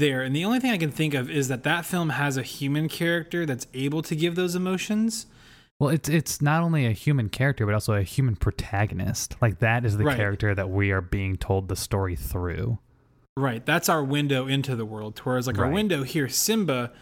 there. 0.01 0.23
And 0.23 0.35
the 0.35 0.45
only 0.45 0.59
thing 0.59 0.73
I 0.73 0.79
can 0.79 0.91
think 0.91 1.15
of 1.15 1.31
is 1.31 1.47
that 1.49 1.63
that 1.63 1.85
film 1.87 2.11
has 2.11 2.37
a 2.37 2.43
human 2.43 2.89
character 2.89 3.47
that's 3.47 3.67
able 3.73 4.03
to 4.03 4.17
give 4.17 4.35
those 4.35 4.55
emotions. 4.57 5.27
Well, 5.79 5.91
it's 5.91 6.09
it's 6.09 6.43
not 6.43 6.63
only 6.63 6.85
a 6.87 6.93
human 6.93 7.29
character, 7.29 7.65
but 7.65 7.75
also 7.75 7.95
a 7.95 8.03
human 8.03 8.37
protagonist. 8.37 9.37
Like 9.41 9.61
that 9.61 9.85
is 9.87 9.97
the 9.97 10.05
Right. 10.05 10.17
character 10.17 10.55
that 10.55 10.69
we 10.69 10.91
are 10.91 11.01
being 11.01 11.37
told 11.37 11.69
the 11.69 11.77
story 11.77 12.17
through. 12.17 12.79
Right. 13.37 13.65
That's 13.65 13.89
our 13.89 14.05
window 14.05 14.47
into 14.47 14.77
the 14.77 14.85
world. 14.85 15.19
Whereas 15.25 15.47
like 15.47 15.59
our 15.59 15.71
window 15.71 16.03
here, 16.03 16.29
Simba, 16.29 16.93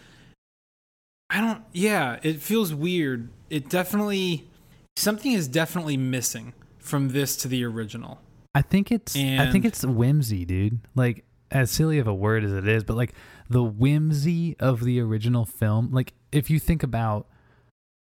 I 1.31 1.41
don't 1.41 1.63
yeah, 1.73 2.19
it 2.23 2.41
feels 2.41 2.73
weird. 2.73 3.31
It 3.51 3.69
definitely 3.69 4.49
something 4.97 5.33
is 5.33 5.49
definitely 5.49 5.97
missing 5.97 6.53
from 6.79 7.09
this 7.09 7.37
to 7.39 7.49
the 7.49 7.65
original. 7.65 8.21
I 8.55 8.63
think 8.63 8.91
it's 8.93 9.17
I 9.17 9.51
think 9.51 9.65
it's 9.65 9.85
whimsy, 9.85 10.45
dude. 10.45 10.81
Like 10.95 11.25
as 11.51 11.71
silly 11.71 11.99
of 11.99 12.07
a 12.07 12.15
word 12.15 12.45
as 12.45 12.53
it 12.53 12.69
is, 12.69 12.85
but 12.85 12.97
like 12.97 13.15
the 13.49 13.63
whimsy 13.63 14.57
of 14.59 14.85
the 14.85 15.01
original 15.01 15.45
film. 15.45 15.91
Like 15.93 16.13
if 16.33 16.51
you 16.51 16.59
think 16.59 16.83
about 16.83 17.27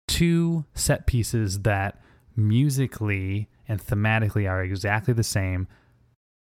two 0.06 0.64
set 0.74 1.06
pieces 1.06 1.60
that 1.60 2.00
musically 2.36 3.48
and 3.68 3.80
thematically 3.80 4.48
are 4.48 4.62
exactly 4.62 5.14
the 5.14 5.22
same 5.22 5.66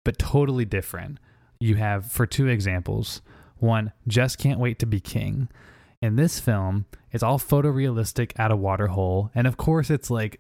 but 0.04 0.18
totally 0.18 0.66
different. 0.66 1.20
You 1.60 1.76
have 1.76 2.12
for 2.12 2.26
two 2.26 2.48
examples. 2.48 3.22
One, 3.58 3.92
just 4.08 4.38
can't 4.40 4.60
wait 4.60 4.80
to 4.80 4.86
be 4.86 5.00
king. 5.00 5.50
In 6.02 6.16
this 6.16 6.40
film, 6.40 6.86
it's 7.12 7.22
all 7.22 7.38
photorealistic 7.38 8.32
at 8.40 8.52
a 8.52 8.56
water 8.56 8.88
hole, 8.88 9.30
and 9.36 9.46
of 9.46 9.58
course 9.58 9.92
it's 9.92 10.10
like 10.10 10.40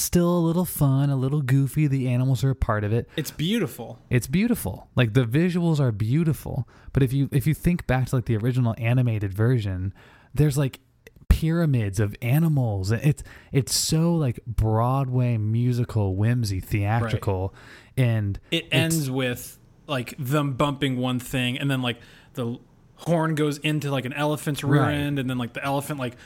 still 0.00 0.36
a 0.36 0.40
little 0.40 0.64
fun, 0.64 1.10
a 1.10 1.16
little 1.16 1.42
goofy. 1.42 1.86
The 1.86 2.08
animals 2.08 2.42
are 2.44 2.50
a 2.50 2.54
part 2.56 2.84
of 2.84 2.92
it. 2.92 3.08
It's 3.16 3.30
beautiful. 3.30 3.98
It's 4.10 4.26
beautiful. 4.26 4.88
Like 4.96 5.14
the 5.14 5.24
visuals 5.24 5.80
are 5.80 5.92
beautiful. 5.92 6.68
But 6.92 7.02
if 7.02 7.12
you 7.12 7.28
if 7.32 7.46
you 7.46 7.54
think 7.54 7.86
back 7.86 8.06
to 8.08 8.16
like 8.16 8.24
the 8.26 8.36
original 8.36 8.74
animated 8.78 9.32
version, 9.32 9.92
there's 10.34 10.56
like 10.56 10.80
pyramids 11.28 12.00
of 12.00 12.16
animals. 12.22 12.90
It's 12.90 13.22
it's 13.52 13.74
so 13.74 14.14
like 14.14 14.40
Broadway 14.46 15.36
musical 15.36 16.16
whimsy 16.16 16.60
theatrical 16.60 17.54
and 17.96 18.40
It 18.50 18.66
ends 18.72 19.10
with 19.10 19.58
like 19.86 20.14
them 20.18 20.52
bumping 20.54 20.96
one 20.98 21.18
thing 21.20 21.58
and 21.58 21.70
then 21.70 21.82
like 21.82 21.98
the 22.34 22.58
horn 22.96 23.34
goes 23.34 23.58
into 23.58 23.90
like 23.90 24.04
an 24.04 24.12
elephant's 24.12 24.62
rear 24.64 24.82
Right. 24.82 24.94
end 24.94 25.18
and 25.18 25.30
then 25.30 25.38
like 25.38 25.52
the 25.52 25.64
elephant 25.64 25.98
like 26.00 26.16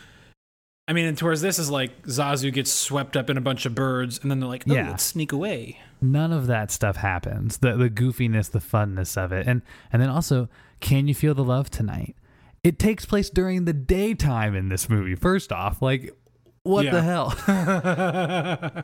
I 0.93 0.95
mean, 0.95 1.07
and 1.07 1.17
towards 1.17 1.41
this 1.41 1.59
is 1.59 1.71
like 1.71 2.03
Zazu 2.03 2.53
gets 2.53 2.71
swept 2.71 3.17
up 3.17 3.31
in 3.31 3.39
a 3.39 3.41
bunch 3.41 3.65
of 3.65 3.75
birds, 3.75 4.19
and 4.21 4.31
then 4.31 4.41
they're 4.41 4.49
like, 4.49 4.65
"Oh, 4.69 4.75
Yeah. 4.75 4.91
let's 4.91 5.03
sneak 5.05 5.33
away." 5.33 5.79
none 6.03 6.33
of 6.33 6.49
that 6.49 6.71
stuff 6.71 6.97
happens. 6.97 7.57
The 7.59 7.77
the 7.77 7.89
goofiness, 7.89 8.51
the 8.51 8.59
funness 8.59 9.17
of 9.17 9.33
it. 9.33 9.47
And 9.47 9.63
and 9.91 10.03
then 10.03 10.11
also, 10.11 10.51
can 10.81 11.09
you 11.09 11.15
feel 11.15 11.33
the 11.33 11.45
love 11.45 11.71
tonight? 11.71 12.15
It 12.63 12.79
takes 12.79 13.07
place 13.07 13.31
during 13.31 13.65
the 13.65 13.73
daytime 13.73 14.55
in 14.55 14.69
this 14.69 14.91
movie. 14.91 15.15
First 15.15 15.51
off, 15.51 15.81
like 15.81 16.15
what 16.65 16.85
the 16.91 17.01
hell? 17.01 17.31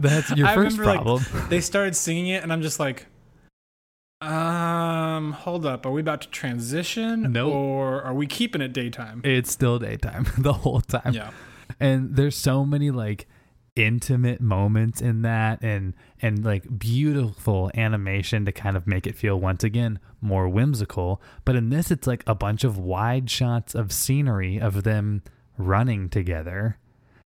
That's 0.00 0.30
your 0.34 0.46
I 0.48 0.54
first 0.54 0.78
remember, 0.78 0.84
like, 0.86 0.94
problem. 1.02 1.48
they 1.50 1.61
started 1.61 1.94
singing 1.94 2.28
it, 2.28 2.42
and 2.42 2.50
I'm 2.54 2.62
just 2.62 2.80
like, 2.80 3.06
um, 4.20 5.32
hold 5.32 5.64
up, 5.66 5.86
are 5.86 5.92
we 5.92 6.00
about 6.00 6.22
to 6.22 6.28
transition, 6.28 7.32
Nope. 7.32 7.54
or 7.54 8.02
are 8.02 8.14
we 8.14 8.26
keeping 8.26 8.61
it 8.62 8.72
daytime? 8.72 9.20
it's 9.24 9.50
still 9.52 9.78
daytime 9.78 10.26
the 10.38 10.52
whole 10.54 10.80
time. 10.80 11.12
yeah, 11.12 11.30
and 11.81 12.16
there's 12.16 12.37
so 12.37 12.64
many 12.64 12.91
like 12.91 13.26
intimate 13.76 14.41
moments 14.41 15.01
in 15.01 15.22
that 15.22 15.62
and 15.62 15.95
and 16.20 16.45
like 16.45 16.79
beautiful 16.79 17.70
animation 17.74 18.45
to 18.45 18.51
kind 18.51 18.76
of 18.76 18.87
make 18.89 19.07
it 19.07 19.14
feel 19.14 19.39
once 19.39 19.62
again 19.62 19.99
more 20.20 20.49
whimsical. 20.49 21.22
But 21.45 21.55
in 21.57 21.70
this 21.70 21.91
it's 21.91 22.07
like 22.07 22.24
a 22.26 22.35
bunch 22.35 22.64
of 22.64 22.76
wide 22.79 23.31
shots 23.31 23.74
of 23.74 23.93
scenery 23.93 24.59
of 24.61 24.83
them 24.83 25.22
running 25.57 26.09
together. 26.09 26.79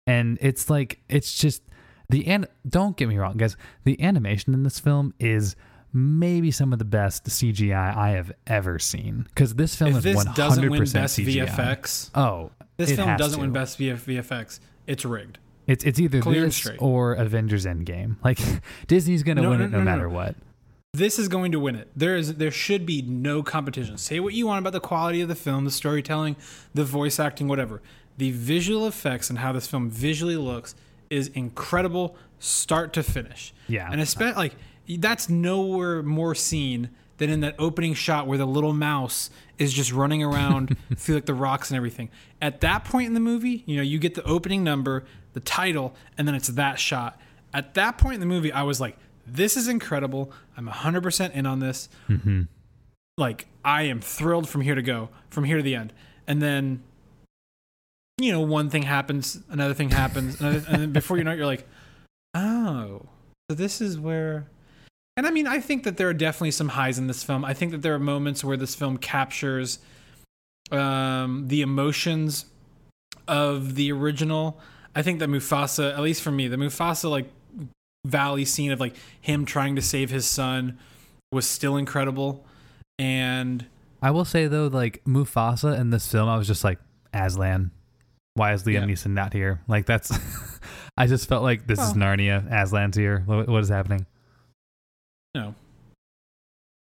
And 0.07 0.39
it's 0.41 0.71
like 0.71 1.01
it's 1.09 1.37
just 1.37 1.63
the 2.09 2.27
an 2.27 2.47
don't 2.67 2.97
get 2.97 3.09
me 3.09 3.19
wrong 3.19 3.37
guys 3.37 3.57
the 3.85 4.01
animation 4.03 4.55
in 4.55 4.63
this 4.63 4.79
film 4.81 5.13
is 5.19 5.55
maybe 5.93 6.51
some 6.51 6.73
of 6.73 6.79
the 6.79 6.85
best 6.85 7.25
CGI 7.25 7.97
I 7.97 8.11
have 8.11 8.33
ever 8.47 8.79
seen. 8.79 9.27
Because 9.29 9.55
this 9.55 9.75
film 9.75 9.91
if 9.91 9.99
is 9.99 10.05
this 10.05 10.25
100% 10.25 10.35
doesn't 10.35 10.71
win 10.71 10.81
best 10.81 11.19
CGI. 11.19 11.47
VFX, 11.47 12.11
Oh, 12.15 12.51
this 12.79 12.91
it 12.91 12.97
film 12.97 13.16
doesn't 13.16 13.39
to. 13.39 13.43
win 13.43 13.53
best 13.53 13.79
VF- 13.79 13.99
VFX. 14.22 14.61
It's 14.87 15.05
rigged. 15.05 15.39
It's 15.66 15.85
it's 15.85 16.01
either 16.01 16.20
Clear 16.22 16.45
this 16.47 16.66
or 16.79 17.12
Avengers 17.14 17.66
Endgame. 17.66 18.16
Like 18.24 18.39
Disney's 18.87 19.22
gonna 19.22 19.43
No, 19.43 19.51
win 19.51 19.59
no, 19.59 19.64
it 19.66 19.70
no, 19.70 19.79
no, 19.79 19.85
no. 19.85 19.91
matter 19.91 20.09
what. 20.09 20.35
This 20.95 21.18
is 21.18 21.29
going 21.29 21.53
to 21.53 21.61
win 21.61 21.76
it. 21.76 21.91
There 21.95 22.16
is 22.16 22.37
there 22.37 22.51
should 22.51 22.87
be 22.87 23.03
no 23.03 23.43
competition. 23.43 23.99
Say 23.99 24.18
what 24.20 24.33
you 24.33 24.47
want 24.47 24.61
about 24.61 24.72
the 24.72 24.81
quality 24.81 25.20
of 25.20 25.29
the 25.29 25.35
film, 25.35 25.66
the 25.66 25.70
storytelling, 25.70 26.37
the 26.72 26.85
voice 26.85 27.20
acting, 27.20 27.47
whatever. 27.49 27.83
The 28.16 28.31
visual 28.33 28.87
effects 28.87 29.29
and 29.29 29.41
how 29.41 29.53
this 29.53 29.66
film 29.66 29.91
visually 29.91 30.37
looks 30.37 30.74
is 31.11 31.29
incredible, 31.29 32.16
start 32.39 32.93
to 32.95 33.03
finish. 33.03 33.53
Yeah. 33.68 33.89
and 33.93 34.01
especially 34.01 34.35
like 34.37 34.57
that's 34.99 35.29
nowhere 35.29 36.03
more 36.03 36.35
seen 36.35 36.89
than 37.19 37.31
in 37.31 37.41
that 37.41 37.55
opening 37.59 37.95
shot 37.95 38.27
where 38.27 38.39
the 38.39 38.47
little 38.47 38.73
mouse 38.73 39.31
is 39.59 39.73
just 39.73 39.93
running 39.93 40.23
around 40.23 40.77
through 40.97 41.16
like 41.16 41.27
the 41.27 41.35
rocks 41.35 41.71
and 41.71 41.77
everything. 41.77 42.09
At 42.41 42.61
that 42.62 42.85
point 42.85 43.07
in 43.09 43.14
the 43.14 43.21
movie, 43.21 43.62
you 43.66 43.77
know, 43.77 43.83
you 43.83 43.99
get 43.99 44.14
the 44.14 44.25
opening 44.25 44.64
number, 44.64 45.05
the 45.35 45.41
title, 45.41 45.95
and 46.16 46.27
then 46.27 46.35
it's 46.35 46.49
that 46.49 46.79
shot. 46.79 47.21
At 47.53 47.75
that 47.75 47.99
point 47.99 48.14
in 48.14 48.21
the 48.21 48.27
movie, 48.27 48.53
I 48.53 48.62
was 48.62 48.81
like, 48.81 48.97
"This 49.27 49.57
is 49.57 49.69
incredible. 49.69 50.33
I'm 50.57 50.69
100% 50.69 51.33
in 51.33 51.47
on 51.47 51.61
this. 51.61 51.89
Mm-hmm. 52.09 52.43
Like, 53.16 53.49
I 53.64 53.83
am 53.83 54.01
thrilled 54.01 54.49
from 54.49 54.61
here 54.61 54.75
to 54.75 54.83
go, 54.83 55.09
from 55.29 55.45
here 55.45 55.57
to 55.57 55.62
the 55.62 55.75
end." 55.75 55.93
And 56.27 56.41
then, 56.43 56.83
you 58.19 58.33
know, 58.33 58.41
one 58.41 58.71
thing 58.71 58.83
happens, 58.83 59.41
another 59.49 59.75
thing 59.75 59.91
happens, 59.91 60.41
another, 60.41 60.62
and 60.69 60.83
then 60.83 60.93
before 60.93 61.16
you 61.16 61.25
know 61.25 61.33
it, 61.33 61.37
you're 61.37 61.47
like, 61.47 61.66
"Oh." 62.35 63.07
So 63.51 63.55
this 63.55 63.81
is 63.81 63.99
where 63.99 64.47
and 65.19 65.27
I 65.27 65.31
mean 65.31 65.49
I 65.49 65.59
think 65.59 65.83
that 65.83 65.97
there 65.97 66.09
are 66.09 66.14
definitely 66.14 66.53
some 66.53 66.69
highs 66.69 66.97
in 66.97 67.09
this 67.09 67.25
film. 67.25 67.45
I 67.45 67.53
think 67.53 67.73
that 67.73 67.83
there 67.83 67.93
are 67.93 67.99
moments 67.99 68.45
where 68.45 68.57
this 68.57 68.75
film 68.75 68.97
captures 68.97 69.81
um 70.71 71.49
the 71.49 71.61
emotions 71.61 72.47
of 73.27 73.75
the 73.75 73.91
original. 73.93 74.61
I 74.95 75.03
think 75.03 75.19
that 75.19 75.29
Mufasa, 75.29 75.93
at 75.93 76.01
least 76.01 76.23
for 76.23 76.31
me, 76.31 76.47
the 76.47 76.57
Mufasa 76.57 77.11
like 77.11 77.31
valley 78.07 78.45
scene 78.45 78.71
of 78.71 78.79
like 78.79 78.95
him 79.21 79.45
trying 79.45 79.75
to 79.77 79.83
save 79.83 80.11
his 80.11 80.25
son 80.25 80.79
was 81.33 81.47
still 81.47 81.77
incredible. 81.77 82.47
And 82.97 83.66
I 84.01 84.12
will 84.12 84.25
say 84.25 84.47
though, 84.47 84.69
like 84.69 85.03
Mufasa 85.05 85.79
in 85.79 85.91
this 85.91 86.11
film, 86.11 86.29
I 86.29 86.39
was 86.39 86.47
just 86.47 86.62
like 86.62 86.79
Aslan. 87.12 87.73
Why 88.35 88.53
is 88.53 88.62
Liam 88.62 88.73
Yeah. 88.75 88.85
Neeson 88.85 89.14
not 89.14 89.33
here? 89.33 89.62
Like 89.66 89.87
that's. 89.87 90.16
I 90.97 91.09
just 91.09 91.29
felt 91.29 91.43
like 91.43 91.66
this 91.66 91.81
is 91.81 91.95
Narnia. 91.95 92.49
Aslan's 92.51 92.97
here. 92.97 93.25
What, 93.27 93.49
what 93.49 93.62
is 93.62 93.69
happening? 93.69 94.07
You 95.39 95.45
know, 95.45 95.55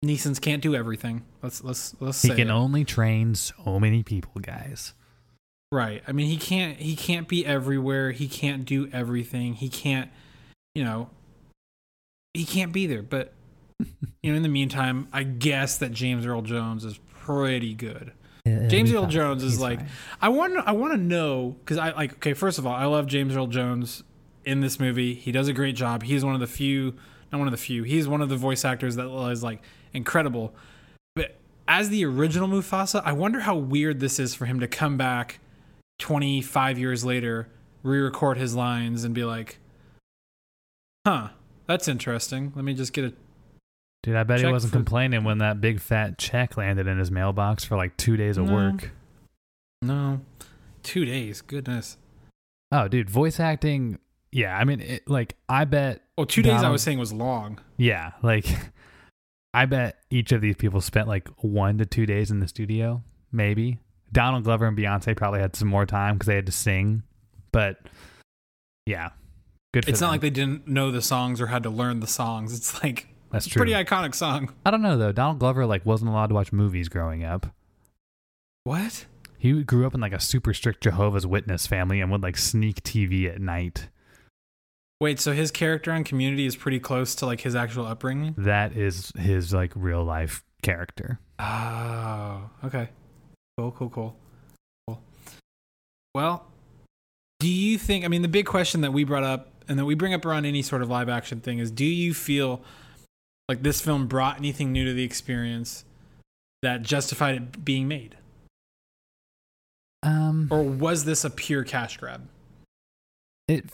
Neeson's 0.05 0.39
can't 0.39 0.63
do 0.63 0.75
everything. 0.75 1.25
Let's 1.43 1.63
let's 1.63 1.95
let's 2.01 2.23
He 2.23 2.31
can 2.31 2.49
it. 2.49 2.53
only 2.53 2.85
train 2.85 3.35
so 3.35 3.79
many 3.79 4.03
people, 4.03 4.41
guys. 4.41 4.95
Right. 5.73 6.03
I 6.09 6.13
mean, 6.13 6.27
he 6.27 6.37
can't 6.37 6.79
he 6.79 6.97
can't 6.97 7.29
be 7.29 7.45
everywhere. 7.45 8.13
He 8.13 8.27
can't 8.29 8.65
do 8.65 8.89
everything. 8.93 9.55
He 9.55 9.69
can't, 9.69 10.11
you 10.75 10.85
know, 10.85 11.11
he 12.35 12.45
can't 12.45 12.73
be 12.73 12.87
there. 12.87 13.03
But 13.03 13.35
you 14.23 14.33
know, 14.33 14.37
in 14.37 14.43
the 14.43 14.49
meantime, 14.49 15.09
I 15.13 15.23
guess 15.23 15.79
that 15.79 15.93
James 15.93 16.25
Earl 16.27 16.43
Jones 16.43 16.85
is 16.85 16.99
pretty 17.09 17.75
good. 17.75 18.13
James 18.47 18.91
Earl 18.93 19.07
Jones 19.07 19.45
is 19.45 19.61
like 19.61 19.81
I 20.21 20.31
want 20.31 20.57
I 20.67 20.73
want 20.73 20.95
to 20.95 20.99
know 20.99 21.57
cuz 21.67 21.77
I 21.77 21.91
like 21.91 22.15
okay, 22.15 22.33
first 22.33 22.59
of 22.59 22.67
all, 22.67 22.75
I 22.75 22.87
love 22.87 23.07
James 23.07 23.37
Earl 23.37 23.49
Jones 23.49 24.03
in 24.47 24.61
this 24.61 24.81
movie. 24.81 25.15
He 25.15 25.31
does 25.31 25.47
a 25.47 25.53
great 25.53 25.77
job. 25.77 26.03
He's 26.05 26.25
one 26.25 26.35
of 26.35 26.41
the 26.41 26.47
few, 26.47 26.95
not 27.33 27.39
one 27.39 27.47
of 27.49 27.53
the 27.53 27.57
few. 27.59 27.83
He's 27.83 28.09
one 28.09 28.21
of 28.21 28.29
the 28.29 28.37
voice 28.37 28.65
actors 28.65 28.97
that 28.97 29.07
is 29.31 29.43
like 29.43 29.63
incredible. 29.93 30.55
But 31.15 31.37
as 31.69 31.89
the 31.89 32.05
original 32.05 32.49
Mufasa, 32.49 33.03
I 33.05 33.13
wonder 33.13 33.41
how 33.41 33.57
weird 33.57 34.01
this 34.01 34.19
is 34.19 34.35
for 34.35 34.47
him 34.47 34.61
to 34.61 34.69
come 34.69 34.97
back 34.97 35.39
25 35.99 36.79
years 36.79 37.05
later, 37.05 37.49
re-record 37.83 38.37
his 38.39 38.55
lines 38.55 39.05
and 39.05 39.15
be 39.15 39.25
like, 39.25 39.59
"Huh, 41.07 41.29
that's 41.67 41.89
interesting. 41.89 42.53
Let 42.57 42.65
me 42.65 42.75
just 42.75 42.93
get 42.93 43.05
a 43.05 43.13
Dude, 44.03 44.17
I 44.17 44.23
bet 44.23 44.41
he 44.41 44.47
wasn't 44.47 44.73
for- 44.73 44.79
complaining 44.79 45.25
when 45.25 45.39
that 45.39 45.61
big 45.61 45.79
fat 45.79 46.17
check 46.17 46.57
landed 46.57 46.87
in 46.87 46.99
his 46.99 47.11
mailbox 47.11 47.65
for 47.65 47.77
like 47.77 47.97
two 47.99 48.17
days 48.17 48.39
of 48.39 48.47
No. 48.47 48.55
work. 48.55 48.91
no, 49.83 50.21
2 50.83 51.05
days. 51.05 51.43
Goodness. 51.43 51.97
Oh, 52.73 52.89
dude, 52.89 53.11
voice 53.11 53.39
acting. 53.41 53.99
Yeah, 54.33 54.57
I 54.57 54.65
mean, 54.65 54.81
it, 54.81 55.09
like, 55.09 55.37
I 55.49 55.65
bet. 55.65 56.03
Well, 56.17 56.27
2 56.27 56.43
days 56.43 56.63
I 56.63 56.71
was 56.71 56.83
saying 56.83 56.99
was 56.99 57.13
long. 57.13 57.61
Yeah, 57.77 58.13
like, 58.23 58.47
I 59.55 59.67
bet 59.67 59.99
each 60.11 60.33
of 60.33 60.41
these 60.41 60.57
people 60.57 60.81
spent 60.81 61.09
like 61.09 61.29
one 61.39 61.79
to 61.79 61.87
two 61.87 62.07
days 62.07 62.31
in 62.31 62.41
the 62.41 62.49
studio, 62.49 63.03
maybe. 63.33 63.79
Donald 64.13 64.45
Glover 64.45 64.67
and 64.67 64.77
Beyonce 64.77 65.17
probably 65.17 65.41
had 65.41 65.57
some 65.57 65.69
more 65.69 65.87
time 65.87 66.15
because 66.15 66.27
they 66.27 66.35
had 66.35 66.47
to 66.47 66.53
sing, 66.53 67.03
but 67.53 67.79
yeah, 68.87 69.11
good. 69.73 69.85
For 69.85 69.91
It's 69.91 70.01
not 70.01 70.11
like 70.11 70.21
they 70.21 70.31
didn't 70.31 70.67
know 70.67 70.91
the 70.91 71.03
songs 71.03 71.41
or 71.41 71.49
had 71.49 71.63
to 71.65 71.71
learn 71.71 72.01
the 72.01 72.07
songs. 72.07 72.57
It's 72.57 72.83
like 72.83 73.09
that's 73.31 73.47
a 73.47 73.51
true. 73.51 73.61
pretty 73.61 73.73
iconic 73.73 74.15
song. 74.15 74.53
I 74.65 74.71
don't 74.71 74.83
know 74.83 74.97
though. 74.97 75.13
Donald 75.13 75.39
Glover 75.39 75.67
like 75.67 75.87
wasn't 75.87 76.11
allowed 76.11 76.29
to 76.29 76.35
watch 76.35 76.53
movies 76.53 76.89
growing 76.89 77.25
up. 77.25 77.47
What? 78.65 79.07
He 79.39 79.63
grew 79.65 79.87
up 79.87 79.95
in 79.95 80.01
like 80.01 80.13
a 80.13 80.21
super 80.21 80.53
strict 80.53 80.83
Jehovah's 80.83 81.27
Witness 81.27 81.67
family 81.67 82.01
and 82.01 82.11
would 82.11 82.23
like 82.23 82.37
sneak 82.37 82.83
TV 82.83 83.33
at 83.33 83.41
night. 83.41 83.89
Wait, 85.01 85.19
so 85.19 85.33
his 85.33 85.51
character 85.51 85.93
on 85.93 86.05
Community 86.05 86.45
is 86.45 86.57
pretty 86.57 86.79
close 86.79 87.15
to 87.17 87.27
like 87.27 87.41
his 87.41 87.55
actual 87.55 87.87
upbringing? 87.87 88.35
That 88.37 88.77
is 88.77 89.13
his 89.19 89.55
like 89.55 89.73
real 89.75 90.05
life 90.05 90.45
character. 90.63 91.19
Oh, 91.39 92.51
okay. 92.65 92.91
Cool, 93.57 93.73
cool, 93.73 93.89
cool. 93.89 94.17
Cool. 94.87 95.03
Well, 96.15 96.47
do 97.39 97.49
you 97.49 97.79
think, 97.79 98.05
I 98.05 98.09
mean, 98.09 98.21
the 98.21 98.29
big 98.29 98.45
question 98.45 98.83
that 98.83 98.93
we 98.93 99.05
brought 99.05 99.25
up 99.25 99.49
and 99.69 99.79
that 99.79 99.87
we 99.87 99.95
bring 99.95 100.13
up 100.13 100.27
around 100.27 100.45
any 100.45 100.61
sort 100.61 100.83
of 100.83 100.91
live 100.91 101.09
action 101.09 101.41
thing 101.41 101.59
is 101.59 101.71
do 101.71 101.85
you 101.87 102.13
feel 102.13 102.61
like 103.49 103.63
this 103.63 103.81
film 103.81 104.07
brought 104.07 104.37
anything 104.37 104.71
new 104.71 104.85
to 104.85 104.93
the 104.93 105.03
experience 105.03 105.85
that 106.63 106.83
justified 106.83 107.37
it 107.37 107.65
being 107.65 107.89
made? 107.89 108.17
Um, 110.03 110.49
Or 110.51 110.63
was 110.63 111.05
this 111.05 111.25
a 111.25 111.31
pure 111.31 111.65
cash 111.65 111.97
grab? 111.97 112.29
it 113.49 113.65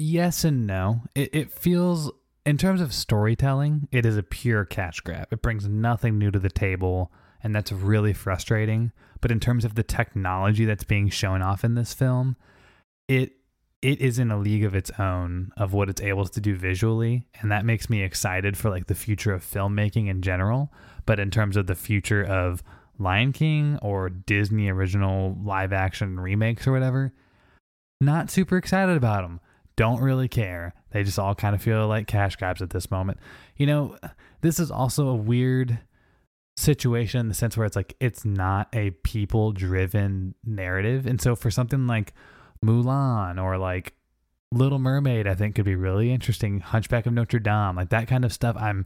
yes 0.00 0.44
and 0.44 0.66
no. 0.66 1.02
It, 1.14 1.34
it 1.34 1.52
feels 1.52 2.10
in 2.46 2.56
terms 2.56 2.80
of 2.80 2.92
storytelling 2.92 3.88
it 3.92 4.06
is 4.06 4.16
a 4.16 4.22
pure 4.22 4.64
cash 4.64 5.00
grab. 5.00 5.28
It 5.32 5.42
brings 5.42 5.68
nothing 5.68 6.18
new 6.18 6.30
to 6.30 6.38
the 6.38 6.50
table 6.50 7.12
and 7.42 7.54
that's 7.54 7.72
really 7.72 8.12
frustrating. 8.12 8.92
But 9.20 9.30
in 9.30 9.40
terms 9.40 9.64
of 9.64 9.74
the 9.74 9.82
technology 9.82 10.64
that's 10.64 10.84
being 10.84 11.08
shown 11.08 11.42
off 11.42 11.64
in 11.64 11.74
this 11.74 11.94
film 11.94 12.36
it 13.08 13.32
it 13.82 13.98
is 14.00 14.18
in 14.18 14.30
a 14.30 14.38
league 14.38 14.64
of 14.64 14.74
its 14.74 14.90
own 14.98 15.50
of 15.56 15.72
what 15.72 15.88
it's 15.88 16.02
able 16.02 16.26
to 16.26 16.40
do 16.40 16.54
visually 16.54 17.26
and 17.40 17.50
that 17.50 17.64
makes 17.64 17.88
me 17.88 18.02
excited 18.02 18.56
for 18.56 18.68
like 18.68 18.86
the 18.86 18.94
future 18.94 19.32
of 19.32 19.44
filmmaking 19.44 20.08
in 20.08 20.22
general. 20.22 20.72
But 21.06 21.20
in 21.20 21.30
terms 21.30 21.56
of 21.56 21.66
the 21.66 21.74
future 21.74 22.24
of 22.24 22.62
lion 22.98 23.32
king 23.32 23.78
or 23.80 24.10
disney 24.10 24.68
original 24.68 25.36
live 25.42 25.72
action 25.72 26.20
remakes 26.20 26.66
or 26.66 26.72
whatever 26.72 27.12
not 28.00 28.30
super 28.30 28.56
excited 28.56 28.96
about 28.96 29.22
them. 29.22 29.40
Don't 29.80 30.02
really 30.02 30.28
care. 30.28 30.74
They 30.90 31.02
just 31.04 31.18
all 31.18 31.34
kind 31.34 31.54
of 31.54 31.62
feel 31.62 31.88
like 31.88 32.06
cash 32.06 32.36
grabs 32.36 32.60
at 32.60 32.68
this 32.68 32.90
moment. 32.90 33.18
You 33.56 33.64
know, 33.64 33.96
this 34.42 34.60
is 34.60 34.70
also 34.70 35.08
a 35.08 35.14
weird 35.14 35.78
situation 36.54 37.20
in 37.20 37.28
the 37.28 37.34
sense 37.34 37.56
where 37.56 37.64
it's 37.64 37.76
like 37.76 37.96
it's 37.98 38.22
not 38.22 38.68
a 38.74 38.90
people 38.90 39.52
driven 39.52 40.34
narrative. 40.44 41.06
And 41.06 41.18
so 41.18 41.34
for 41.34 41.50
something 41.50 41.86
like 41.86 42.12
Mulan 42.62 43.42
or 43.42 43.56
like 43.56 43.94
Little 44.52 44.78
Mermaid, 44.78 45.26
I 45.26 45.34
think 45.34 45.54
could 45.54 45.64
be 45.64 45.76
really 45.76 46.12
interesting. 46.12 46.60
Hunchback 46.60 47.06
of 47.06 47.14
Notre 47.14 47.38
Dame, 47.38 47.76
like 47.76 47.88
that 47.88 48.06
kind 48.06 48.26
of 48.26 48.34
stuff 48.34 48.56
I'm 48.58 48.84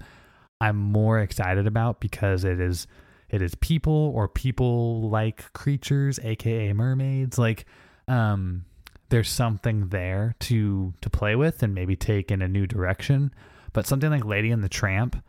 I'm 0.60 0.76
more 0.76 1.18
excited 1.18 1.66
about 1.66 1.98
because 1.98 2.44
it 2.44 2.60
is 2.60 2.86
it 3.30 3.42
is 3.42 3.56
people 3.56 4.12
or 4.14 4.28
people 4.28 5.10
like 5.10 5.52
creatures, 5.54 6.20
aka 6.22 6.72
mermaids. 6.72 7.36
Like 7.36 7.64
um 8.06 8.66
there's 9.14 9.30
something 9.30 9.90
there 9.90 10.34
to 10.40 10.92
to 11.00 11.08
play 11.08 11.36
with 11.36 11.62
and 11.62 11.72
maybe 11.72 11.94
take 11.94 12.32
in 12.32 12.42
a 12.42 12.48
new 12.48 12.66
direction. 12.66 13.32
But 13.72 13.86
something 13.86 14.10
like 14.10 14.24
Lady 14.24 14.50
and 14.50 14.64
the 14.64 14.68
Tramp, 14.68 15.22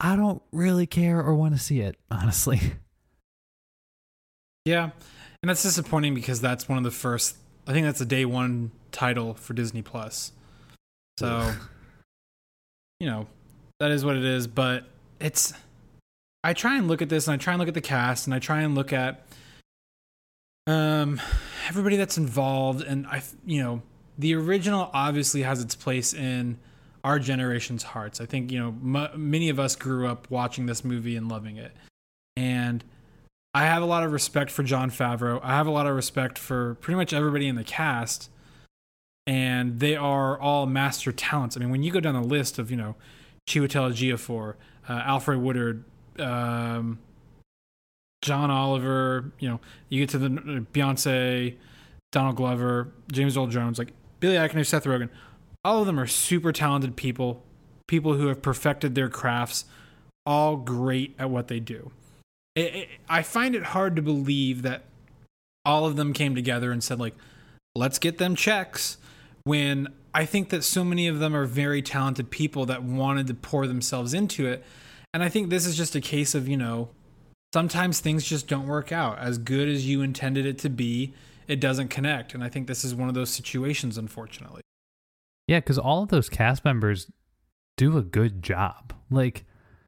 I 0.00 0.16
don't 0.16 0.40
really 0.52 0.86
care 0.86 1.20
or 1.20 1.34
want 1.34 1.52
to 1.52 1.60
see 1.60 1.80
it, 1.80 1.96
honestly. 2.10 2.60
Yeah. 4.64 4.84
And 5.42 5.50
that's 5.50 5.62
disappointing 5.62 6.14
because 6.14 6.40
that's 6.40 6.66
one 6.66 6.78
of 6.78 6.84
the 6.84 6.90
first 6.90 7.36
I 7.66 7.74
think 7.74 7.84
that's 7.84 8.00
a 8.00 8.06
day 8.06 8.24
one 8.24 8.70
title 8.90 9.34
for 9.34 9.52
Disney 9.52 9.82
Plus. 9.82 10.32
So 11.18 11.52
you 13.00 13.06
know, 13.06 13.26
that 13.80 13.90
is 13.90 14.02
what 14.02 14.16
it 14.16 14.24
is, 14.24 14.46
but 14.46 14.84
it's 15.20 15.52
I 16.42 16.54
try 16.54 16.78
and 16.78 16.88
look 16.88 17.02
at 17.02 17.10
this 17.10 17.28
and 17.28 17.34
I 17.34 17.36
try 17.36 17.52
and 17.52 17.60
look 17.60 17.68
at 17.68 17.74
the 17.74 17.82
cast 17.82 18.26
and 18.26 18.32
I 18.32 18.38
try 18.38 18.62
and 18.62 18.74
look 18.74 18.94
at 18.94 19.26
um 20.66 21.20
everybody 21.68 21.96
that's 21.96 22.18
involved 22.18 22.82
and 22.82 23.06
I 23.06 23.22
you 23.44 23.62
know, 23.62 23.82
the 24.18 24.34
original 24.34 24.90
obviously 24.92 25.42
has 25.42 25.62
its 25.62 25.74
place 25.74 26.12
in 26.12 26.58
our 27.04 27.18
generation's 27.18 27.82
hearts. 27.82 28.20
I 28.20 28.26
think, 28.26 28.52
you 28.52 28.58
know, 28.58 28.68
m- 28.68 29.30
many 29.30 29.48
of 29.48 29.58
us 29.58 29.74
grew 29.76 30.06
up 30.06 30.30
watching 30.30 30.66
this 30.66 30.84
movie 30.84 31.16
and 31.16 31.28
loving 31.28 31.56
it. 31.56 31.72
And 32.36 32.84
I 33.54 33.64
have 33.64 33.82
a 33.82 33.86
lot 33.86 34.04
of 34.04 34.12
respect 34.12 34.50
for 34.50 34.62
Jon 34.62 34.90
Favreau. 34.90 35.40
I 35.42 35.56
have 35.56 35.66
a 35.66 35.70
lot 35.70 35.86
of 35.86 35.96
respect 35.96 36.38
for 36.38 36.74
pretty 36.76 36.96
much 36.96 37.12
everybody 37.12 37.48
in 37.48 37.56
the 37.56 37.64
cast. 37.64 38.30
And 39.26 39.80
they 39.80 39.96
are 39.96 40.38
all 40.38 40.66
master 40.66 41.12
talents. 41.12 41.56
I 41.56 41.60
mean, 41.60 41.70
when 41.70 41.82
you 41.82 41.92
go 41.92 42.00
down 42.00 42.14
the 42.14 42.26
list 42.26 42.58
of, 42.58 42.70
you 42.70 42.76
know, 42.76 42.96
Chiwetel 43.46 43.92
Ejiofor, 43.92 44.54
uh, 44.88 45.02
Alfre 45.02 45.38
Woodard, 45.38 45.84
um, 46.18 46.98
John 48.22 48.50
Oliver, 48.50 49.32
you 49.38 49.48
know, 49.48 49.60
you 49.88 50.00
get 50.00 50.10
to 50.10 50.18
the 50.18 50.26
uh, 50.26 50.60
Beyonce, 50.72 51.56
Donald 52.12 52.36
Glover, 52.36 52.88
James 53.10 53.36
Earl 53.36 53.46
Jones, 53.46 53.78
like 53.78 53.92
Billy 54.20 54.36
Eichner, 54.36 54.66
Seth 54.66 54.84
Rogen, 54.84 55.08
all 55.64 55.80
of 55.80 55.86
them 55.86 55.98
are 55.98 56.06
super 56.06 56.52
talented 56.52 56.96
people, 56.96 57.42
people 57.86 58.14
who 58.14 58.26
have 58.26 58.42
perfected 58.42 58.94
their 58.94 59.08
crafts, 59.08 59.64
all 60.26 60.56
great 60.56 61.14
at 61.18 61.30
what 61.30 61.48
they 61.48 61.60
do. 61.60 61.90
It, 62.54 62.74
it, 62.74 62.88
I 63.08 63.22
find 63.22 63.54
it 63.54 63.62
hard 63.62 63.96
to 63.96 64.02
believe 64.02 64.62
that 64.62 64.84
all 65.64 65.86
of 65.86 65.96
them 65.96 66.12
came 66.12 66.34
together 66.34 66.72
and 66.72 66.82
said, 66.82 66.98
like, 66.98 67.14
let's 67.74 67.98
get 67.98 68.18
them 68.18 68.34
checks. 68.34 68.98
When 69.44 69.88
I 70.14 70.24
think 70.24 70.50
that 70.50 70.64
so 70.64 70.84
many 70.84 71.06
of 71.06 71.18
them 71.18 71.34
are 71.34 71.46
very 71.46 71.82
talented 71.82 72.30
people 72.30 72.66
that 72.66 72.82
wanted 72.82 73.26
to 73.28 73.34
pour 73.34 73.66
themselves 73.66 74.12
into 74.12 74.46
it. 74.46 74.64
And 75.14 75.22
I 75.22 75.28
think 75.28 75.50
this 75.50 75.66
is 75.66 75.76
just 75.76 75.94
a 75.94 76.00
case 76.00 76.34
of, 76.34 76.48
you 76.48 76.56
know, 76.56 76.90
sometimes 77.52 78.00
things 78.00 78.24
just 78.24 78.46
don't 78.48 78.66
work 78.66 78.92
out. 78.92 79.18
As 79.18 79.38
good 79.38 79.68
as 79.68 79.86
you 79.86 80.02
intended 80.02 80.46
it 80.46 80.58
to 80.58 80.70
be, 80.70 81.14
it 81.48 81.60
doesn't 81.60 81.88
connect. 81.88 82.34
And 82.34 82.44
I 82.44 82.48
think 82.48 82.66
this 82.66 82.84
is 82.84 82.94
one 82.94 83.08
of 83.08 83.14
those 83.14 83.30
situations, 83.30 83.98
unfortunately. 83.98 84.62
Yeah, 85.46 85.58
because 85.58 85.78
all 85.78 86.02
of 86.04 86.10
those 86.10 86.28
cast 86.28 86.64
members 86.64 87.10
do 87.76 87.96
a 87.98 88.02
good 88.02 88.42
job. 88.42 88.92
Like, 89.10 89.44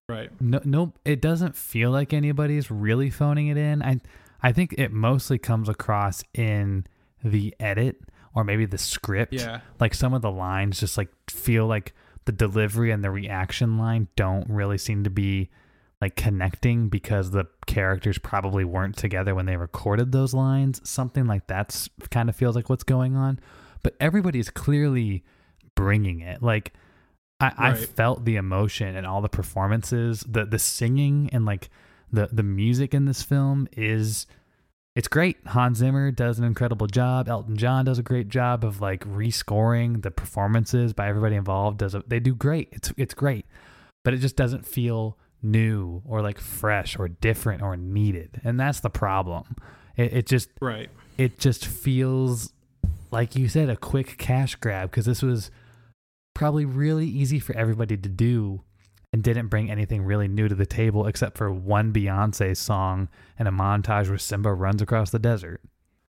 Right. 0.08 0.30
no, 0.40 0.60
no, 0.64 0.92
it 1.04 1.20
doesn't 1.22 1.56
feel 1.56 1.90
like 1.90 2.12
anybody's 2.12 2.70
really 2.70 3.10
phoning 3.10 3.46
it 3.48 3.56
in. 3.56 3.82
I, 3.82 4.00
I 4.42 4.52
think 4.52 4.74
it 4.76 4.92
mostly 4.92 5.38
comes 5.38 5.68
across 5.68 6.24
in 6.34 6.86
the 7.22 7.54
edit 7.60 8.00
or 8.34 8.42
maybe 8.42 8.66
the 8.66 8.78
script. 8.78 9.32
Yeah. 9.34 9.60
Like 9.78 9.94
some 9.94 10.12
of 10.12 10.22
the 10.22 10.30
lines 10.30 10.80
just 10.80 10.98
like 10.98 11.10
feel 11.30 11.66
like 11.66 11.94
the 12.24 12.32
delivery 12.32 12.90
and 12.90 13.04
the 13.04 13.10
reaction 13.10 13.78
line 13.78 14.08
don't 14.16 14.48
really 14.48 14.78
seem 14.78 15.04
to 15.04 15.10
be 15.10 15.50
like 16.02 16.16
connecting 16.16 16.88
because 16.88 17.30
the 17.30 17.44
characters 17.66 18.18
probably 18.18 18.64
weren't 18.64 18.96
together 18.96 19.36
when 19.36 19.46
they 19.46 19.56
recorded 19.56 20.10
those 20.10 20.34
lines. 20.34 20.80
Something 20.82 21.28
like 21.28 21.46
that's 21.46 21.88
kind 22.10 22.28
of 22.28 22.34
feels 22.34 22.56
like 22.56 22.68
what's 22.68 22.82
going 22.82 23.14
on. 23.14 23.38
But 23.84 23.94
everybody's 24.00 24.50
clearly 24.50 25.22
bringing 25.76 26.18
it. 26.18 26.42
Like 26.42 26.72
I, 27.38 27.52
I 27.56 27.74
felt 27.74 28.24
the 28.24 28.34
emotion 28.34 28.96
and 28.96 29.06
all 29.06 29.20
the 29.20 29.28
performances, 29.28 30.24
the 30.28 30.44
the 30.44 30.58
singing 30.58 31.30
and 31.32 31.46
like 31.46 31.70
the 32.12 32.28
the 32.32 32.42
music 32.42 32.94
in 32.94 33.04
this 33.04 33.22
film 33.22 33.68
is 33.76 34.26
it's 34.96 35.06
great. 35.06 35.36
Hans 35.46 35.78
Zimmer 35.78 36.10
does 36.10 36.40
an 36.40 36.44
incredible 36.44 36.88
job. 36.88 37.28
Elton 37.28 37.56
John 37.56 37.84
does 37.84 38.00
a 38.00 38.02
great 38.02 38.28
job 38.28 38.64
of 38.64 38.80
like 38.80 39.04
rescoring 39.04 40.02
the 40.02 40.10
performances 40.10 40.94
by 40.94 41.08
everybody 41.08 41.36
involved. 41.36 41.78
Does 41.78 41.94
a, 41.94 42.02
they 42.08 42.18
do 42.18 42.34
great? 42.34 42.70
It's 42.72 42.92
it's 42.96 43.14
great, 43.14 43.46
but 44.04 44.14
it 44.14 44.16
just 44.16 44.34
doesn't 44.34 44.66
feel 44.66 45.16
new 45.42 46.02
or 46.04 46.22
like 46.22 46.38
fresh 46.38 46.98
or 46.98 47.08
different 47.08 47.62
or 47.62 47.76
needed, 47.76 48.40
and 48.44 48.58
that's 48.58 48.80
the 48.80 48.90
problem. 48.90 49.56
It, 49.96 50.12
it 50.12 50.26
just 50.26 50.50
Right. 50.60 50.90
it 51.18 51.38
just 51.38 51.66
feels 51.66 52.52
like 53.10 53.36
you 53.36 53.48
said 53.48 53.68
a 53.68 53.76
quick 53.76 54.16
cash 54.18 54.54
grab 54.56 54.90
because 54.90 55.04
this 55.04 55.22
was 55.22 55.50
probably 56.34 56.64
really 56.64 57.06
easy 57.06 57.38
for 57.38 57.54
everybody 57.56 57.96
to 57.96 58.08
do 58.08 58.62
and 59.12 59.22
didn't 59.22 59.48
bring 59.48 59.70
anything 59.70 60.02
really 60.02 60.28
new 60.28 60.48
to 60.48 60.54
the 60.54 60.64
table 60.64 61.06
except 61.06 61.36
for 61.36 61.52
one 61.52 61.92
Beyonce 61.92 62.56
song 62.56 63.08
and 63.38 63.46
a 63.46 63.50
montage 63.50 64.08
where 64.08 64.16
Simba 64.16 64.54
runs 64.54 64.80
across 64.80 65.10
the 65.10 65.18
desert. 65.18 65.60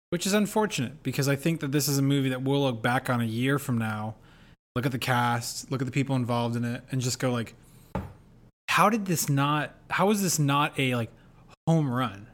Which 0.10 0.26
is 0.26 0.34
unfortunate 0.34 1.02
because 1.04 1.30
I 1.30 1.38
think 1.38 1.62
that 1.62 1.72
this 1.72 1.88
is 1.88 1.98
a 1.98 2.02
movie 2.02 2.30
that 2.30 2.42
we'll 2.42 2.64
look 2.64 2.82
back 2.82 3.10
on 3.10 3.22
a 3.22 3.26
year 3.26 3.58
from 3.60 3.78
now, 3.78 4.16
look 4.76 4.86
at 4.86 4.92
the 4.92 5.00
cast, 5.00 5.72
look 5.72 5.82
at 5.82 5.86
the 5.86 5.92
people 5.92 6.16
involved 6.18 6.58
in 6.58 6.66
it, 6.66 6.84
and 6.92 7.00
just 7.00 7.20
go 7.20 7.32
like, 7.32 7.56
how 8.70 8.88
did 8.88 9.08
this 9.08 9.28
not? 9.30 9.74
How 9.90 10.06
was 10.06 10.22
this 10.22 10.38
not 10.38 10.78
a 10.78 10.94
like 10.94 11.12
home 11.68 11.92
run? 11.92 12.28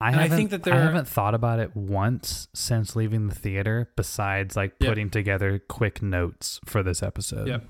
I 0.00 0.12
haven't, 0.12 0.36
think 0.36 0.50
that 0.50 0.62
there 0.62 0.74
I 0.74 0.78
haven't 0.78 1.08
thought 1.08 1.34
about 1.34 1.58
it 1.58 1.74
once 1.74 2.46
since 2.54 2.94
leaving 2.94 3.26
the 3.26 3.34
theater 3.34 3.90
besides 3.96 4.54
like 4.54 4.74
Yep. 4.78 4.88
putting 4.88 5.10
together 5.10 5.58
quick 5.58 6.02
notes 6.02 6.60
for 6.64 6.84
this 6.84 7.02
episode. 7.02 7.48
Yep. 7.48 7.64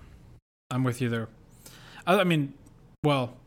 I'm 0.70 0.84
with 0.84 1.00
you 1.00 1.08
there. 1.08 1.28
I, 2.06 2.20
I 2.20 2.24
mean, 2.24 2.52
well, 3.02 3.38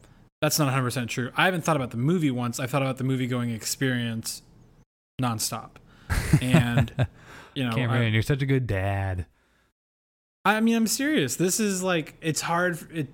that's 0.42 0.58
not 0.58 0.66
100 0.66 0.84
percent 0.84 1.10
true. 1.12 1.32
I 1.38 1.46
haven't 1.46 1.64
thought 1.64 1.76
about 1.76 1.92
the 1.92 1.98
movie 1.98 2.32
once. 2.32 2.60
I've 2.60 2.72
thought 2.72 2.82
about 2.82 2.98
the 2.98 3.04
movie 3.04 3.28
going 3.28 3.52
experience 3.52 4.42
nonstop, 5.22 5.70
and 6.42 6.92
you 7.54 7.64
know, 7.66 7.70
I- 7.70 7.76
Cameron, 7.76 8.14
you're 8.14 8.24
such 8.24 8.42
a 8.42 8.48
good 8.48 8.66
dad. 8.66 9.28
I 10.44 10.60
mean, 10.60 10.76
I'm 10.76 10.88
serious. 10.88 11.36
This 11.36 11.60
is 11.60 11.84
like 11.84 12.16
it's 12.20 12.42
hard. 12.42 12.80
It 12.92 13.08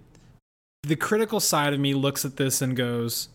the 0.84 0.96
critical 0.96 1.40
side 1.40 1.74
of 1.74 1.80
me 1.80 1.94
looks 1.94 2.26
at 2.26 2.38
this 2.38 2.62
and 2.62 2.76
goes, 2.76 3.30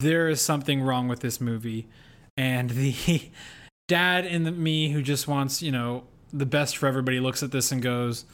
"There 0.00 0.28
is 0.28 0.40
something 0.40 0.82
wrong 0.82 1.08
with 1.08 1.20
this 1.20 1.40
movie," 1.40 1.88
and 2.36 2.70
the 2.70 3.30
dad 3.88 4.24
in 4.24 4.44
the 4.44 4.52
me 4.52 4.90
who 4.90 5.02
just 5.02 5.26
wants 5.26 5.62
you 5.62 5.72
know 5.72 6.04
the 6.32 6.46
best 6.46 6.76
for 6.76 6.86
everybody 6.86 7.18
looks 7.18 7.42
at 7.42 7.52
this 7.52 7.72
and 7.72 7.82
goes, 7.82 8.24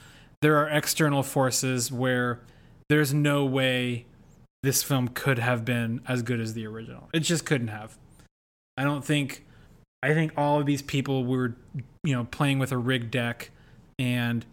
"There 0.42 0.56
are 0.56 0.68
external 0.68 1.22
forces 1.22 1.92
where 1.92 2.40
there's 2.88 3.12
no 3.12 3.44
way 3.44 4.06
this 4.62 4.82
film 4.82 5.08
could 5.08 5.38
have 5.38 5.64
been 5.64 6.00
as 6.08 6.22
good 6.22 6.40
as 6.40 6.54
the 6.54 6.66
original. 6.66 7.08
It 7.12 7.20
just 7.20 7.44
couldn't 7.46 7.68
have." 7.68 7.98
I 8.76 8.84
don't 8.84 9.04
think. 9.04 9.44
I 10.02 10.14
think 10.14 10.32
all 10.36 10.60
of 10.60 10.66
these 10.66 10.82
people 10.82 11.24
were, 11.24 11.56
you 12.04 12.14
know, 12.14 12.24
playing 12.24 12.58
with 12.58 12.70
a 12.70 12.78
rigged 12.78 13.10
deck 13.10 13.50
and 13.98 14.44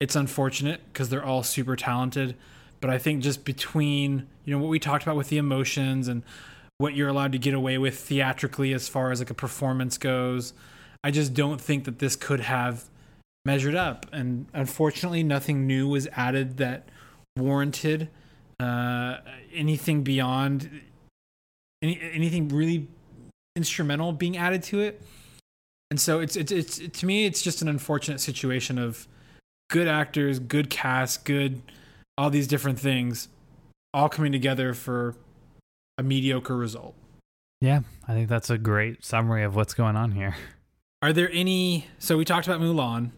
it's 0.00 0.16
unfortunate 0.16 0.80
because 0.92 1.08
they're 1.08 1.24
all 1.24 1.42
super 1.42 1.76
talented 1.76 2.34
but 2.80 2.90
i 2.90 2.98
think 2.98 3.22
just 3.22 3.44
between 3.44 4.26
you 4.44 4.54
know 4.54 4.60
what 4.60 4.70
we 4.70 4.78
talked 4.78 5.02
about 5.02 5.16
with 5.16 5.28
the 5.28 5.38
emotions 5.38 6.08
and 6.08 6.22
what 6.78 6.94
you're 6.94 7.08
allowed 7.08 7.32
to 7.32 7.38
get 7.38 7.54
away 7.54 7.76
with 7.76 7.98
theatrically 7.98 8.72
as 8.72 8.88
far 8.88 9.12
as 9.12 9.20
like 9.20 9.30
a 9.30 9.34
performance 9.34 9.98
goes 9.98 10.52
i 11.04 11.10
just 11.10 11.34
don't 11.34 11.60
think 11.60 11.84
that 11.84 11.98
this 11.98 12.16
could 12.16 12.40
have 12.40 12.90
measured 13.44 13.74
up. 13.74 14.06
And 14.12 14.46
unfortunately 14.52 15.22
nothing 15.22 15.66
new 15.66 15.88
was 15.88 16.06
added 16.12 16.58
that 16.58 16.88
warranted 17.36 18.08
uh, 18.58 19.18
anything 19.52 20.02
beyond 20.02 20.82
any, 21.82 21.98
anything 22.12 22.48
really 22.48 22.88
instrumental 23.56 24.12
being 24.12 24.36
added 24.36 24.62
to 24.64 24.80
it. 24.80 25.02
And 25.90 26.00
so 26.00 26.20
it's 26.20 26.36
it's 26.36 26.52
it's 26.52 26.78
to 26.78 27.06
me 27.06 27.26
it's 27.26 27.42
just 27.42 27.62
an 27.62 27.68
unfortunate 27.68 28.20
situation 28.20 28.78
of 28.78 29.08
good 29.70 29.88
actors, 29.88 30.38
good 30.38 30.68
cast, 30.68 31.24
good 31.24 31.62
all 32.18 32.28
these 32.28 32.46
different 32.46 32.78
things 32.78 33.28
all 33.94 34.08
coming 34.08 34.30
together 34.30 34.74
for 34.74 35.16
a 35.96 36.02
mediocre 36.02 36.56
result. 36.56 36.94
Yeah, 37.60 37.80
I 38.06 38.12
think 38.12 38.28
that's 38.28 38.50
a 38.50 38.58
great 38.58 39.04
summary 39.04 39.42
of 39.42 39.56
what's 39.56 39.74
going 39.74 39.96
on 39.96 40.12
here. 40.12 40.36
Are 41.02 41.12
there 41.12 41.30
any 41.32 41.86
so 41.98 42.18
we 42.18 42.24
talked 42.24 42.46
about 42.46 42.60
Mulan. 42.60 43.10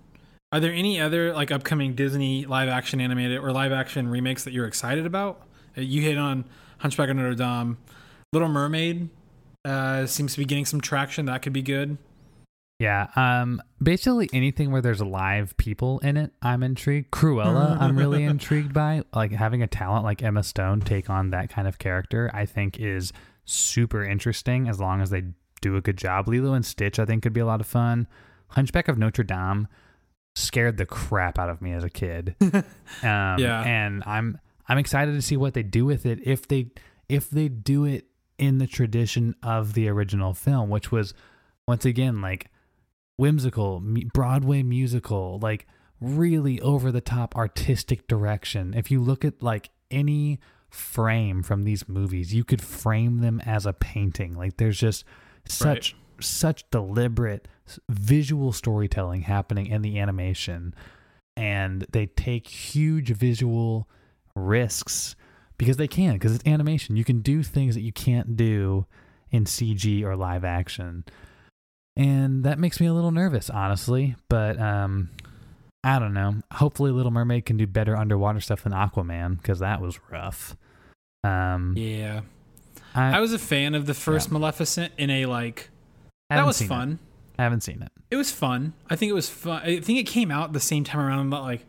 Are 0.52 0.60
there 0.60 0.72
any 0.72 1.00
other 1.00 1.32
like 1.32 1.50
upcoming 1.50 1.94
Disney 1.94 2.44
live 2.44 2.68
action 2.68 3.00
animated 3.00 3.38
or 3.38 3.52
live 3.52 3.72
action 3.72 4.08
remakes 4.08 4.44
that 4.44 4.52
you're 4.52 4.66
excited 4.66 5.06
about? 5.06 5.46
Uh, 5.76 5.80
You 5.80 6.02
hit 6.02 6.18
on 6.18 6.44
Hunchback 6.78 7.08
of 7.08 7.16
Notre 7.16 7.34
Dame. 7.34 7.78
Little 8.32 8.48
Mermaid 8.48 9.08
uh, 9.64 10.06
seems 10.06 10.32
to 10.34 10.38
be 10.38 10.44
getting 10.44 10.64
some 10.64 10.80
traction. 10.80 11.26
That 11.26 11.42
could 11.42 11.52
be 11.52 11.62
good. 11.62 11.98
Yeah, 12.82 13.06
um, 13.14 13.62
basically 13.80 14.28
anything 14.32 14.72
where 14.72 14.82
there's 14.82 15.00
live 15.00 15.56
people 15.56 16.00
in 16.00 16.16
it, 16.16 16.32
I'm 16.42 16.62
intrigued. 16.64 17.12
Cruella, 17.12 17.76
I'm 17.80 17.96
really 17.96 18.24
intrigued 18.24 18.72
by. 18.72 19.04
Like 19.14 19.30
having 19.30 19.62
a 19.62 19.68
talent 19.68 20.04
like 20.04 20.20
Emma 20.22 20.42
Stone 20.42 20.80
take 20.80 21.08
on 21.08 21.30
that 21.30 21.48
kind 21.48 21.68
of 21.68 21.78
character, 21.78 22.30
I 22.34 22.44
think 22.46 22.80
is 22.80 23.12
super 23.44 24.02
interesting 24.04 24.68
as 24.68 24.80
long 24.80 25.00
as 25.00 25.10
they 25.10 25.22
do 25.60 25.76
a 25.76 25.80
good 25.80 25.96
job. 25.96 26.26
Lilo 26.28 26.54
and 26.54 26.66
Stitch, 26.66 26.98
I 26.98 27.04
think, 27.04 27.22
could 27.22 27.32
be 27.32 27.40
a 27.40 27.46
lot 27.46 27.60
of 27.60 27.66
fun. 27.66 28.08
Hunchback 28.48 28.88
of 28.88 28.98
Notre 28.98 29.22
Dame 29.22 29.68
scared 30.34 30.76
the 30.76 30.86
crap 30.86 31.38
out 31.38 31.50
of 31.50 31.62
me 31.62 31.72
as 31.72 31.84
a 31.84 31.90
kid. 31.90 32.34
um, 32.42 32.64
Yeah. 33.02 33.62
and 33.64 34.02
I'm 34.06 34.38
I'm 34.68 34.78
excited 34.78 35.12
to 35.12 35.22
see 35.22 35.36
what 35.36 35.54
they 35.54 35.62
do 35.62 35.84
with 35.84 36.04
it 36.04 36.18
if 36.26 36.48
they 36.48 36.70
if 37.08 37.30
they 37.30 37.48
do 37.48 37.84
it 37.84 38.06
in 38.38 38.58
the 38.58 38.66
tradition 38.66 39.36
of 39.42 39.74
the 39.74 39.88
original 39.88 40.34
film, 40.34 40.68
which 40.68 40.90
was 40.90 41.14
once 41.68 41.84
again 41.84 42.20
like 42.20 42.48
whimsical 43.22 43.80
Broadway 44.12 44.64
musical, 44.64 45.38
like 45.40 45.68
really 46.00 46.60
over 46.60 46.90
the 46.90 47.00
top 47.00 47.36
artistic 47.36 48.08
direction. 48.08 48.74
If 48.74 48.90
you 48.90 49.00
look 49.00 49.24
at 49.24 49.40
like 49.40 49.70
any 49.92 50.40
frame 50.70 51.44
from 51.44 51.62
these 51.62 51.88
movies, 51.88 52.34
you 52.34 52.42
could 52.42 52.60
frame 52.60 53.20
them 53.20 53.40
as 53.46 53.64
a 53.64 53.72
painting. 53.72 54.36
Like 54.36 54.56
there's 54.56 54.76
just 54.76 55.04
such 55.46 55.94
such 56.18 56.68
deliberate 56.72 57.46
visual 57.88 58.50
storytelling 58.50 59.22
happening 59.22 59.66
in 59.66 59.82
the 59.82 60.00
animation 60.00 60.74
and 61.36 61.86
they 61.92 62.06
take 62.06 62.48
huge 62.48 63.10
visual 63.10 63.88
risks 64.34 65.14
because 65.58 65.76
they 65.76 65.88
can 65.88 66.14
because 66.14 66.34
it's 66.34 66.46
animation 66.46 66.96
you 66.96 67.04
can 67.04 67.20
do 67.20 67.42
things 67.42 67.74
that 67.74 67.80
you 67.80 67.92
can't 67.92 68.36
do 68.36 68.86
in 69.30 69.44
cg 69.44 70.02
or 70.04 70.14
live 70.14 70.44
action 70.44 71.04
and 71.96 72.44
that 72.44 72.58
makes 72.58 72.80
me 72.80 72.86
a 72.86 72.92
little 72.94 73.10
nervous 73.10 73.50
honestly 73.50 74.14
but 74.28 74.58
um 74.60 75.10
i 75.84 75.98
don't 75.98 76.14
know 76.14 76.36
hopefully 76.54 76.90
little 76.90 77.10
mermaid 77.12 77.44
can 77.44 77.56
do 77.56 77.66
better 77.66 77.96
underwater 77.96 78.40
stuff 78.40 78.62
than 78.62 78.72
aquaman 78.72 79.36
because 79.36 79.58
that 79.58 79.80
was 79.80 79.98
rough 80.10 80.56
um 81.24 81.74
Yeah. 81.76 82.20
I, 82.94 83.18
I 83.18 83.20
was 83.20 83.32
a 83.32 83.38
fan 83.38 83.74
of 83.74 83.86
the 83.86 83.94
first 83.94 84.28
Yeah. 84.28 84.34
Maleficent 84.38 84.92
in 84.98 85.08
a 85.10 85.26
like 85.26 85.70
that 86.30 86.44
was 86.46 86.56
seen 86.56 86.66
it. 86.66 86.68
fun. 86.68 86.98
i 87.38 87.42
haven't 87.42 87.62
seen 87.62 87.82
it 87.82 87.90
It 88.10 88.16
was 88.16 88.30
fun. 88.30 88.72
I 88.90 88.96
think 88.96 89.10
it 89.10 89.14
was 89.14 89.28
fun. 89.28 89.62
I 89.62 89.80
think 89.80 89.98
it 89.98 90.04
came 90.06 90.30
out 90.30 90.52
the 90.52 90.60
same 90.60 90.84
time 90.84 91.00
around 91.00 91.30
that 91.30 91.40
like 91.40 91.64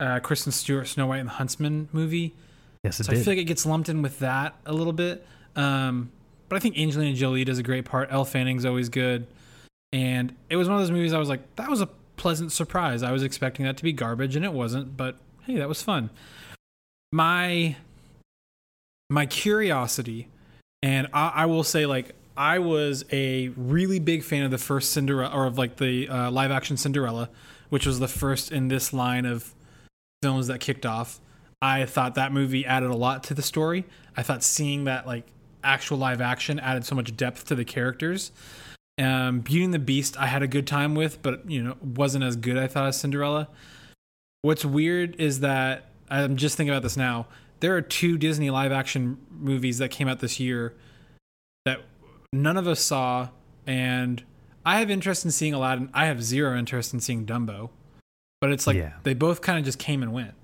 uh, 0.00 0.20
Kristen 0.20 0.52
Stewart 0.52 0.86
Snow 0.88 1.06
White 1.06 1.18
and 1.18 1.28
the 1.28 1.34
Huntsman 1.34 1.88
movie. 1.92 2.34
yes 2.82 3.00
it 3.00 3.04
So 3.04 3.12
I 3.12 3.16
feel 3.16 3.32
like 3.32 3.38
it 3.38 3.44
gets 3.44 3.64
lumped 3.64 3.88
in 3.88 4.02
with 4.02 4.18
that 4.20 4.54
a 4.66 4.72
little 4.72 4.92
bit. 4.92 5.26
Um, 5.56 6.10
but 6.48 6.56
I 6.56 6.58
think 6.58 6.76
Angelina 6.78 7.14
Jolie 7.14 7.44
does 7.44 7.58
a 7.58 7.62
great 7.62 7.84
part. 7.84 8.08
Elle 8.12 8.24
Fanning's 8.24 8.64
always 8.66 8.88
good. 8.88 9.26
And 9.94 10.34
it 10.50 10.56
was 10.56 10.68
one 10.68 10.76
of 10.76 10.82
those 10.82 10.90
movies 10.90 11.12
I 11.12 11.18
was 11.18 11.28
like, 11.28 11.54
that 11.56 11.70
was 11.70 11.80
a 11.80 11.86
pleasant 12.16 12.52
surprise. 12.52 13.02
I 13.02 13.12
was 13.12 13.22
expecting 13.22 13.64
that 13.64 13.76
to 13.76 13.82
be 13.82 13.92
garbage 13.92 14.36
and 14.36 14.44
it 14.44 14.52
wasn't, 14.52 14.96
but 14.96 15.16
hey, 15.46 15.56
that 15.56 15.68
was 15.68 15.82
fun. 15.82 16.10
My 17.12 17.76
my 19.08 19.26
curiosity, 19.26 20.28
and 20.82 21.06
I, 21.12 21.28
I 21.28 21.46
will 21.46 21.62
say 21.62 21.86
like 21.86 22.14
I 22.36 22.58
was 22.58 23.04
a 23.12 23.48
really 23.56 24.00
big 24.00 24.24
fan 24.24 24.44
of 24.44 24.50
the 24.50 24.58
first 24.58 24.92
Cinderella 24.92 25.32
or 25.32 25.46
of 25.46 25.56
like 25.56 25.76
the 25.76 26.08
uh, 26.08 26.30
live 26.30 26.50
action 26.50 26.76
Cinderella 26.76 27.30
which 27.74 27.86
was 27.86 27.98
the 27.98 28.06
first 28.06 28.52
in 28.52 28.68
this 28.68 28.92
line 28.92 29.26
of 29.26 29.52
films 30.22 30.46
that 30.46 30.60
kicked 30.60 30.86
off. 30.86 31.20
I 31.60 31.86
thought 31.86 32.14
that 32.14 32.30
movie 32.30 32.64
added 32.64 32.90
a 32.90 32.94
lot 32.94 33.24
to 33.24 33.34
the 33.34 33.42
story. 33.42 33.84
I 34.16 34.22
thought 34.22 34.44
seeing 34.44 34.84
that 34.84 35.08
like 35.08 35.26
actual 35.64 35.98
live 35.98 36.20
action 36.20 36.60
added 36.60 36.84
so 36.84 36.94
much 36.94 37.16
depth 37.16 37.46
to 37.46 37.56
the 37.56 37.64
characters. 37.64 38.30
Um, 38.98 39.40
Beauty 39.40 39.64
and 39.64 39.74
the 39.74 39.78
Beast, 39.80 40.16
I 40.18 40.26
had 40.26 40.42
a 40.42 40.46
good 40.46 40.66
time 40.66 40.94
with, 40.94 41.20
but 41.22 41.48
you 41.50 41.62
know, 41.62 41.76
wasn't 41.82 42.24
as 42.24 42.36
good 42.36 42.56
I 42.56 42.66
thought 42.68 42.86
as 42.86 42.98
Cinderella. 43.00 43.48
What's 44.42 44.64
weird 44.64 45.16
is 45.20 45.40
that 45.40 45.88
I'm 46.10 46.36
just 46.36 46.56
thinking 46.56 46.70
about 46.72 46.82
this 46.82 46.96
now. 46.96 47.26
There 47.60 47.74
are 47.76 47.80
two 47.82 48.18
Disney 48.18 48.50
live 48.50 48.72
action 48.72 49.18
movies 49.30 49.78
that 49.78 49.90
came 49.90 50.06
out 50.06 50.20
this 50.20 50.38
year 50.38 50.74
that 51.64 51.80
none 52.32 52.56
of 52.56 52.68
us 52.68 52.80
saw, 52.80 53.30
and 53.66 54.22
I 54.66 54.78
have 54.80 54.90
interest 54.90 55.24
in 55.24 55.30
seeing 55.30 55.54
Aladdin. 55.54 55.88
I 55.94 56.06
have 56.06 56.22
zero 56.22 56.56
interest 56.56 56.92
in 56.94 57.00
seeing 57.00 57.24
Dumbo, 57.26 57.70
but 58.40 58.50
it's 58.52 58.66
like 58.66 58.76
Yeah. 58.76 58.92
they 59.02 59.14
both 59.14 59.40
kind 59.40 59.58
of 59.58 59.64
just 59.64 59.78
came 59.78 60.02
and 60.02 60.12
went. 60.12 60.34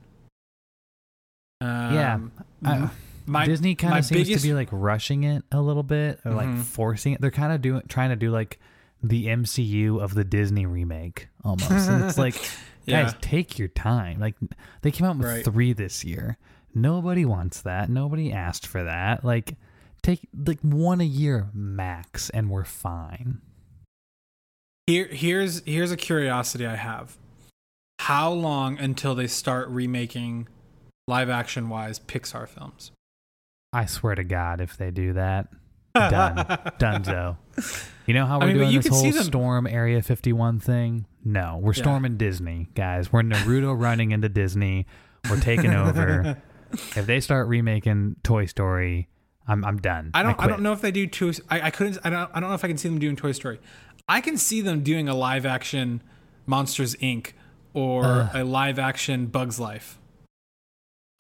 Um, 1.61 1.95
yeah. 1.95 2.19
I- 2.65 2.91
my 3.31 3.47
Disney 3.47 3.75
kind 3.75 3.99
of 3.99 4.05
seems 4.05 4.27
biggest- 4.29 4.43
to 4.45 4.49
be 4.51 4.55
like 4.55 4.69
rushing 4.73 5.25
it 5.25 5.45
a 5.53 5.61
little 5.61 5.83
bit 5.83 6.21
or 6.25 6.33
like 6.33 6.49
Mhm. 6.49 6.63
forcing 6.63 7.13
it. 7.15 7.21
They're 7.21 7.31
kind 7.31 7.53
of 7.53 7.61
doing 7.63 7.83
trying 7.89 8.11
to 8.11 8.17
do 8.17 8.31
like 8.31 8.59
the 9.03 9.29
MCU 9.29 9.99
of 9.99 10.15
the 10.15 10.25
Disney 10.25 10.67
remake 10.67 11.29
almost. 11.45 11.71
and 11.71 12.05
it's 12.05 12.19
like 12.19 12.35
Yeah. 12.87 13.03
guys, 13.05 13.15
take 13.21 13.59
your 13.59 13.69
time. 13.69 14.19
Like 14.21 14.35
they 14.83 14.91
came 14.91 15.07
out 15.07 15.17
with 15.17 15.27
Right. 15.27 15.45
3 15.45 15.73
this 15.73 16.05
year. 16.05 16.37
Nobody 16.75 17.25
wants 17.25 17.61
that. 17.63 17.89
Nobody 17.89 18.33
asked 18.33 18.67
for 18.67 18.85
that. 18.85 19.25
Like 19.25 19.57
take 20.03 20.29
like 20.35 20.61
one 20.61 21.01
a 21.01 21.05
year 21.05 21.49
max 21.53 22.31
and 22.31 22.49
we're 22.51 22.65
fine. 22.65 23.41
Here, 24.87 25.07
here's 25.07 25.63
here's 25.65 25.91
a 25.93 25.97
curiosity 25.97 26.67
I 26.67 26.77
have. 26.77 27.17
How 28.01 28.33
long 28.33 28.79
until 28.79 29.15
they 29.15 29.27
start 29.27 29.69
remaking 29.69 30.49
live 31.07 31.29
action 31.31 31.69
wise 31.69 31.99
Pixar 32.01 32.49
films? 32.49 32.91
I 33.73 33.87
swear 33.87 34.15
to 34.15 34.25
god 34.25 34.61
if 34.61 34.77
they 34.77 34.91
do 34.91 35.13
that. 35.15 35.49
Done. 35.95 36.37
Dunzo. 36.79 37.37
You 38.07 38.15
know 38.15 38.27
how 38.27 38.39
we're 38.39 38.45
I 38.45 38.47
mean, 38.49 38.57
doing 38.59 38.77
this 38.77 38.87
whole 38.87 39.13
Storm 39.13 39.67
Area 39.67 40.03
51 40.03 40.61
thing? 40.61 41.07
No, 41.25 41.59
we're 41.61 41.73
Yeah. 41.73 41.83
storming 41.83 42.17
Disney, 42.17 42.69
guys. 42.75 43.13
We're 43.13 43.23
Naruto 43.23 43.79
running 43.81 44.13
into 44.13 44.29
Disney. 44.29 44.87
We're 45.29 45.41
taking 45.41 45.73
over. 45.75 46.41
if 46.73 47.07
they 47.07 47.21
start 47.21 47.49
remaking 47.49 48.17
Toy 48.23 48.47
Story, 48.47 49.09
I'm 49.47 49.65
I'm 49.65 49.79
done. 49.79 50.11
I 50.15 50.23
don't. 50.23 50.33
I, 50.33 50.35
quit. 50.35 50.49
don't 50.49 50.63
know 50.63 50.73
if 50.73 50.81
they 50.81 50.91
do. 50.93 51.07
Toy, 51.07 51.33
I, 51.49 51.61
I 51.63 51.71
couldn't. 51.71 51.99
I 52.05 52.11
don't. 52.11 52.31
I 52.35 52.41
don't 52.41 52.49
know 52.51 52.55
if 52.55 52.65
I 52.65 52.69
can 52.69 52.79
see 52.79 52.89
them 52.89 52.99
doing 52.99 53.17
Toy 53.17 53.33
Story. 53.33 53.61
I 54.09 54.21
can 54.21 54.37
see 54.37 54.61
them 54.61 54.83
doing 54.83 55.09
a 55.09 55.15
live 55.15 55.45
action 55.45 56.03
Monsters 56.47 56.95
Inc. 56.97 57.33
or 57.75 58.05
Ugh. 58.05 58.31
a 58.35 58.45
live 58.45 58.79
action 58.79 59.27
Bugs 59.27 59.61
Life. 59.61 59.99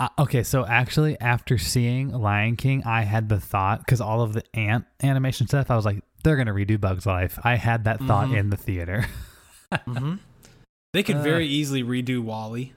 Uh, 0.00 0.08
okay, 0.18 0.42
so 0.42 0.64
actually, 0.66 1.20
after 1.20 1.58
seeing 1.58 2.08
Lion 2.10 2.56
King, 2.56 2.82
I 2.84 3.02
had 3.02 3.28
the 3.28 3.38
thought 3.38 3.80
because 3.80 4.00
all 4.00 4.22
of 4.22 4.32
the 4.32 4.42
ant 4.56 4.86
animation 5.02 5.46
stuff, 5.46 5.70
I 5.70 5.76
was 5.76 5.84
like, 5.84 6.02
they're 6.24 6.36
gonna 6.36 6.54
redo 6.54 6.80
Bugs 6.80 7.04
Life. 7.06 7.38
I 7.44 7.56
had 7.56 7.84
that 7.84 8.00
thought 8.00 8.28
Mhm. 8.28 8.38
in 8.38 8.50
the 8.50 8.56
theater. 8.56 9.06
hmm 9.84 10.14
They 10.94 11.02
could 11.02 11.16
Uh. 11.16 11.22
very 11.22 11.46
easily 11.46 11.82
redo 11.84 12.20
WALL-E. 12.22 12.72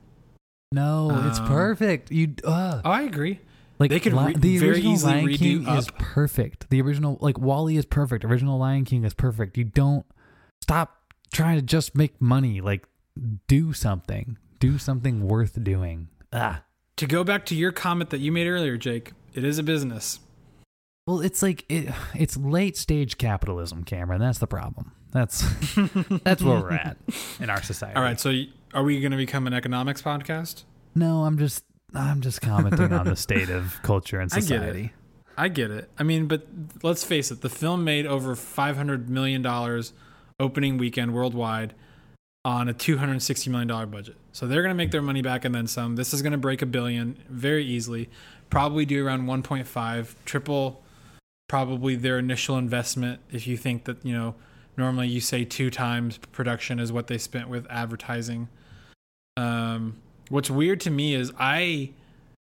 no, 0.74 1.28
it's 1.30 1.40
Um, 1.40 1.48
perfect. 1.48 2.12
You 2.12 2.36
uh, 2.44 2.82
Oh, 2.84 2.92
I 2.92 3.04
agree. 3.04 3.40
like 3.80 3.90
they 3.90 4.00
could 4.02 4.14
Li- 4.14 4.34
the 4.34 4.58
very 4.58 4.72
original 4.74 4.94
easily 4.94 5.14
Lion 5.14 5.26
redo 5.28 5.38
King 5.38 5.68
is 5.78 5.88
perfect. 5.98 6.70
The 6.70 6.82
original 6.82 7.18
like 7.22 7.38
WALL-E 7.40 7.78
is 7.78 7.86
perfect. 7.86 8.26
Original 8.26 8.60
Lion 8.60 8.84
King 8.86 9.04
is 9.06 9.14
perfect. 9.14 9.58
You 9.58 9.64
don't 9.64 10.06
stop 10.62 10.98
trying 11.34 11.56
to 11.58 11.62
just 11.66 11.96
make 11.96 12.20
money. 12.22 12.60
Like 12.62 12.86
do 13.48 13.72
something. 13.74 14.38
Do 14.60 14.78
something 14.78 15.26
worth 15.28 15.64
doing. 15.64 16.10
Ah. 16.34 16.64
To 16.98 17.08
go 17.08 17.24
back 17.24 17.46
to 17.48 17.56
your 17.56 17.72
comment 17.72 18.12
that 18.12 18.20
you 18.20 18.32
made 18.32 18.48
earlier, 18.48 18.78
Jake, 18.78 19.14
it 19.34 19.44
is 19.44 19.58
a 19.58 19.64
business. 19.64 20.20
Well, 21.08 21.20
it's 21.22 21.42
like 21.42 21.66
it, 21.70 21.94
it's 22.14 22.38
late 22.38 22.78
stage 22.78 23.18
capitalism, 23.18 23.84
Cameron. 23.84 24.22
That's 24.22 24.40
the 24.40 24.48
problem. 24.48 24.92
That's 25.12 25.42
that's 26.24 26.42
where 26.42 26.62
we're 26.62 26.72
at 26.72 26.98
in 27.40 27.50
our 27.50 27.62
society. 27.62 27.96
All 27.96 28.04
right. 28.04 28.20
So, 28.20 28.32
are 28.74 28.84
we 28.84 29.00
going 29.02 29.12
to 29.12 29.18
become 29.18 29.48
an 29.48 29.54
economics 29.54 30.02
podcast? 30.02 30.64
No, 30.96 31.26
I'm 31.26 31.38
just 31.38 31.66
I'm 31.94 32.22
just 32.22 32.42
commenting 32.42 32.94
on 32.94 33.06
the 33.06 33.16
state 33.16 33.50
of 33.50 33.80
culture 33.84 34.20
and 34.20 34.32
I 34.32 34.38
get 34.38 34.44
it. 34.44 34.48
society. 34.48 34.94
I 35.38 35.48
get 35.48 35.72
it. 35.72 35.90
I 35.98 36.04
mean, 36.04 36.28
but 36.28 36.48
let's 36.84 37.04
face 37.04 37.32
it, 37.32 37.42
the 37.42 37.50
film 37.50 37.84
made 37.84 38.06
over 38.06 38.36
$500 38.36 39.08
million 39.08 39.46
opening 40.40 40.78
weekend 40.78 41.14
worldwide 41.14 41.74
on 42.46 42.68
a 42.68 42.74
$260 42.74 43.48
million 43.48 43.90
budget. 43.90 44.16
So 44.34 44.48
they're 44.48 44.62
going 44.62 44.72
to 44.72 44.76
make 44.76 44.92
their 44.92 45.02
money 45.02 45.22
back 45.22 45.46
and 45.46 45.56
then 45.56 45.68
some. 45.68 45.96
This 45.96 46.14
is 46.14 46.22
going 46.22 46.34
to 46.34 46.38
break 46.38 46.62
a 46.62 46.66
billion 46.66 47.18
very 47.30 47.66
easily. 47.66 48.10
Probably 48.50 48.86
do 48.86 49.06
around 49.06 49.24
1.5, 49.24 50.16
triple 50.26 50.84
probably 51.48 51.96
their 51.96 52.20
initial 52.20 52.58
investment 52.58 53.22
if 53.32 53.48
you 53.48 53.56
think 53.56 53.86
that, 53.86 54.04
you 54.06 54.14
know, 54.14 54.36
normally 54.76 55.08
you 55.08 55.22
say 55.22 55.46
two 55.46 55.70
times 55.70 56.18
production 56.32 56.80
is 56.80 56.92
what 56.92 57.08
they 57.08 57.18
spent 57.18 57.48
with 57.48 57.66
advertising. 57.70 58.50
Um, 59.38 59.98
what's 60.30 60.50
weird 60.50 60.80
to 60.82 60.90
me 60.90 61.16
is 61.16 61.32
I 61.38 61.92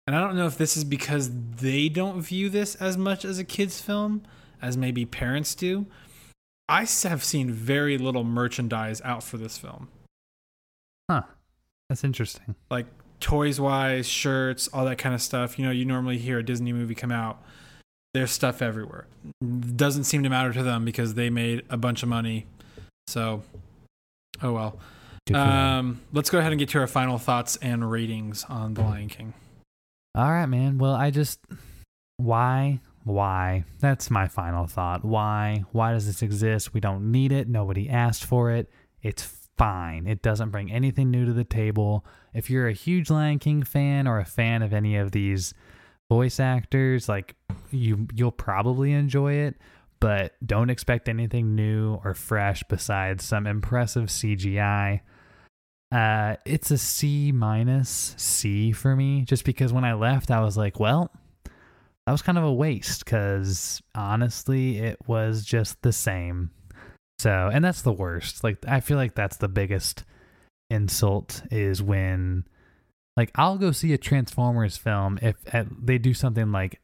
and 0.07 0.15
I 0.15 0.19
don't 0.19 0.35
know 0.35 0.45
if 0.45 0.57
this 0.57 0.77
is 0.77 0.83
because 0.83 1.31
they 1.55 1.89
don't 1.89 2.21
view 2.21 2.49
this 2.49 2.75
as 2.75 2.95
much 2.95 3.25
as 3.25 3.39
a 3.39 3.43
kids 3.43 3.81
film 3.81 4.21
as 4.61 4.77
maybe 4.77 5.05
parents 5.05 5.55
do. 5.55 5.87
I 6.67 6.87
have 7.03 7.23
seen 7.23 7.51
very 7.51 7.97
little 7.97 8.23
merchandise 8.23 9.01
out 9.03 9.23
for 9.23 9.37
this 9.37 9.57
film. 9.57 9.89
Huh. 11.09 11.23
That's 11.89 12.03
interesting. 12.03 12.55
Like 12.71 12.87
toys 13.19 13.59
wise, 13.59 14.07
shirts, 14.07 14.67
all 14.69 14.85
that 14.85 14.97
kind 14.97 15.13
of 15.13 15.21
stuff. 15.21 15.59
You 15.59 15.65
know, 15.65 15.71
you 15.71 15.85
normally 15.85 16.17
hear 16.17 16.39
a 16.39 16.43
Disney 16.43 16.73
movie 16.73 16.95
come 16.95 17.11
out. 17.11 17.41
There's 18.13 18.31
stuff 18.31 18.61
everywhere. 18.61 19.05
Doesn't 19.75 20.05
seem 20.05 20.23
to 20.23 20.29
matter 20.29 20.53
to 20.53 20.63
them 20.63 20.85
because 20.85 21.13
they 21.13 21.29
made 21.29 21.63
a 21.69 21.77
bunch 21.77 22.01
of 22.01 22.09
money. 22.09 22.47
So, 23.07 23.43
oh 24.41 24.53
well. 24.53 24.79
Good 25.27 25.33
for 25.33 25.39
them. 25.39 25.49
Um, 25.49 26.01
let's 26.13 26.29
go 26.29 26.39
ahead 26.39 26.51
and 26.51 26.59
get 26.59 26.69
to 26.69 26.79
our 26.79 26.87
final 26.87 27.17
thoughts 27.17 27.57
and 27.57 27.89
ratings 27.89 28.45
on 28.45 28.75
The 28.75 28.81
Lion 28.81 29.09
King. 29.09 29.33
All 30.15 30.31
right, 30.31 30.45
man. 30.45 30.77
Well, 30.77 30.93
I 30.93 31.11
just 31.11 31.39
why 32.17 32.79
why 33.05 33.63
that's 33.79 34.09
my 34.09 34.27
final 34.27 34.65
thought. 34.65 35.05
Why 35.05 35.63
why 35.71 35.93
does 35.93 36.07
this 36.07 36.23
exist? 36.23 36.73
We 36.73 36.81
don't 36.81 37.11
need 37.11 37.31
it. 37.31 37.47
Nobody 37.47 37.87
asked 37.87 38.25
for 38.25 38.51
it. 38.51 38.69
It's 39.01 39.23
fine. 39.57 40.07
It 40.07 40.23
doesn't 40.23 40.49
bring 40.49 40.71
anything 40.71 41.11
new 41.11 41.23
to 41.25 41.31
the 41.31 41.43
table. 41.43 42.03
If 42.33 42.49
you're 42.49 42.67
a 42.67 42.73
huge 42.73 43.11
Lion 43.11 43.37
King 43.37 43.63
fan 43.63 44.07
or 44.07 44.19
a 44.19 44.25
fan 44.25 44.63
of 44.63 44.73
any 44.73 44.97
of 44.97 45.11
these 45.11 45.53
voice 46.09 46.39
actors, 46.39 47.07
like 47.07 47.35
you 47.69 48.07
you'll 48.11 48.31
probably 48.31 48.91
enjoy 48.91 49.33
it, 49.33 49.55
but 49.99 50.33
don't 50.43 50.71
expect 50.71 51.07
anything 51.07 51.53
new 51.53 52.01
or 52.03 52.15
fresh 52.15 52.63
besides 52.67 53.23
some 53.23 53.45
impressive 53.45 54.05
CGI. 54.05 55.01
Uh, 55.91 56.37
it's 56.43 56.71
a 56.71 56.77
C 56.79 57.31
minus 57.31 58.15
C 58.17 58.71
for 58.71 58.95
me, 58.95 59.21
just 59.21 59.45
because 59.45 59.71
when 59.71 59.85
I 59.85 59.93
left, 59.93 60.31
I 60.31 60.41
was 60.41 60.57
like, 60.57 60.79
well, 60.79 61.11
that 62.05 62.11
was 62.11 62.21
kind 62.21 62.37
of 62.37 62.43
a 62.43 62.53
waste 62.53 63.03
because 63.03 63.81
honestly, 63.95 64.77
it 64.77 64.97
was 65.07 65.43
just 65.43 65.81
the 65.81 65.91
same. 65.91 66.51
So, 67.19 67.49
and 67.51 67.63
that's 67.63 67.81
the 67.81 67.93
worst. 67.93 68.43
Like, 68.43 68.57
I 68.67 68.79
feel 68.79 68.97
like 68.97 69.15
that's 69.15 69.37
the 69.37 69.47
biggest 69.47 70.03
insult 70.69 71.41
is 71.49 71.81
when, 71.81 72.45
like, 73.17 73.31
I'll 73.35 73.57
go 73.57 73.71
see 73.71 73.93
a 73.93 73.97
Transformers 73.97 74.77
film 74.77 75.17
if 75.21 75.35
uh, 75.53 75.63
they 75.81 75.97
do 75.97 76.13
something 76.13 76.51
like 76.51 76.79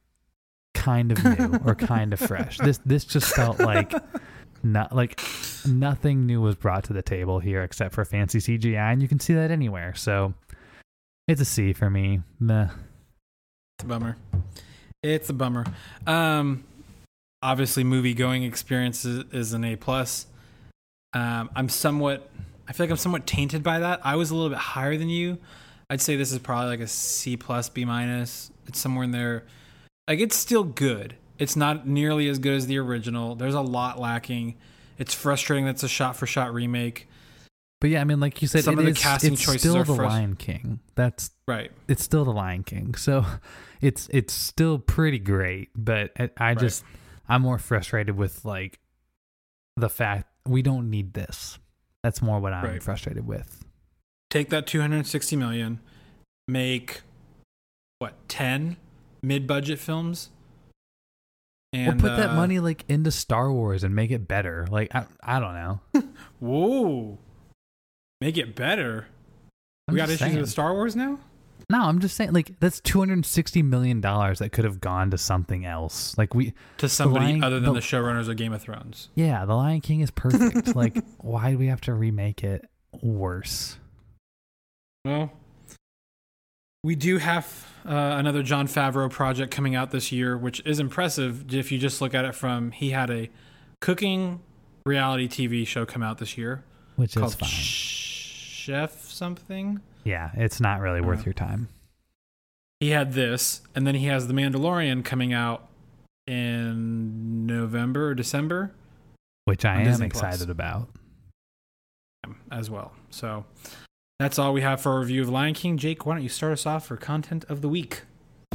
kind 0.74 1.12
of 1.12 1.24
new 1.24 1.60
or 1.66 1.76
kind 1.76 2.14
of 2.14 2.20
fresh. 2.28 2.58
This 2.58 2.80
this 2.86 3.06
just 3.06 3.36
felt 3.36 3.60
like 3.60 3.94
not 4.64 4.96
like 4.96 5.22
nothing 5.68 6.26
new 6.26 6.42
was 6.42 6.56
brought 6.56 6.86
to 6.86 6.94
the 6.94 7.02
table 7.02 7.40
here 7.40 7.62
except 7.62 7.94
for 7.94 8.06
fancy 8.06 8.40
CGI, 8.40 8.94
and 8.94 9.02
you 9.02 9.08
can 9.08 9.20
see 9.20 9.34
that 9.34 9.52
anywhere. 9.52 9.94
So 9.94 10.34
it's 11.28 11.42
a 11.42 11.46
C 11.46 11.74
for 11.74 11.90
me. 11.90 12.22
Meh. 12.40 12.70
It's 13.78 13.84
a 13.84 13.88
bummer. 13.88 14.18
It's 15.04 15.32
a 15.32 15.34
bummer. 15.34 15.66
Um, 16.06 16.64
obviously, 17.42 17.84
movie 17.84 18.14
going 18.14 18.44
experience 18.44 19.04
is, 19.04 19.24
is 19.32 19.54
an 19.54 19.64
A 19.64 19.76
plus. 19.76 20.28
Um, 21.14 21.50
I'm 21.56 21.70
somewhat. 21.70 22.30
I 22.68 22.74
feel 22.74 22.86
like 22.86 22.92
I'm 22.92 22.98
somewhat 22.98 23.26
tainted 23.26 23.64
by 23.64 23.80
that. 23.80 24.02
I 24.04 24.16
was 24.16 24.30
a 24.30 24.36
little 24.36 24.50
bit 24.50 24.60
higher 24.60 24.96
than 24.98 25.10
you. 25.10 25.40
I'd 25.90 26.02
say 26.02 26.18
this 26.18 26.32
is 26.32 26.38
probably 26.38 26.70
like 26.70 26.82
a 26.82 26.88
C 26.88 27.36
plus, 27.36 27.68
B 27.68 27.84
minus. 27.84 28.52
It's 28.68 28.78
somewhere 28.78 29.04
in 29.04 29.10
there. 29.10 29.44
Like 30.08 30.20
it's 30.20 30.36
still 30.36 30.64
good. 30.64 31.16
It's 31.40 31.56
not 31.56 31.88
nearly 31.88 32.28
as 32.28 32.38
good 32.38 32.54
as 32.54 32.68
the 32.68 32.78
original. 32.78 33.34
There's 33.34 33.56
a 33.56 33.62
lot 33.62 34.00
lacking. 34.00 34.56
It's 35.00 35.16
frustrating 35.16 35.66
that 35.66 35.72
it's 35.72 35.84
a 35.84 35.90
shot 35.90 36.16
for 36.16 36.28
shot 36.28 36.54
remake. 36.54 37.08
But 37.82 37.90
yeah, 37.90 38.00
I 38.00 38.04
mean, 38.06 38.20
like 38.22 38.42
you 38.42 38.48
said, 38.48 38.64
Some 38.64 38.76
it 38.76 38.80
of 38.80 38.86
the 38.86 38.92
is- 38.92 39.00
casting 39.00 39.34
it's 39.34 39.42
choices 39.44 39.62
still 39.62 39.76
are 39.78 39.84
the 39.84 39.94
frus- 39.96 40.08
Lion 40.08 40.36
King. 40.38 40.80
That's 40.96 41.32
Right. 41.48 41.72
it's 41.90 42.04
still 42.04 42.24
the 42.24 42.32
Lion 42.32 42.64
King. 42.64 42.96
So 42.96 43.26
it's 43.82 44.08
it's 44.14 44.34
still 44.34 44.78
pretty 44.80 45.20
great. 45.20 45.70
But 45.76 46.12
I, 46.20 46.30
I 46.38 46.54
just 46.56 46.86
I'm 47.28 47.42
more 47.42 47.58
frustrated 47.58 48.16
with 48.16 48.46
like 48.46 48.80
the 49.76 49.90
fact 49.90 50.28
we 50.48 50.62
don't 50.62 50.90
need 50.90 51.14
this. 51.14 51.58
That's 52.04 52.22
more 52.22 52.40
what 52.40 52.54
I'm 52.54 52.64
Right. 52.64 52.82
frustrated 52.84 53.28
with. 53.28 53.66
take 54.30 54.50
that 54.50 54.66
260 54.68 55.36
million, 55.36 55.80
make 56.48 57.02
what 58.00 58.14
10 58.30 58.78
mid-budget 59.22 59.78
films, 59.78 60.30
and 61.74 62.00
or 62.02 62.10
put 62.10 62.16
that 62.16 62.30
uh, 62.32 62.36
money 62.36 62.60
like 62.60 62.86
into 62.88 63.12
Star 63.12 63.52
Wars 63.52 63.84
and 63.84 63.94
make 63.96 64.12
it 64.12 64.28
better. 64.28 64.68
Like 64.70 64.94
I, 64.96 65.06
I 65.24 65.40
don't 65.40 65.54
know. 65.54 65.80
Whoa, 66.40 67.18
make 68.22 68.38
it 68.38 68.56
better. 68.56 69.08
I'm 69.88 69.96
we 69.96 69.98
got 69.98 70.10
issues 70.10 70.20
saying. 70.20 70.38
with 70.40 70.50
Star 70.50 70.74
Wars 70.74 70.96
now. 70.96 71.20
No, 71.70 71.84
I'm 71.84 72.00
just 72.00 72.16
saying, 72.18 72.34
like 72.34 72.60
that's 72.60 72.82
260 72.82 73.64
million 73.64 74.02
dollars 74.02 74.40
that 74.40 74.52
could 74.52 74.66
have 74.66 74.82
gone 74.82 75.12
to 75.12 75.18
something 75.18 75.66
else. 75.66 76.18
Like 76.18 76.34
we 76.34 76.54
to 76.78 76.90
somebody 76.90 77.26
Lion, 77.26 77.44
other 77.44 77.60
than 77.60 77.74
the, 77.74 77.80
the 77.80 77.86
showrunners 77.86 78.28
of 78.30 78.36
Game 78.36 78.54
of 78.54 78.62
Thrones. 78.62 79.10
Yeah, 79.16 79.46
The 79.46 79.56
Lion 79.56 79.82
King 79.82 80.02
is 80.02 80.12
perfect. 80.12 80.76
like, 80.76 80.98
why 81.20 81.52
do 81.52 81.58
we 81.58 81.68
have 81.68 81.82
to 81.82 81.94
remake 81.94 82.44
it 82.44 82.70
worse? 83.02 83.78
Well, 85.06 85.32
we 86.84 86.96
do 86.96 87.20
have 87.20 87.72
uh, 87.86 87.92
another 87.92 88.44
Jon 88.44 88.68
Favreau 88.68 89.10
project 89.10 89.52
coming 89.54 89.76
out 89.76 89.92
this 89.92 90.12
year, 90.12 90.38
which 90.38 90.62
is 90.66 90.80
impressive 90.80 91.54
if 91.54 91.72
you 91.72 91.80
just 91.80 92.02
look 92.02 92.14
at 92.14 92.26
it 92.26 92.36
from 92.36 92.72
he 92.72 92.90
had 92.90 93.10
a 93.10 93.30
cooking 93.80 94.42
reality 94.86 95.28
TV 95.28 95.66
show 95.66 95.86
come 95.86 96.04
out 96.04 96.18
this 96.18 96.38
year, 96.38 96.64
which 96.98 97.16
is 97.16 97.36
fine. 97.36 97.50
Chef 98.62 99.10
something. 99.10 99.82
Yeah, 100.04 100.30
it's 100.36 100.62
not 100.62 100.82
really 100.82 101.02
worth 101.02 101.22
uh, 101.22 101.26
your 101.26 101.34
time. 101.34 101.68
He 102.80 102.92
had 102.92 103.14
this, 103.14 103.62
and 103.74 103.88
then 103.88 103.96
he 103.96 104.06
has 104.06 104.28
The 104.28 104.34
Mandalorian 104.34 105.04
coming 105.04 105.34
out 105.34 105.68
in 106.28 107.48
November 107.48 108.10
or 108.10 108.14
December, 108.14 108.72
which 109.46 109.66
I 109.66 109.80
am 109.80 109.86
Disney 109.86 110.06
excited 110.06 110.46
Plus. 110.46 110.50
about 110.50 110.90
as 112.52 112.70
well. 112.70 112.94
So 113.10 113.46
that's 114.20 114.38
all 114.38 114.54
we 114.54 114.62
have 114.62 114.80
for 114.80 114.92
our 114.92 115.00
review 115.00 115.24
of 115.24 115.30
Lion 115.30 115.56
King. 115.56 115.78
Jake, 115.78 116.06
why 116.06 116.14
don't 116.14 116.24
you 116.24 116.30
start 116.30 116.54
us 116.54 116.68
off 116.68 116.86
for 116.86 116.98
content 116.98 117.44
of 117.50 117.62
the 117.62 117.70
week? 117.70 118.04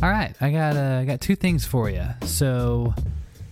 All 0.00 0.10
right, 0.10 0.36
I 0.40 0.52
got 0.52 0.76
uh, 0.76 1.00
I 1.00 1.04
got 1.04 1.20
two 1.20 1.34
things 1.34 1.66
for 1.66 1.90
you. 1.90 2.06
So 2.22 2.94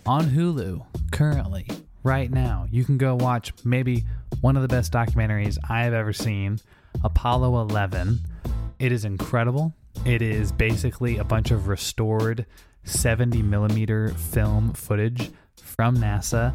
on 0.06 0.26
Hulu 0.26 0.86
currently, 1.10 1.66
right 2.04 2.30
now, 2.30 2.68
you 2.70 2.84
can 2.84 2.96
go 2.96 3.16
watch 3.16 3.52
maybe 3.64 4.04
one 4.40 4.56
of 4.56 4.62
the 4.62 4.68
best 4.68 4.92
documentaries 4.92 5.58
I've 5.68 5.92
ever 5.92 6.12
seen 6.12 6.58
Apollo 7.02 7.60
11. 7.68 8.20
It 8.78 8.92
is 8.92 9.04
incredible. 9.04 9.74
It 10.04 10.22
is 10.22 10.52
basically 10.52 11.18
a 11.18 11.24
bunch 11.24 11.50
of 11.50 11.68
restored 11.68 12.46
70 12.84 13.42
millimeter 13.42 14.08
film 14.10 14.72
footage 14.72 15.30
from 15.56 15.96
NASA, 15.96 16.54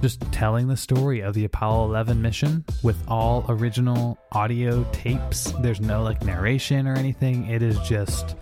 just 0.00 0.20
telling 0.32 0.68
the 0.68 0.76
story 0.76 1.20
of 1.20 1.34
the 1.34 1.44
Apollo 1.44 1.84
11 1.86 2.22
mission 2.22 2.64
with 2.82 2.96
all 3.06 3.44
original 3.48 4.18
audio 4.32 4.84
tapes. 4.92 5.52
There's 5.60 5.80
no 5.80 6.02
like 6.02 6.22
narration 6.24 6.86
or 6.86 6.94
anything. 6.94 7.46
It 7.46 7.62
is 7.62 7.78
just 7.80 8.36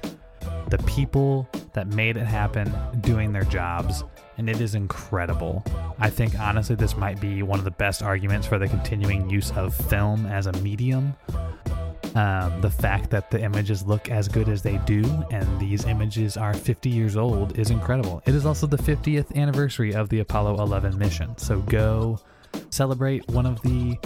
the 0.68 0.78
people 0.86 1.48
that 1.72 1.88
made 1.88 2.16
it 2.16 2.26
happen 2.26 2.72
doing 3.00 3.32
their 3.32 3.44
jobs 3.44 4.04
and 4.38 4.48
it 4.48 4.60
is 4.60 4.74
incredible. 4.74 5.64
I 5.98 6.08
think 6.08 6.38
honestly, 6.38 6.76
this 6.76 6.96
might 6.96 7.20
be 7.20 7.42
one 7.42 7.58
of 7.58 7.64
the 7.64 7.70
best 7.72 8.02
arguments 8.02 8.46
for 8.46 8.58
the 8.58 8.68
continuing 8.68 9.28
use 9.28 9.50
of 9.52 9.74
film 9.74 10.26
as 10.26 10.46
a 10.46 10.52
medium. 10.52 11.14
Um, 12.14 12.60
the 12.62 12.70
fact 12.70 13.10
that 13.10 13.30
the 13.30 13.40
images 13.40 13.84
look 13.84 14.10
as 14.10 14.28
good 14.28 14.48
as 14.48 14.62
they 14.62 14.78
do 14.78 15.04
and 15.30 15.60
these 15.60 15.84
images 15.84 16.36
are 16.36 16.54
50 16.54 16.88
years 16.88 17.16
old 17.16 17.58
is 17.58 17.70
incredible. 17.70 18.22
It 18.26 18.34
is 18.34 18.46
also 18.46 18.66
the 18.66 18.78
50th 18.78 19.34
anniversary 19.36 19.94
of 19.94 20.08
the 20.08 20.20
Apollo 20.20 20.60
11 20.62 20.96
mission, 20.98 21.36
so 21.36 21.60
go 21.60 22.18
celebrate 22.70 23.28
one 23.28 23.46
of 23.46 23.60
the 23.62 23.98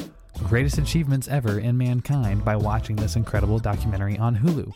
greatest 0.44 0.78
achievements 0.78 1.28
ever 1.28 1.60
in 1.60 1.78
mankind 1.78 2.44
by 2.44 2.56
watching 2.56 2.96
this 2.96 3.16
incredible 3.16 3.58
documentary 3.58 4.18
on 4.18 4.36
Hulu. 4.36 4.72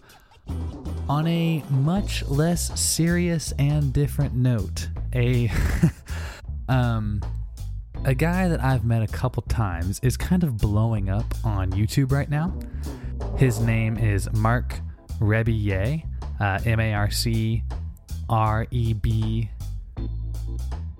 On 1.09 1.27
a 1.27 1.63
much 1.71 2.25
less 2.27 2.79
serious 2.79 3.53
and 3.59 3.93
different 3.93 4.35
note, 4.35 4.89
a 5.15 5.51
um 6.69 7.21
a 8.05 8.15
guy 8.15 8.49
that 8.49 8.63
I've 8.63 8.85
met 8.85 9.03
a 9.03 9.07
couple 9.07 9.43
times 9.43 9.99
is 10.03 10.17
kind 10.17 10.45
of 10.45 10.59
blowing 10.59 11.09
up 11.09 11.35
on 11.45 11.73
YouTube 11.73 12.13
right 12.13 12.29
now. 12.29 12.57
His 13.37 13.61
name 13.61 13.97
is 13.99 14.31
Marc 14.33 14.81
Rebillet, 15.21 16.05
uh, 16.41 16.61
M 16.65 16.81
A 16.81 16.95
R 16.95 17.11
C 17.11 17.63
R 18.29 18.67
E 18.71 18.93
B 18.93 19.49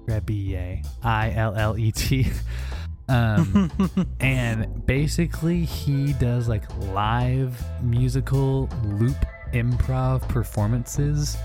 Rebillet, 0.07 0.87
I 1.03 1.33
L 1.33 1.55
L 1.55 1.79
E 1.79 1.93
T. 1.93 2.27
Um, 3.09 3.71
and 4.21 4.85
basically, 4.85 5.65
he 5.65 6.13
does 6.15 6.49
like 6.49 6.65
live 6.89 7.63
musical 7.81 8.69
loop 8.83 9.25
improv 9.53 10.27
performances, 10.29 11.37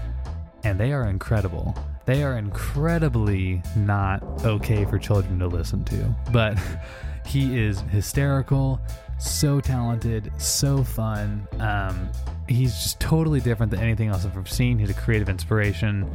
and 0.64 0.80
they 0.80 0.92
are 0.92 1.08
incredible. 1.08 1.76
They 2.06 2.24
are 2.24 2.38
incredibly 2.38 3.62
not 3.76 4.24
okay 4.44 4.86
for 4.86 4.98
children 4.98 5.40
to 5.40 5.48
listen 5.48 5.84
to, 5.86 6.16
but 6.32 6.58
he 7.26 7.60
is 7.60 7.82
hysterical, 7.82 8.82
so 9.20 9.62
talented, 9.62 10.32
so 10.38 10.84
fun. 10.84 11.48
Um, 11.60 12.10
he's 12.48 12.74
just 12.74 13.00
totally 13.00 13.40
different 13.40 13.72
than 13.72 13.82
anything 13.82 14.10
else 14.10 14.26
I've 14.26 14.36
ever 14.36 14.48
seen. 14.48 14.80
He's 14.80 14.90
a 14.90 14.96
creative 14.96 15.30
inspiration. 15.30 16.10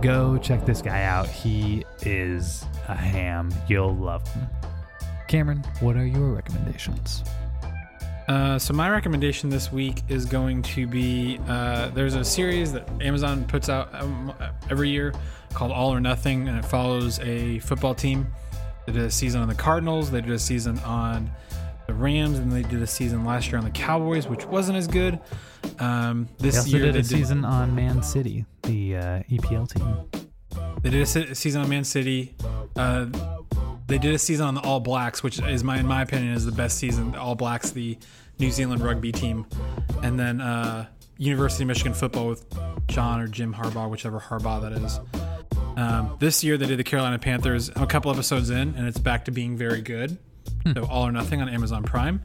Go 0.00 0.38
check 0.38 0.66
this 0.66 0.82
guy 0.82 1.04
out. 1.04 1.28
He 1.28 1.84
is 2.02 2.64
a 2.88 2.94
ham. 2.94 3.54
You'll 3.68 3.94
love 3.94 4.26
him. 4.32 4.46
Cameron, 5.28 5.62
what 5.80 5.96
are 5.96 6.06
your 6.06 6.32
recommendations? 6.32 7.22
Uh, 8.28 8.58
so 8.58 8.74
my 8.74 8.90
recommendation 8.90 9.48
this 9.48 9.72
week 9.72 10.02
is 10.08 10.26
going 10.26 10.60
to 10.60 10.86
be 10.86 11.40
uh, 11.48 11.88
there's 11.90 12.14
a 12.14 12.22
series 12.22 12.72
that 12.74 12.86
Amazon 13.00 13.44
puts 13.46 13.70
out 13.70 13.88
um, 13.94 14.34
every 14.70 14.90
year 14.90 15.14
called 15.54 15.72
All 15.72 15.92
or 15.92 15.98
Nothing, 15.98 16.46
and 16.46 16.58
it 16.58 16.64
follows 16.64 17.18
a 17.20 17.58
football 17.60 17.94
team. 17.94 18.26
They 18.86 18.92
did 18.92 19.02
a 19.02 19.10
season 19.10 19.40
on 19.40 19.48
the 19.48 19.54
Cardinals, 19.54 20.10
they 20.10 20.20
did 20.20 20.30
a 20.30 20.38
season 20.38 20.78
on 20.80 21.30
the 21.86 21.94
Rams, 21.94 22.38
and 22.38 22.52
they 22.52 22.62
did 22.62 22.82
a 22.82 22.86
season 22.86 23.24
last 23.24 23.48
year 23.48 23.56
on 23.56 23.64
the 23.64 23.70
Cowboys, 23.70 24.28
which 24.28 24.44
wasn't 24.44 24.76
as 24.76 24.86
good. 24.86 25.18
Um, 25.78 26.28
this 26.36 26.54
they 26.54 26.60
also 26.60 26.76
year 26.76 26.86
did 26.86 26.96
a 26.96 26.98
did, 26.98 27.06
season 27.06 27.46
on 27.46 27.74
Man 27.74 28.02
City, 28.02 28.44
the 28.64 28.96
uh, 28.96 29.22
EPL 29.30 29.72
team. 29.72 30.27
They 30.82 30.90
did 30.90 31.02
a 31.02 31.34
season 31.34 31.62
on 31.62 31.68
Man 31.68 31.84
City. 31.84 32.34
Uh, 32.76 33.06
they 33.86 33.98
did 33.98 34.14
a 34.14 34.18
season 34.18 34.46
on 34.46 34.54
the 34.54 34.60
All 34.60 34.80
Blacks, 34.80 35.22
which 35.22 35.40
is 35.40 35.64
my, 35.64 35.78
in 35.78 35.86
my 35.86 36.02
opinion, 36.02 36.34
is 36.34 36.44
the 36.44 36.52
best 36.52 36.78
season. 36.78 37.12
The 37.12 37.20
All 37.20 37.34
Blacks, 37.34 37.70
the 37.70 37.98
New 38.38 38.50
Zealand 38.50 38.82
rugby 38.82 39.10
team, 39.10 39.46
and 40.02 40.18
then 40.18 40.40
uh, 40.40 40.86
University 41.16 41.64
of 41.64 41.68
Michigan 41.68 41.94
football 41.94 42.28
with 42.28 42.46
John 42.86 43.20
or 43.20 43.26
Jim 43.26 43.52
Harbaugh, 43.54 43.90
whichever 43.90 44.20
Harbaugh 44.20 44.62
that 44.62 44.72
is. 44.72 45.00
Um, 45.76 46.16
this 46.18 46.42
year 46.44 46.56
they 46.56 46.66
did 46.66 46.78
the 46.78 46.84
Carolina 46.84 47.18
Panthers. 47.18 47.70
I'm 47.74 47.82
a 47.82 47.86
couple 47.86 48.10
episodes 48.10 48.50
in, 48.50 48.74
and 48.74 48.86
it's 48.86 48.98
back 48.98 49.24
to 49.24 49.30
being 49.30 49.56
very 49.56 49.80
good. 49.80 50.18
Hmm. 50.64 50.72
So 50.74 50.84
All 50.84 51.06
or 51.06 51.12
Nothing 51.12 51.40
on 51.40 51.48
Amazon 51.48 51.82
Prime, 51.82 52.22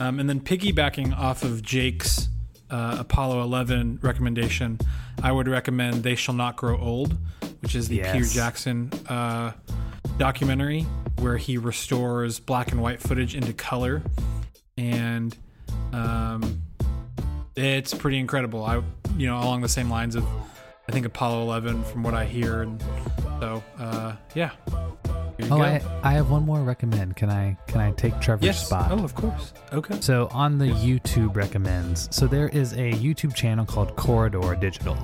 um, 0.00 0.20
and 0.20 0.28
then 0.28 0.40
piggybacking 0.40 1.16
off 1.16 1.42
of 1.42 1.62
Jake's 1.62 2.28
uh, 2.70 2.96
Apollo 3.00 3.42
11 3.42 3.98
recommendation, 4.02 4.78
I 5.22 5.32
would 5.32 5.48
recommend 5.48 6.02
They 6.02 6.14
Shall 6.14 6.34
Not 6.34 6.56
Grow 6.56 6.78
Old, 6.78 7.16
which 7.60 7.74
is 7.74 7.88
the 7.88 7.96
yes. 7.96 8.12
Peter 8.12 8.26
Jackson 8.26 8.90
uh, 9.08 9.52
documentary 10.18 10.86
where 11.18 11.36
he 11.36 11.58
restores 11.58 12.40
black 12.40 12.72
and 12.72 12.80
white 12.80 13.00
footage 13.00 13.34
into 13.34 13.52
color, 13.52 14.02
and 14.76 15.36
um, 15.92 16.62
it's 17.56 17.92
pretty 17.94 18.18
incredible. 18.18 18.64
I, 18.64 18.82
you 19.16 19.26
know, 19.26 19.38
along 19.38 19.60
the 19.60 19.68
same 19.68 19.90
lines 19.90 20.16
of, 20.16 20.24
I 20.88 20.92
think 20.92 21.06
Apollo 21.06 21.42
11 21.42 21.84
from 21.84 22.02
what 22.02 22.14
I 22.14 22.24
hear, 22.24 22.62
and 22.62 22.82
so 23.40 23.62
uh, 23.78 24.16
yeah. 24.34 24.50
Oh, 25.50 25.60
I, 25.60 25.82
I 26.02 26.12
have 26.12 26.30
one 26.30 26.44
more 26.44 26.60
recommend. 26.60 27.16
Can 27.16 27.30
I 27.30 27.56
can 27.66 27.80
I 27.80 27.92
take 27.92 28.18
Trevor's 28.20 28.46
yes. 28.46 28.66
spot? 28.66 28.92
Oh, 28.92 29.02
of 29.02 29.14
course. 29.14 29.52
Okay. 29.72 30.00
So 30.00 30.28
on 30.32 30.58
the 30.58 30.66
YouTube 30.66 31.34
recommends, 31.36 32.08
so 32.14 32.26
there 32.26 32.48
is 32.48 32.72
a 32.74 32.92
YouTube 32.92 33.34
channel 33.34 33.64
called 33.64 33.96
Corridor 33.96 34.54
Digital. 34.54 34.96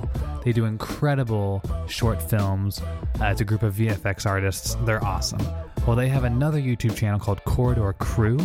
They 0.43 0.53
do 0.53 0.65
incredible 0.65 1.61
short 1.87 2.21
films. 2.21 2.81
Uh, 3.19 3.25
it's 3.25 3.41
a 3.41 3.45
group 3.45 3.63
of 3.63 3.75
VFX 3.75 4.25
artists. 4.25 4.75
They're 4.85 5.03
awesome. 5.03 5.45
Well, 5.85 5.95
they 5.95 6.09
have 6.09 6.23
another 6.23 6.59
YouTube 6.59 6.95
channel 6.95 7.19
called 7.19 7.43
Corridor 7.45 7.93
Crew, 7.93 8.37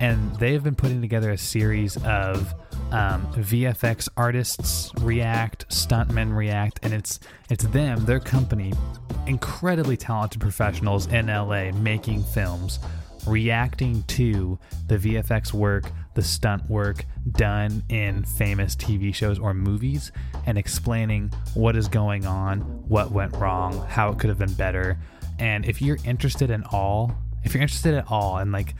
and 0.00 0.34
they've 0.36 0.62
been 0.62 0.74
putting 0.74 1.00
together 1.00 1.30
a 1.30 1.38
series 1.38 1.96
of 2.04 2.54
um, 2.92 3.26
VFX 3.32 4.08
artists 4.16 4.90
react, 5.00 5.68
stuntmen 5.70 6.36
react, 6.36 6.78
and 6.82 6.92
it's 6.92 7.20
it's 7.48 7.64
them, 7.64 8.04
their 8.04 8.20
company, 8.20 8.72
incredibly 9.26 9.96
talented 9.96 10.40
professionals 10.40 11.06
in 11.06 11.26
LA 11.28 11.72
making 11.72 12.22
films, 12.22 12.78
reacting 13.26 14.02
to 14.04 14.58
the 14.88 14.98
VFX 14.98 15.54
work, 15.54 15.90
the 16.14 16.22
stunt 16.22 16.68
work 16.68 17.06
done 17.32 17.82
in 17.88 18.24
famous 18.24 18.76
TV 18.76 19.14
shows 19.14 19.38
or 19.38 19.54
movies, 19.54 20.12
and 20.44 20.58
explaining 20.58 21.32
what 21.54 21.76
is 21.76 21.88
going 21.88 22.26
on, 22.26 22.60
what 22.88 23.10
went 23.10 23.34
wrong, 23.36 23.86
how 23.88 24.10
it 24.10 24.18
could 24.18 24.28
have 24.28 24.38
been 24.38 24.52
better. 24.54 24.98
And 25.38 25.64
if 25.64 25.80
you're 25.80 25.98
interested 26.04 26.50
in 26.50 26.62
all, 26.64 27.16
if 27.42 27.54
you're 27.54 27.62
interested 27.62 27.94
at 27.94 28.10
all 28.10 28.38
in 28.38 28.52
like 28.52 28.74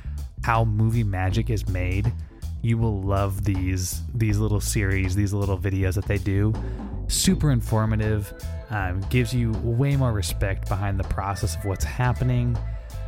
how 0.45 0.65
movie 0.65 1.05
magic 1.05 1.49
is 1.49 1.67
made, 1.69 2.13
you 2.63 2.79
will 2.79 3.03
love 3.03 3.45
these 3.45 4.01
these 4.15 4.39
little 4.39 4.61
series, 4.61 5.15
these 5.15 5.33
little 5.33 5.59
videos 5.59 5.95
that 5.95 6.07
they 6.07 6.19
do. 6.19 6.55
Super 7.09 7.51
informative, 7.51 8.33
um, 8.71 9.01
gives 9.11 9.35
you 9.35 9.53
way 9.63 9.97
more 9.97 10.13
respect 10.13 10.69
behind 10.69 10.99
the 10.99 11.05
process 11.05 11.57
of 11.57 11.65
what's 11.65 11.85
happening, 11.85 12.57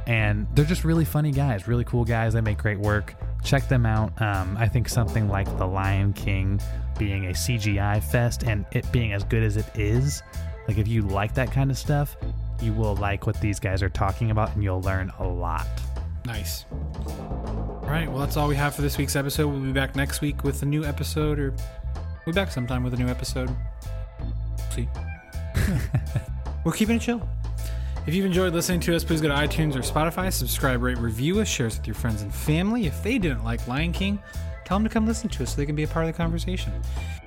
and 0.07 0.46
they're 0.55 0.64
just 0.64 0.84
really 0.84 1.05
funny 1.05 1.30
guys, 1.30 1.66
really 1.68 1.84
cool 1.84 2.05
guys. 2.05 2.34
They 2.34 2.40
make 2.40 2.59
great 2.59 2.78
work. 2.78 3.14
Check 3.42 3.68
them 3.68 3.86
out. 3.86 4.20
Um, 4.20 4.57
I 4.59 4.68
think 4.68 4.88
something 4.88 5.28
like 5.28 5.46
The 5.59 5.66
Lion 5.66 6.12
King 6.12 6.61
being 6.98 7.26
a 7.26 7.30
CGI 7.30 8.02
fest 8.02 8.42
and 8.44 8.64
it 8.72 8.90
being 8.92 9.12
as 9.12 9.24
good 9.24 9.42
as 9.42 9.57
it 9.57 9.66
is, 9.74 10.22
like 10.68 10.78
if 10.78 10.88
you 10.88 11.02
like 11.02 11.34
that 11.34 11.50
kind 11.52 11.70
of 11.70 11.78
stuff, 11.78 12.16
you 12.61 12.72
will 12.72 12.96
like 12.96 13.26
what 13.26 13.40
these 13.40 13.61
guys 13.61 13.82
are 13.82 13.88
talking 13.88 14.30
about 14.30 14.55
and 14.55 14.62
you'll 14.62 14.80
learn 14.82 15.12
a 15.18 15.26
lot. 15.26 15.66
Nice. 16.25 16.64
All 16.72 17.81
right, 17.83 18.09
well, 18.09 18.20
that's 18.20 18.37
all 18.37 18.49
we 18.49 18.57
have 18.57 18.75
for 18.75 18.83
this 18.83 18.97
week's 18.97 19.14
episode. 19.14 19.49
We'll 19.49 19.61
be 19.61 19.72
back 19.72 19.95
next 19.95 20.20
week 20.20 20.43
with 20.43 20.62
a 20.62 20.66
new 20.66 20.85
episode, 20.85 21.39
or 21.39 21.51
we'll 21.51 22.27
be 22.27 22.33
back 22.33 22.51
sometime 22.51 22.83
with 22.83 22.95
a 22.95 22.97
new 22.97 23.09
episode. 23.09 23.55
See. 24.70 24.89
We're 26.64 26.72
keeping 26.72 26.97
it 26.97 27.03
chill. 27.03 27.27
If 28.07 28.14
you've 28.14 28.27
enjoyed 28.27 28.53
listening 28.55 28.81
to 28.81 28.97
us, 28.97 29.05
please 29.05 29.20
go 29.20 29.29
to 29.29 29.35
iTunes 29.35 29.77
or 29.77 29.81
Spotify, 29.81 30.33
subscribe, 30.33 30.83
rate, 30.83 30.99
review 30.99 31.41
us, 31.41 31.49
share 31.49 31.66
us 31.66 31.79
with 31.79 31.87
your 31.87 31.95
friends 31.95 32.22
and 32.22 32.35
family. 32.35 32.87
If 32.87 33.03
they 33.03 33.18
didn't 33.18 33.45
like 33.45 33.66
Lion 33.66 33.93
King, 33.93 34.18
tell 34.64 34.79
them 34.79 34.85
to 34.85 34.91
come 34.91 35.07
listen 35.07 35.29
to 35.31 35.43
us 35.43 35.51
so 35.51 35.57
they 35.57 35.66
can 35.66 35.77
be 35.77 35.85
a 35.85 35.89
part 35.89 36.07
of 36.07 36.12
the 36.12 36.16
conversation. 36.16 36.72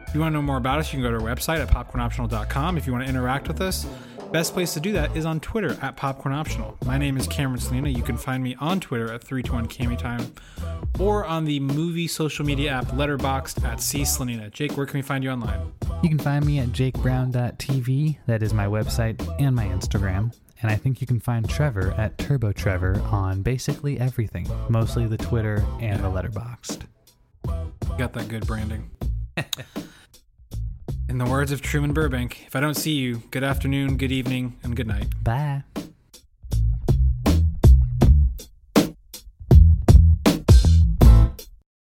If 0.07 0.13
you 0.13 0.19
want 0.19 0.33
to 0.33 0.37
know 0.37 0.41
more 0.43 0.57
about 0.57 0.79
us, 0.79 0.93
you 0.93 1.01
can 1.01 1.03
go 1.03 1.17
to 1.17 1.23
our 1.23 1.35
website 1.35 1.59
at 1.59 1.67
popcornoptional.com. 1.69 2.77
If 2.77 2.87
you 2.87 2.93
want 2.93 3.05
to 3.05 3.09
interact 3.09 3.47
with 3.47 3.61
us, 3.61 3.85
best 4.31 4.53
place 4.53 4.73
to 4.73 4.79
do 4.79 4.91
that 4.93 5.15
is 5.15 5.25
on 5.25 5.39
Twitter 5.39 5.77
at 5.81 5.95
Popcorn 5.95 6.33
Optional. 6.33 6.77
My 6.85 6.97
name 6.97 7.17
is 7.17 7.27
Cameron 7.27 7.59
Selena. 7.59 7.89
You 7.89 8.03
can 8.03 8.17
find 8.17 8.43
me 8.43 8.55
on 8.59 8.79
Twitter 8.79 9.11
at 9.11 9.23
321 9.23 9.67
Cami 9.67 9.97
Time 9.97 10.31
or 10.99 11.25
on 11.25 11.45
the 11.45 11.59
movie 11.59 12.07
social 12.07 12.45
media 12.45 12.71
app 12.71 12.87
Letterboxd 12.87 13.63
at 13.63 13.81
C 13.81 14.03
Selena. 14.05 14.49
Jake, 14.49 14.75
where 14.75 14.85
can 14.85 14.97
we 14.97 15.01
find 15.01 15.23
you 15.23 15.29
online? 15.29 15.71
You 16.03 16.09
can 16.09 16.19
find 16.19 16.45
me 16.45 16.59
at 16.59 16.69
jakebrown.tv. 16.69 18.17
That 18.25 18.43
is 18.43 18.53
my 18.53 18.65
website 18.65 19.35
and 19.39 19.55
my 19.55 19.65
Instagram. 19.65 20.33
And 20.61 20.71
I 20.71 20.75
think 20.75 21.01
you 21.01 21.07
can 21.07 21.19
find 21.19 21.47
Trevor 21.47 21.93
at 21.97 22.17
Turbo 22.17 22.51
Trevor 22.51 22.99
on 23.11 23.43
basically 23.43 23.99
everything, 23.99 24.49
mostly 24.69 25.05
the 25.05 25.17
Twitter 25.17 25.63
and 25.79 26.03
the 26.03 26.09
Letterboxd. 26.09 26.83
Got 27.97 28.13
that 28.13 28.27
good 28.27 28.45
branding. 28.47 28.89
In 31.09 31.19
the 31.19 31.25
words 31.25 31.53
of 31.53 31.61
Truman 31.61 31.93
Burbank, 31.93 32.43
if 32.47 32.55
I 32.55 32.59
don't 32.59 32.73
see 32.73 32.91
you, 32.91 33.23
good 33.31 33.43
afternoon, 33.43 33.95
good 33.95 34.11
evening, 34.11 34.57
and 34.61 34.75
good 34.75 34.87
night. 34.87 35.07
Bye. 35.23 35.63